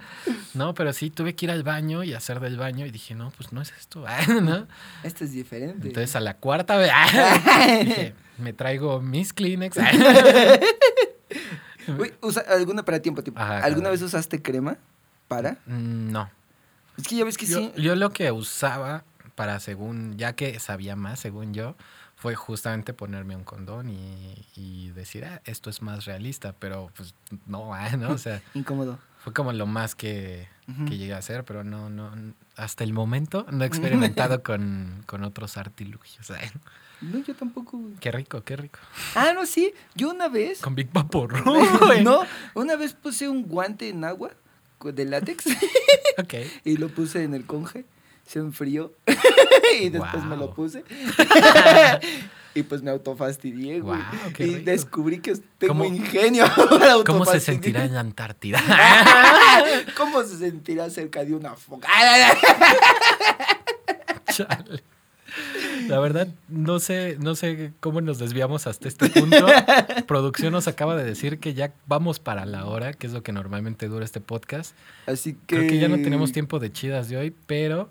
No, 0.53 0.73
pero 0.73 0.91
sí 0.91 1.11
tuve 1.11 1.35
que 1.35 1.45
ir 1.45 1.51
al 1.51 1.61
baño 1.61 2.03
y 2.03 2.13
hacer 2.13 2.39
del 2.39 2.57
baño. 2.57 2.85
Y 2.87 2.91
dije, 2.91 3.13
no, 3.13 3.29
pues 3.37 3.51
no 3.53 3.61
es 3.61 3.71
esto. 3.79 4.03
¿no? 4.41 4.67
Esto 5.03 5.23
es 5.23 5.31
diferente. 5.31 5.87
Entonces 5.87 6.15
a 6.15 6.19
la 6.19 6.35
cuarta 6.35 6.77
vez 6.77 6.91
dije, 7.85 8.15
me 8.39 8.53
traigo 8.53 8.99
mis 8.99 9.33
Kleenex. 9.33 9.77
Güey, 11.87 12.13
usa, 12.21 12.43
alguna 12.49 12.83
para 12.83 12.99
tiempo, 13.01 13.23
tiempo. 13.23 13.39
Ajá, 13.39 13.57
¿Alguna 13.59 13.83
claro. 13.83 13.91
vez 13.91 14.01
usaste 14.01 14.41
crema 14.41 14.77
para? 15.27 15.53
Mm, 15.67 16.11
No. 16.11 16.29
Es 16.97 17.07
que 17.07 17.15
ya 17.15 17.25
ves 17.25 17.37
que 17.37 17.45
Yo, 17.45 17.59
sí. 17.59 17.71
yo 17.77 17.95
lo 17.95 18.09
que 18.11 18.31
usaba 18.31 19.03
para 19.35 19.59
según, 19.59 20.17
ya 20.17 20.33
que 20.33 20.59
sabía 20.59 20.95
más, 20.95 21.19
según 21.19 21.53
yo, 21.53 21.75
fue 22.17 22.33
justamente 22.35 22.93
ponerme 22.93 23.35
un 23.35 23.43
condón 23.43 23.89
y, 23.89 24.45
y 24.55 24.89
decir, 24.89 25.23
ah, 25.25 25.41
esto 25.45 25.69
es 25.69 25.81
más 25.83 26.05
realista, 26.05 26.53
pero 26.57 26.91
pues 26.95 27.13
no, 27.45 27.73
ah, 27.75 27.95
¿no? 27.95 28.09
O 28.11 28.17
sea, 28.17 28.41
Incómodo. 28.55 28.97
fue 29.19 29.33
como 29.33 29.53
lo 29.53 29.67
más 29.67 29.93
que, 29.95 30.47
que 30.87 30.97
llegué 30.97 31.13
a 31.13 31.17
hacer, 31.17 31.43
pero 31.45 31.63
no, 31.63 31.89
no, 31.89 32.11
hasta 32.55 32.83
el 32.83 32.91
momento 32.91 33.45
no 33.51 33.63
he 33.63 33.67
experimentado 33.71 34.41
con, 34.43 35.03
con 35.05 35.23
otros 35.23 35.57
artilugios. 35.57 36.29
¿eh? 36.31 36.51
No, 37.01 37.19
yo 37.23 37.35
tampoco. 37.35 37.79
Qué 37.99 38.11
rico, 38.11 38.43
qué 38.43 38.55
rico. 38.57 38.79
Ah, 39.13 39.31
no, 39.35 39.45
sí. 39.45 39.71
Yo 39.93 40.09
una 40.09 40.27
vez. 40.27 40.59
Con 40.61 40.73
Big 40.73 40.91
Vapor. 40.91 41.45
no, 42.03 42.21
una 42.55 42.75
vez 42.75 42.93
puse 42.93 43.29
un 43.29 43.43
guante 43.43 43.89
en 43.89 44.03
agua 44.03 44.31
de 44.83 45.05
látex 45.05 45.45
Ok. 46.17 46.33
y 46.63 46.77
lo 46.77 46.89
puse 46.89 47.23
en 47.23 47.35
el 47.35 47.45
conge. 47.45 47.85
Se 48.27 48.39
enfrió 48.39 48.91
y 49.81 49.89
después 49.89 50.23
me 50.25 50.35
lo 50.37 50.53
puse. 50.53 50.83
y 52.53 52.63
pues 52.63 52.81
me 52.81 52.91
autofastidié, 52.91 53.79
güey. 53.79 53.99
Y 54.39 54.43
rico. 54.43 54.61
descubrí 54.65 55.19
que 55.19 55.33
tengo 55.57 55.73
¿Cómo- 55.73 55.85
ingenio 55.85 56.45
para 56.69 57.03
¿Cómo 57.05 57.25
se 57.25 57.39
sentirá 57.39 57.85
en 57.85 57.93
la 57.93 58.01
Antártida? 58.01 58.61
¿Cómo 59.95 60.23
se 60.23 60.37
sentirá 60.37 60.89
cerca 60.89 61.23
de 61.23 61.35
una 61.35 61.55
foca? 61.55 61.87
Chale. 64.25 64.83
La 65.87 65.99
verdad, 65.99 66.27
no 66.49 66.79
sé, 66.79 67.15
no 67.19 67.35
sé 67.35 67.71
cómo 67.79 68.01
nos 68.01 68.17
desviamos 68.17 68.65
hasta 68.67 68.87
este 68.87 69.09
punto. 69.09 69.45
Producción 70.07 70.51
nos 70.51 70.67
acaba 70.67 70.95
de 70.95 71.03
decir 71.03 71.39
que 71.39 71.53
ya 71.53 71.71
vamos 71.85 72.19
para 72.19 72.45
la 72.45 72.65
hora, 72.65 72.93
que 72.93 73.07
es 73.07 73.13
lo 73.13 73.23
que 73.23 73.31
normalmente 73.31 73.87
dura 73.87 74.03
este 74.03 74.19
podcast. 74.19 74.75
Así 75.05 75.33
que... 75.33 75.55
Creo 75.57 75.69
que 75.69 75.77
ya 75.79 75.87
no 75.87 75.97
tenemos 75.97 76.31
tiempo 76.31 76.59
de 76.59 76.71
chidas 76.71 77.07
de 77.07 77.17
hoy, 77.17 77.35
pero 77.45 77.89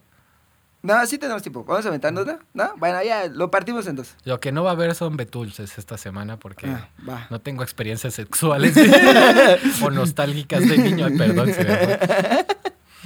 No, 0.87 1.05
sí 1.07 1.18
tenemos 1.18 1.43
tiempo. 1.43 1.64
Vamos 1.64 1.84
a 1.84 1.89
aventárnosla, 1.89 2.39
¿no? 2.55 2.70
Bueno, 2.76 3.03
ya 3.03 3.26
lo 3.26 3.51
partimos 3.51 3.87
en 3.89 3.97
dos. 3.97 4.14
lo 4.24 4.39
que 4.39 4.53
no 4.53 4.62
va 4.62 4.70
a 4.70 4.72
haber 4.74 4.95
son 4.95 5.16
betulces 5.16 5.78
esta 5.78 5.99
semana 5.99 6.39
porque 6.39 6.68
Ah, 6.68 6.89
va. 7.09 7.26
no 7.28 7.41
tengo 7.41 7.64
experiencias 7.64 8.14
sexuales 8.14 8.76
o 9.82 9.91
nostálgicas 9.91 10.61
de 10.68 10.78
niño. 10.78 11.09
Perdón. 11.18 11.53
se 11.53 11.64
me 11.64 12.47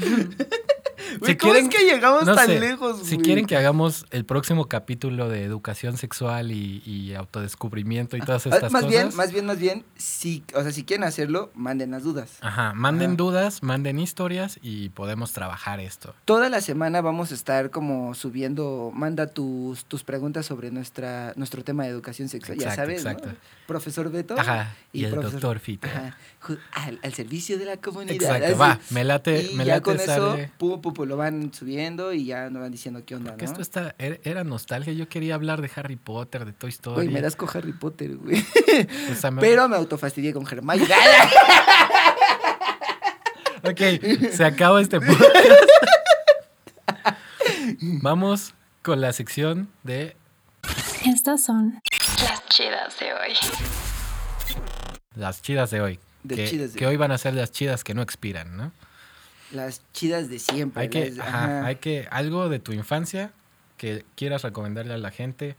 Güey, 1.19 1.37
¿Cómo 1.39 1.55
es 1.55 1.69
que 1.69 1.85
llegamos 1.85 2.25
no 2.25 2.35
tan 2.35 2.47
sé, 2.47 2.61
lejos, 2.61 3.03
Si 3.07 3.19
quieren 3.19 3.47
que 3.47 3.57
hagamos 3.57 4.07
el 4.11 4.25
próximo 4.25 4.67
capítulo 4.67 5.29
de 5.29 5.43
educación 5.45 5.97
sexual 5.97 6.53
y, 6.53 6.83
y 6.87 7.15
autodescubrimiento 7.15 8.17
y 8.17 8.21
todas 8.21 8.47
Ah, 8.47 8.51
estas 8.55 8.73
más 8.73 8.85
cosas. 8.85 8.91
bien, 9.05 9.17
más 9.17 9.33
bien, 9.33 9.47
más 9.47 9.59
bien, 9.59 9.85
si, 9.97 10.45
o 10.55 10.63
sea, 10.63 10.73
si 10.73 10.85
quieren 10.85 11.05
hacerlo, 11.05 11.51
manden 11.55 11.91
las 11.91 12.03
dudas. 12.03 12.31
Ajá, 12.41 12.73
manden 12.75 13.11
Ajá. 13.11 13.17
dudas, 13.17 13.63
manden 13.63 13.99
historias 13.99 14.59
y 14.63 14.91
podemos 14.91 15.33
trabajar 15.33 15.81
esto. 15.81 16.15
Toda 16.25 16.49
la 16.49 16.61
semana 16.61 17.01
vamos 17.01 17.33
a 17.33 17.35
estar 17.35 17.71
como 17.71 18.15
subiendo, 18.15 18.93
manda 18.95 19.27
tus, 19.27 19.85
tus 19.85 20.05
preguntas 20.05 20.47
sobre 20.47 20.71
nuestra, 20.71 21.33
nuestro 21.37 21.65
tema 21.65 21.85
de 21.85 21.91
educación 21.91 22.29
sexual. 22.29 22.59
ya 22.59 22.69
Exacto, 22.75 23.03
sabes. 23.03 23.37
Profesor 23.67 24.11
Beto. 24.11 24.35
Ajá, 24.39 24.75
y, 24.93 25.05
el 25.05 25.13
profesor- 25.13 25.33
doctor 25.33 25.59
Fito. 25.61 25.87
Ajá, 25.87 26.17
al, 26.73 26.99
al 27.03 27.15
servicio 27.15 27.59
de 27.59 27.65
la 27.67 27.77
comunidad. 27.77 28.15
Exacto, 28.15 28.47
así. 28.47 28.55
va, 28.55 28.81
me 28.91 29.05
late, 29.05 29.51
y 29.53 29.55
me 29.55 29.65
ya 29.65 29.75
late 29.75 29.83
con 29.83 30.01
eso, 30.01 30.37
pum, 30.59 30.81
pum, 30.81 30.93
pum, 31.01 31.09
lo 31.09 31.17
van 31.17 31.53
subiendo 31.53 32.13
y 32.13 32.25
ya 32.27 32.51
nos 32.51 32.63
van 32.63 32.71
diciendo 32.73 33.03
qué 33.05 33.15
onda, 33.15 33.31
Porque 33.33 33.45
¿no? 33.47 33.51
esto 33.53 33.63
está, 33.63 33.95
era, 33.99 34.19
era 34.25 34.45
nostalgia. 34.45 34.93
Yo 34.93 35.09
quería 35.09 35.35
hablar 35.35 35.61
de 35.63 35.71
Harry 35.77 35.97
Potter, 35.97 36.45
de 36.45 36.53
Toy 36.53 36.71
Story. 36.71 36.95
Güey, 36.97 37.09
me 37.09 37.21
das 37.21 37.37
con 37.37 37.49
Harry 37.55 37.73
Potter, 37.73 38.17
güey. 38.17 38.45
O 39.13 39.15
sea, 39.15 39.31
me- 39.31 39.41
Pero 39.41 39.69
me 39.69 39.77
autofastidié 39.77 40.33
con 40.33 40.47
Hermione. 40.47 40.87
Ok, 43.63 43.79
se 44.33 44.43
acaba 44.45 44.81
este 44.81 44.99
podcast. 45.01 45.31
Vamos 48.03 48.55
con 48.83 49.01
la 49.03 49.13
sección 49.13 49.69
de 49.83 50.17
Estas 51.07 51.45
son 51.45 51.79
Las 52.23 52.47
chidas 52.49 52.99
de 52.99 53.13
hoy. 53.13 53.33
las 55.15 55.43
chidas 55.43 55.71
de 55.71 55.81
hoy. 55.83 55.99
De 56.23 56.37
que, 56.37 56.49
chidas 56.49 56.73
de 56.73 56.79
que 56.79 56.87
hoy. 56.87 56.93
hoy 56.93 56.97
van 56.97 57.13
a 57.13 57.19
ser 57.19 57.35
las 57.35 57.53
chidas 57.53 57.85
que 57.85 57.93
no 57.95 58.01
expiran, 58.03 58.57
¿no? 58.57 58.73
Las 59.53 59.83
chidas 59.93 60.29
de 60.29 60.39
siempre. 60.39 60.83
Hay 60.83 60.89
que, 60.89 61.11
las- 61.11 61.19
ajá, 61.27 61.45
ajá. 61.45 61.67
hay 61.67 61.77
que, 61.77 62.07
algo 62.11 62.49
de 62.49 62.59
tu 62.61 62.73
infancia 62.73 63.33
que 63.77 64.05
quieras 64.15 64.43
recomendarle 64.43 64.95
a 64.95 64.99
la 64.99 65.11
gente 65.11 65.57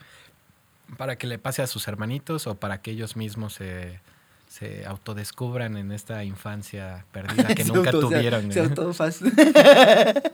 para 0.97 1.17
que 1.17 1.27
le 1.27 1.37
pase 1.39 1.61
a 1.61 1.67
sus 1.67 1.87
hermanitos 1.87 2.47
o 2.47 2.55
para 2.55 2.81
que 2.81 2.91
ellos 2.91 3.15
mismos 3.15 3.53
se, 3.53 3.99
se 4.47 4.85
autodescubran 4.85 5.75
en 5.77 5.91
esta 5.91 6.23
infancia 6.23 7.05
perdida 7.11 7.47
que 7.55 7.63
Se 7.65 7.71
nunca 7.73 7.91
auto- 7.91 8.09
se- 8.09 8.15
tuvieron. 8.15 8.51
Se 8.51 8.61
¿no? 8.61 8.69
autofas- 8.69 9.21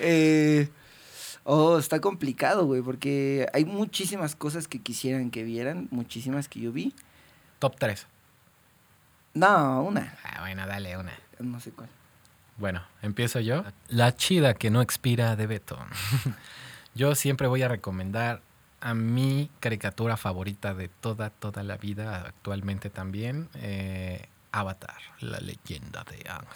Eh, 0.00 0.68
oh, 1.44 1.78
está 1.78 2.00
complicado, 2.00 2.64
güey, 2.66 2.80
porque 2.82 3.46
hay 3.52 3.64
muchísimas 3.64 4.34
cosas 4.34 4.66
que 4.68 4.80
quisieran 4.80 5.30
que 5.30 5.42
vieran, 5.42 5.88
muchísimas 5.90 6.48
que 6.48 6.60
yo 6.60 6.72
vi. 6.72 6.94
Top 7.58 7.76
3. 7.78 8.06
No, 9.34 9.82
una, 9.82 10.16
Ah, 10.24 10.40
bueno, 10.40 10.66
dale 10.66 10.96
una. 10.96 11.12
no 11.38 11.60
sé 11.60 11.70
cuál. 11.70 11.88
Bueno, 12.58 12.82
empiezo 13.02 13.40
yo. 13.40 13.64
La 13.88 14.14
chida 14.16 14.54
que 14.54 14.70
no 14.70 14.80
expira 14.82 15.36
de 15.36 15.46
Beto. 15.46 15.78
yo 16.94 17.14
siempre 17.14 17.46
voy 17.46 17.62
a 17.62 17.68
recomendar 17.68 18.42
a 18.80 18.94
mi 18.94 19.50
caricatura 19.60 20.16
favorita 20.16 20.74
de 20.74 20.88
toda, 20.88 21.30
toda 21.30 21.62
la 21.62 21.76
vida, 21.76 22.24
actualmente 22.26 22.90
también, 22.90 23.48
eh, 23.54 24.28
Avatar, 24.52 24.96
la 25.20 25.38
leyenda 25.40 26.04
de 26.04 26.28
Ang. 26.30 26.46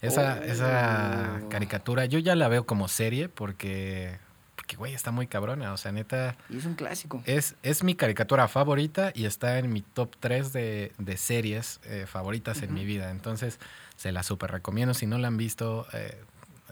Esa, 0.00 0.44
esa 0.44 1.40
Oh. 1.44 1.48
caricatura, 1.48 2.04
yo 2.06 2.18
ya 2.18 2.34
la 2.34 2.48
veo 2.48 2.66
como 2.66 2.88
serie 2.88 3.28
porque, 3.28 4.18
porque, 4.56 4.76
güey, 4.76 4.92
está 4.94 5.10
muy 5.10 5.26
cabrona. 5.26 5.72
O 5.72 5.76
sea, 5.76 5.92
neta, 5.92 6.36
Y 6.50 6.58
es 6.58 6.64
un 6.64 6.74
clásico. 6.74 7.22
es, 7.26 7.54
es 7.62 7.82
mi 7.84 7.94
caricatura 7.94 8.48
favorita 8.48 9.12
y 9.14 9.24
está 9.26 9.58
en 9.58 9.72
mi 9.72 9.80
top 9.82 10.16
3 10.20 10.52
de, 10.52 10.92
de 10.98 11.16
series 11.16 11.80
eh, 11.84 12.06
favoritas 12.06 12.62
en 12.62 12.74
mi 12.74 12.84
vida. 12.84 13.10
Entonces, 13.10 13.58
se 13.96 14.12
la 14.12 14.22
súper 14.22 14.50
recomiendo. 14.50 14.94
Si 14.94 15.06
no 15.06 15.18
la 15.18 15.28
han 15.28 15.36
visto, 15.36 15.86
eh, 15.92 16.22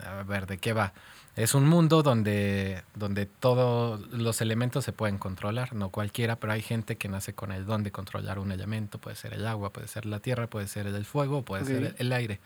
a 0.04 0.22
ver 0.22 0.46
de 0.46 0.58
qué 0.58 0.72
va. 0.72 0.92
Es 1.34 1.54
un 1.54 1.66
mundo 1.66 2.02
donde, 2.02 2.82
donde 2.94 3.24
todos 3.24 4.00
los 4.12 4.42
elementos 4.42 4.84
se 4.84 4.92
pueden 4.92 5.16
controlar, 5.16 5.74
no 5.74 5.88
cualquiera, 5.88 6.36
pero 6.36 6.52
hay 6.52 6.60
gente 6.60 6.96
que 6.96 7.08
nace 7.08 7.32
con 7.32 7.52
el 7.52 7.64
don 7.64 7.82
de 7.82 7.90
controlar 7.90 8.38
un 8.38 8.52
elemento. 8.52 8.98
Puede 8.98 9.16
ser 9.16 9.32
el 9.32 9.46
agua, 9.46 9.70
puede 9.72 9.88
ser 9.88 10.04
la 10.04 10.20
tierra, 10.20 10.46
puede 10.46 10.68
ser 10.68 10.86
el 10.86 11.04
fuego, 11.06 11.42
puede 11.42 11.64
ser 11.64 11.94
el 11.96 12.12
aire. 12.12 12.38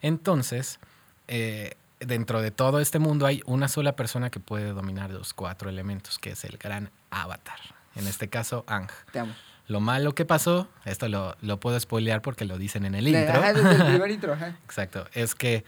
Entonces, 0.00 0.80
eh, 1.28 1.74
dentro 2.00 2.40
de 2.40 2.50
todo 2.50 2.80
este 2.80 2.98
mundo 2.98 3.26
hay 3.26 3.42
una 3.44 3.68
sola 3.68 3.94
persona 3.94 4.30
que 4.30 4.40
puede 4.40 4.72
dominar 4.72 5.10
los 5.10 5.34
cuatro 5.34 5.68
elementos, 5.68 6.18
que 6.18 6.30
es 6.30 6.44
el 6.44 6.56
gran 6.56 6.90
avatar. 7.10 7.58
En 7.94 8.06
este 8.06 8.28
caso, 8.28 8.64
Ang. 8.66 8.88
Te 9.12 9.18
amo. 9.18 9.34
Lo 9.66 9.80
malo 9.80 10.14
que 10.14 10.24
pasó, 10.24 10.68
esto 10.84 11.08
lo, 11.08 11.36
lo 11.40 11.58
puedo 11.58 11.78
spoilear 11.80 12.20
porque 12.22 12.44
lo 12.44 12.58
dicen 12.58 12.84
en 12.84 12.94
el 12.94 13.08
intro. 13.08 13.34
ajá, 13.40 13.52
desde 13.54 13.70
el 13.70 13.82
primer 13.86 14.10
intro, 14.12 14.32
ajá. 14.34 14.56
Exacto, 14.64 15.06
es 15.14 15.34
que 15.34 15.64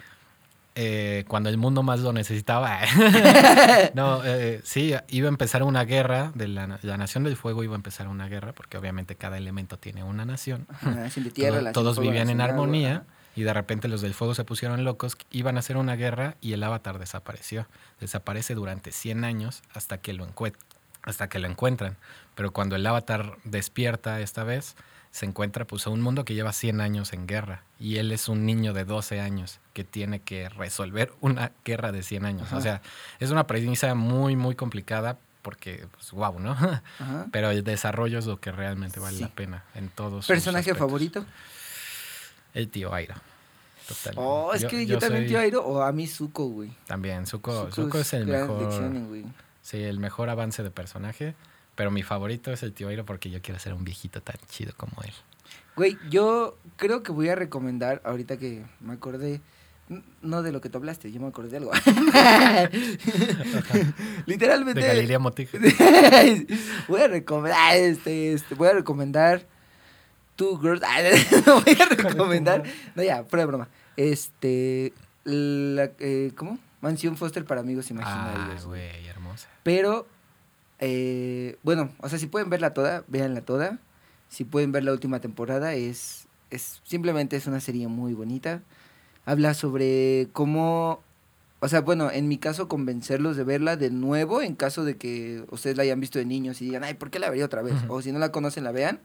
eh, 0.78 1.24
cuando 1.28 1.48
el 1.48 1.56
mundo 1.56 1.82
más 1.82 2.00
lo 2.00 2.12
necesitaba, 2.12 2.78
no, 3.94 4.22
eh, 4.24 4.60
sí, 4.64 4.94
iba 5.08 5.26
a 5.26 5.30
empezar 5.30 5.62
una 5.62 5.84
guerra, 5.84 6.32
de 6.34 6.48
la, 6.48 6.78
la 6.82 6.96
Nación 6.98 7.24
del 7.24 7.36
Fuego 7.36 7.64
iba 7.64 7.74
a 7.74 7.76
empezar 7.76 8.08
una 8.08 8.28
guerra, 8.28 8.52
porque 8.52 8.76
obviamente 8.76 9.16
cada 9.16 9.38
elemento 9.38 9.78
tiene 9.78 10.02
una 10.04 10.24
nación. 10.26 10.66
Ajá, 10.70 10.90
la 10.90 10.96
nación 10.96 11.24
de 11.24 11.30
tierra, 11.30 11.50
Todo- 11.52 11.62
la 11.62 11.70
nación 11.70 11.84
todos 11.84 11.98
vivían 11.98 12.28
en 12.30 12.40
agua, 12.42 12.52
armonía 12.52 13.04
y 13.34 13.42
de 13.42 13.52
repente 13.52 13.88
los 13.88 14.00
del 14.00 14.14
fuego 14.14 14.34
se 14.34 14.44
pusieron 14.44 14.84
locos, 14.84 15.16
iban 15.30 15.56
a 15.56 15.60
hacer 15.60 15.76
una 15.76 15.94
guerra 15.96 16.36
y 16.40 16.52
el 16.54 16.62
avatar 16.62 16.98
desapareció. 16.98 17.66
Desaparece 18.00 18.54
durante 18.54 18.92
100 18.92 19.24
años 19.24 19.62
hasta 19.74 19.98
que 19.98 20.12
lo, 20.14 20.26
hasta 21.06 21.28
que 21.30 21.38
lo 21.38 21.48
encuentran. 21.48 21.96
Pero 22.34 22.52
cuando 22.52 22.76
el 22.76 22.86
avatar 22.86 23.38
despierta 23.44 24.20
esta 24.20 24.44
vez, 24.44 24.76
se 25.10 25.24
encuentra 25.24 25.64
pues 25.66 25.86
a 25.86 25.90
un 25.90 26.02
mundo 26.02 26.26
que 26.26 26.34
lleva 26.34 26.52
100 26.52 26.82
años 26.82 27.14
en 27.14 27.26
guerra 27.26 27.62
y 27.80 27.96
él 27.96 28.12
es 28.12 28.28
un 28.28 28.44
niño 28.44 28.74
de 28.74 28.84
12 28.84 29.18
años 29.20 29.60
que 29.72 29.82
tiene 29.82 30.20
que 30.20 30.50
resolver 30.50 31.10
una 31.22 31.52
guerra 31.64 31.90
de 31.92 32.02
100 32.02 32.26
años. 32.26 32.48
Ajá. 32.48 32.56
O 32.58 32.60
sea, 32.60 32.82
es 33.18 33.30
una 33.30 33.46
premisa 33.46 33.94
muy, 33.94 34.36
muy 34.36 34.54
complicada 34.54 35.16
porque, 35.40 35.86
pues, 35.92 36.10
wow, 36.10 36.38
¿no? 36.38 36.50
Ajá. 36.98 37.26
Pero 37.32 37.50
el 37.50 37.62
desarrollo 37.64 38.18
es 38.18 38.26
lo 38.26 38.38
que 38.40 38.50
realmente 38.52 39.00
vale 39.00 39.16
Sí. 39.16 39.22
la 39.22 39.28
pena 39.28 39.64
en 39.74 39.88
todos 39.88 40.26
¿Personaje 40.26 40.74
favorito? 40.74 41.24
El 42.52 42.68
tío 42.68 42.92
Airo. 42.92 43.14
Total. 43.86 44.14
Oh, 44.16 44.52
es 44.52 44.64
que 44.64 44.84
yo, 44.84 44.98
también, 44.98 45.22
soy- 45.22 45.28
tío 45.28 45.38
Airo, 45.38 45.64
o 45.64 45.80
a 45.82 45.92
mí 45.92 46.06
Zuko, 46.08 46.46
güey. 46.48 46.72
También, 46.86 47.24
Zuko, 47.26 47.66
Zuko 47.70 47.74
Zuko 47.74 47.98
es 48.00 48.12
el 48.14 48.26
mejor. 48.26 49.06
güey. 49.06 49.24
Sí, 49.66 49.82
el 49.82 49.98
mejor 49.98 50.30
avance 50.30 50.62
de 50.62 50.70
personaje. 50.70 51.34
Pero 51.74 51.90
mi 51.90 52.04
favorito 52.04 52.52
es 52.52 52.62
el 52.62 52.72
tío 52.72 52.86
Airo 52.86 53.04
porque 53.04 53.30
yo 53.30 53.42
quiero 53.42 53.58
ser 53.58 53.74
un 53.74 53.82
viejito 53.82 54.22
tan 54.22 54.36
chido 54.48 54.72
como 54.76 54.92
él. 55.02 55.12
Güey, 55.74 55.98
yo 56.08 56.56
creo 56.76 57.02
que 57.02 57.10
voy 57.10 57.30
a 57.30 57.34
recomendar, 57.34 58.00
ahorita 58.04 58.36
que 58.36 58.64
me 58.78 58.92
acordé, 58.92 59.40
no 60.22 60.42
de 60.42 60.52
lo 60.52 60.60
que 60.60 60.68
tú 60.68 60.78
hablaste, 60.78 61.10
yo 61.10 61.20
me 61.20 61.26
acordé 61.26 61.50
de 61.50 61.56
algo. 61.56 61.72
Literalmente. 64.26 64.80
De 64.80 64.86
Galilea 64.86 65.18
Motija. 65.18 65.58
voy 66.88 67.00
a 67.00 67.08
recomendar, 67.08 67.76
este, 67.76 68.34
este, 68.34 68.54
voy 68.54 68.68
a 68.68 68.74
recomendar 68.74 69.46
Two 70.36 70.60
Girls. 70.60 70.80
Voy 71.44 71.76
a 71.80 71.86
recomendar. 71.86 72.62
No, 72.94 73.02
ya, 73.02 73.24
fuera 73.24 73.42
de 73.42 73.46
broma. 73.46 73.68
Este. 73.96 74.92
La, 75.24 75.90
eh, 75.98 76.30
¿Cómo? 76.36 76.60
Mansión 76.86 77.16
Foster 77.16 77.44
para 77.44 77.60
amigos 77.62 77.86
Ah, 77.90 77.94
imaginarios. 77.94 78.64
güey, 78.66 79.06
hermosa. 79.08 79.48
Pero, 79.64 80.06
eh, 80.78 81.56
bueno, 81.64 81.90
o 82.00 82.08
sea, 82.08 82.18
si 82.18 82.26
pueden 82.26 82.48
verla 82.48 82.74
toda, 82.74 83.02
véanla 83.08 83.40
toda. 83.40 83.78
Si 84.28 84.44
pueden 84.44 84.70
ver 84.72 84.84
la 84.84 84.92
última 84.92 85.20
temporada, 85.20 85.74
es, 85.74 86.26
es 86.50 86.80
simplemente 86.84 87.36
es 87.36 87.46
una 87.46 87.60
serie 87.60 87.88
muy 87.88 88.14
bonita. 88.14 88.62
Habla 89.24 89.54
sobre 89.54 90.28
cómo, 90.32 91.00
o 91.60 91.68
sea, 91.68 91.80
bueno, 91.80 92.10
en 92.12 92.28
mi 92.28 92.38
caso, 92.38 92.68
convencerlos 92.68 93.36
de 93.36 93.42
verla 93.44 93.76
de 93.76 93.90
nuevo 93.90 94.42
en 94.42 94.54
caso 94.54 94.84
de 94.84 94.96
que 94.96 95.44
ustedes 95.50 95.76
la 95.76 95.82
hayan 95.82 95.98
visto 96.00 96.18
de 96.20 96.24
niños 96.24 96.60
y 96.62 96.66
digan, 96.66 96.84
ay, 96.84 96.94
¿por 96.94 97.10
qué 97.10 97.18
la 97.18 97.30
vería 97.30 97.44
otra 97.46 97.62
vez? 97.62 97.74
Ujú. 97.84 97.94
O 97.94 98.02
si 98.02 98.12
no 98.12 98.18
la 98.20 98.30
conocen, 98.30 98.62
la 98.64 98.70
vean. 98.72 99.00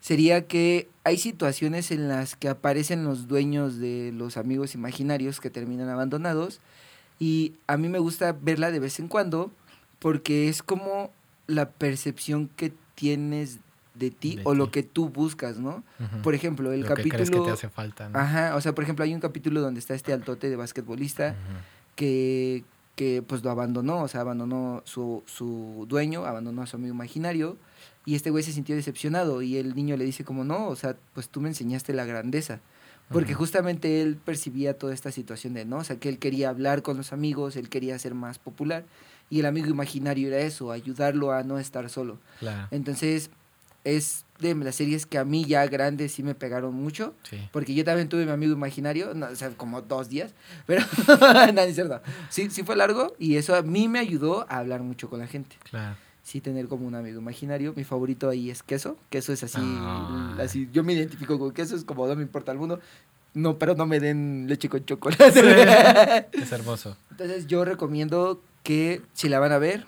Sería 0.00 0.46
que 0.46 0.88
hay 1.02 1.18
situaciones 1.18 1.90
en 1.90 2.08
las 2.08 2.36
que 2.36 2.48
aparecen 2.48 3.02
los 3.02 3.26
dueños 3.26 3.78
de 3.78 4.12
los 4.14 4.36
amigos 4.36 4.76
imaginarios 4.76 5.40
que 5.40 5.50
terminan 5.50 5.88
abandonados 5.88 6.60
y 7.18 7.54
a 7.66 7.76
mí 7.76 7.88
me 7.88 7.98
gusta 7.98 8.32
verla 8.32 8.70
de 8.70 8.80
vez 8.80 8.98
en 9.00 9.08
cuando 9.08 9.50
porque 9.98 10.48
es 10.48 10.62
como 10.62 11.10
la 11.46 11.70
percepción 11.70 12.48
que 12.56 12.72
tienes 12.94 13.58
de 13.94 14.10
ti 14.10 14.36
De 14.36 14.42
o 14.44 14.54
lo 14.54 14.70
que 14.70 14.82
tú 14.82 15.08
buscas, 15.08 15.58
¿no? 15.58 15.82
Por 16.22 16.34
ejemplo, 16.34 16.72
el 16.72 16.80
Lo 16.80 16.86
que 16.86 16.94
capítulo... 16.94 17.14
crees 17.14 17.30
que 17.30 17.40
te 17.40 17.50
hace 17.50 17.68
falta, 17.68 18.08
¿no? 18.08 18.18
Ajá, 18.18 18.54
o 18.54 18.60
sea, 18.60 18.74
por 18.74 18.84
ejemplo, 18.84 19.04
hay 19.04 19.12
un 19.12 19.20
capítulo 19.20 19.60
donde 19.60 19.80
está 19.80 19.94
este 19.94 20.12
altote 20.12 20.48
de 20.48 20.56
basquetbolista 20.56 21.34
que, 21.96 22.64
que 22.94 23.22
pues 23.26 23.42
lo 23.42 23.50
abandonó, 23.50 24.02
o 24.02 24.08
sea, 24.08 24.20
abandonó 24.20 24.82
su, 24.84 25.24
su 25.26 25.86
dueño, 25.88 26.24
abandonó 26.24 26.62
a 26.62 26.66
su 26.66 26.76
amigo 26.76 26.94
imaginario 26.94 27.56
y 28.04 28.14
este 28.14 28.30
güey 28.30 28.44
se 28.44 28.52
sintió 28.52 28.76
decepcionado 28.76 29.42
y 29.42 29.56
el 29.56 29.74
niño 29.74 29.96
le 29.96 30.04
dice 30.04 30.24
como, 30.24 30.44
no, 30.44 30.68
o 30.68 30.76
sea, 30.76 30.96
pues 31.14 31.28
tú 31.28 31.40
me 31.40 31.48
enseñaste 31.48 31.92
la 31.92 32.04
grandeza. 32.04 32.60
Porque 33.10 33.34
justamente 33.34 34.02
él 34.02 34.16
percibía 34.16 34.76
toda 34.76 34.92
esta 34.92 35.10
situación 35.10 35.54
de, 35.54 35.64
¿no? 35.64 35.78
O 35.78 35.84
sea, 35.84 35.96
que 35.96 36.08
él 36.08 36.18
quería 36.18 36.50
hablar 36.50 36.82
con 36.82 36.96
los 36.96 37.12
amigos, 37.12 37.56
él 37.56 37.68
quería 37.68 37.98
ser 37.98 38.14
más 38.14 38.38
popular 38.38 38.84
y 39.30 39.40
el 39.40 39.46
amigo 39.46 39.68
imaginario 39.68 40.28
era 40.28 40.38
eso, 40.38 40.72
ayudarlo 40.72 41.32
a 41.32 41.42
no 41.42 41.58
estar 41.58 41.88
solo. 41.90 42.18
Claro. 42.40 42.68
Entonces, 42.70 43.30
es 43.84 44.24
de 44.38 44.54
las 44.54 44.76
series 44.76 45.06
que 45.06 45.18
a 45.18 45.24
mí 45.24 45.44
ya 45.44 45.66
grandes 45.66 46.12
sí 46.12 46.22
me 46.22 46.34
pegaron 46.34 46.74
mucho. 46.74 47.14
Sí. 47.22 47.38
Porque 47.52 47.74
yo 47.74 47.84
también 47.84 48.08
tuve 48.08 48.24
mi 48.24 48.30
amigo 48.30 48.52
imaginario, 48.52 49.14
no, 49.14 49.26
o 49.26 49.36
sea, 49.36 49.50
como 49.50 49.82
dos 49.82 50.08
días, 50.08 50.32
pero 50.66 50.82
no, 51.54 51.60
es 51.62 51.74
cierto. 51.74 52.00
Sí, 52.28 52.50
sí 52.50 52.62
fue 52.62 52.76
largo 52.76 53.14
y 53.18 53.36
eso 53.36 53.54
a 53.54 53.62
mí 53.62 53.88
me 53.88 53.98
ayudó 53.98 54.46
a 54.48 54.58
hablar 54.58 54.82
mucho 54.82 55.08
con 55.08 55.20
la 55.20 55.26
gente. 55.26 55.56
Claro. 55.70 55.96
Sí, 56.28 56.42
tener 56.42 56.68
como 56.68 56.86
un 56.86 56.94
amigo 56.94 57.18
imaginario. 57.18 57.72
Mi 57.74 57.84
favorito 57.84 58.28
ahí 58.28 58.50
es 58.50 58.62
queso. 58.62 58.98
Queso 59.08 59.32
es 59.32 59.42
así, 59.44 59.62
Ay. 59.62 60.44
así. 60.44 60.68
Yo 60.74 60.84
me 60.84 60.92
identifico 60.92 61.38
con 61.38 61.52
queso, 61.52 61.74
es 61.74 61.84
como 61.84 62.06
no 62.06 62.14
me 62.16 62.20
importa 62.20 62.52
el 62.52 62.58
mundo. 62.58 62.80
No, 63.32 63.58
pero 63.58 63.74
no 63.74 63.86
me 63.86 63.98
den 63.98 64.44
leche 64.46 64.68
con 64.68 64.84
chocolate. 64.84 66.26
Es 66.32 66.52
hermoso. 66.52 66.98
Entonces 67.12 67.46
yo 67.46 67.64
recomiendo 67.64 68.42
que 68.62 69.00
si 69.14 69.30
la 69.30 69.38
van 69.38 69.52
a 69.52 69.58
ver, 69.58 69.86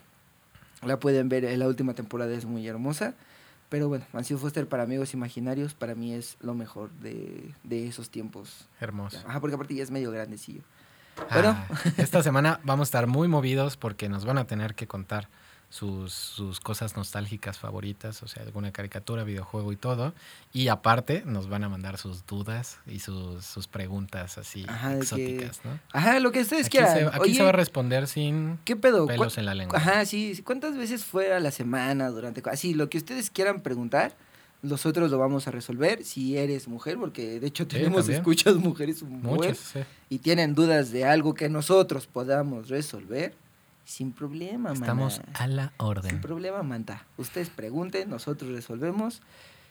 la 0.83 0.99
pueden 0.99 1.29
ver. 1.29 1.45
La 1.59 1.69
última 1.69 1.93
temporada 1.93 2.33
es 2.33 2.47
muy 2.47 2.67
hermosa. 2.67 3.13
Pero 3.69 3.89
bueno, 3.89 4.07
Mansión 4.15 4.39
Foster 4.39 4.67
para 4.67 4.85
amigos 4.85 5.13
imaginarios, 5.13 5.75
para 5.75 5.95
mí 5.95 6.15
es 6.15 6.39
lo 6.41 6.55
mejor 6.55 6.91
de, 7.03 7.53
de 7.65 7.87
esos 7.87 8.09
tiempos. 8.09 8.67
Hermoso. 8.81 9.19
Ajá, 9.27 9.41
porque 9.41 9.57
aparte 9.57 9.75
ya 9.75 9.83
es 9.83 9.91
medio 9.91 10.11
grandecillo. 10.11 10.63
Bueno. 11.31 11.51
Ah, 11.51 11.67
esta 11.99 12.23
semana 12.23 12.61
vamos 12.65 12.87
a 12.87 12.89
estar 12.89 13.07
muy 13.09 13.29
movidos 13.29 13.77
porque 13.77 14.09
nos 14.09 14.25
van 14.25 14.39
a 14.39 14.47
tener 14.47 14.75
que 14.75 14.87
contar 14.87 15.29
sus, 15.71 16.13
sus 16.13 16.59
cosas 16.61 16.97
nostálgicas 16.97 17.59
favoritas, 17.59 18.23
o 18.25 18.29
sea, 18.29 18.43
alguna 18.43 18.73
caricatura, 18.73 19.23
videojuego 19.25 19.71
y 19.73 19.77
todo. 19.77 20.13
Y 20.53 20.67
aparte 20.69 21.23
nos 21.25 21.49
van 21.49 21.63
a 21.65 21.69
mandar 21.69 21.97
sus 21.97 22.27
dudas 22.27 22.79
y 22.87 22.99
sus, 22.99 23.45
sus 23.47 23.69
preguntas 23.69 24.37
así 24.37 24.67
Ajá, 24.69 24.89
de 24.91 24.95
que- 24.97 25.03
exóticas, 25.03 25.61
¿no? 25.65 25.79
Ajá, 25.93 26.19
lo 26.19 26.33
que 26.33 26.41
ustedes 26.41 26.67
Aquí, 26.67 26.79
quieran. 26.79 26.99
se, 26.99 27.07
aquí 27.07 27.19
Oye, 27.21 27.35
se 27.37 27.43
va 27.45 27.51
a 27.51 27.53
responder 27.53 28.09
sin 28.09 28.59
¿qué 28.65 28.75
pedo? 28.77 29.07
pelos 29.07 29.35
¿Cuán- 29.35 29.41
en 29.41 29.47
la 29.47 29.55
lengua. 29.55 29.79
Ajá, 29.79 30.05
sí, 30.07 30.35
sí. 30.35 30.43
¿Cuántas 30.43 30.77
veces 30.77 31.05
fue 31.05 31.33
a 31.33 31.39
la 31.41 31.53
semana 31.53 32.09
durante... 32.11 32.43
Así, 32.51 32.75
lo 32.75 32.91
que 32.91 32.99
ustedes 32.99 33.31
quieran 33.31 33.61
preguntar, 33.61 34.17
nosotros 34.63 35.11
lo 35.11 35.19
vamos 35.19 35.47
a 35.47 35.53
resolver 35.53 36.05
si 36.05 36.37
eres 36.37 36.67
mujer, 36.69 36.99
porque 36.99 37.39
de 37.41 37.47
hecho 37.47 37.63
Sí, 37.63 37.69
tenemos 37.71 38.01
también. 38.03 38.19
escuchas 38.19 38.57
mujeres 38.57 39.03
Muchos, 39.05 39.57
sí. 39.59 39.81
y 40.11 40.19
tienen 40.19 40.55
dudas 40.57 40.91
de 40.91 41.05
algo 41.05 41.33
que 41.35 41.49
nosotros 41.49 42.07
podamos 42.09 42.69
resolver, 42.69 43.35
sin 43.91 44.13
problema, 44.13 44.73
Estamos 44.73 45.19
maná. 45.21 45.33
a 45.39 45.47
la 45.49 45.63
Sin 45.69 45.73
orden. 45.79 46.21
problema, 46.21 46.63
manta. 46.63 47.05
Ustedes 47.17 47.51
pregunten, 47.51 48.09
nosotros 48.09 48.51
resolvemos. 48.53 49.21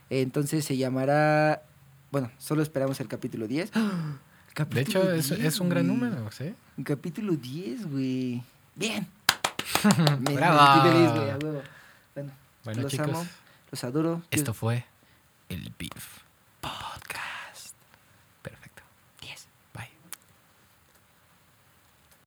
Entonces 0.10 0.66
se 0.66 0.76
llamará... 0.78 1.64
Bueno, 2.12 2.32
solo 2.38 2.62
esperamos 2.64 3.00
el 3.00 3.08
capítulo 3.08 3.48
10. 3.48 3.72
¡Ah! 3.76 4.18
De 4.48 4.54
Capítulo 4.56 5.02
hecho, 5.04 5.12
es, 5.14 5.30
10, 5.30 5.40
es 5.46 5.60
un 5.60 5.70
gran 5.70 5.88
número, 5.88 6.30
¿sí? 6.32 6.54
Un 6.78 6.84
capítulo 6.84 7.34
10, 7.34 7.90
güey. 7.92 8.44
Bien. 8.76 9.08
Me, 10.20 10.32
me 10.32 10.36
Bravo. 10.36 10.82
feliz, 10.90 11.12
güey. 11.12 11.62
Bueno, 12.16 12.32
Bueno, 12.66 12.82
los 12.82 12.92
chicos, 12.92 13.08
amo, 13.10 13.26
los 13.72 13.84
adoro. 13.86 14.22
esto 14.32 14.54
fue 14.54 14.84
el 15.48 15.72
beef. 15.80 16.20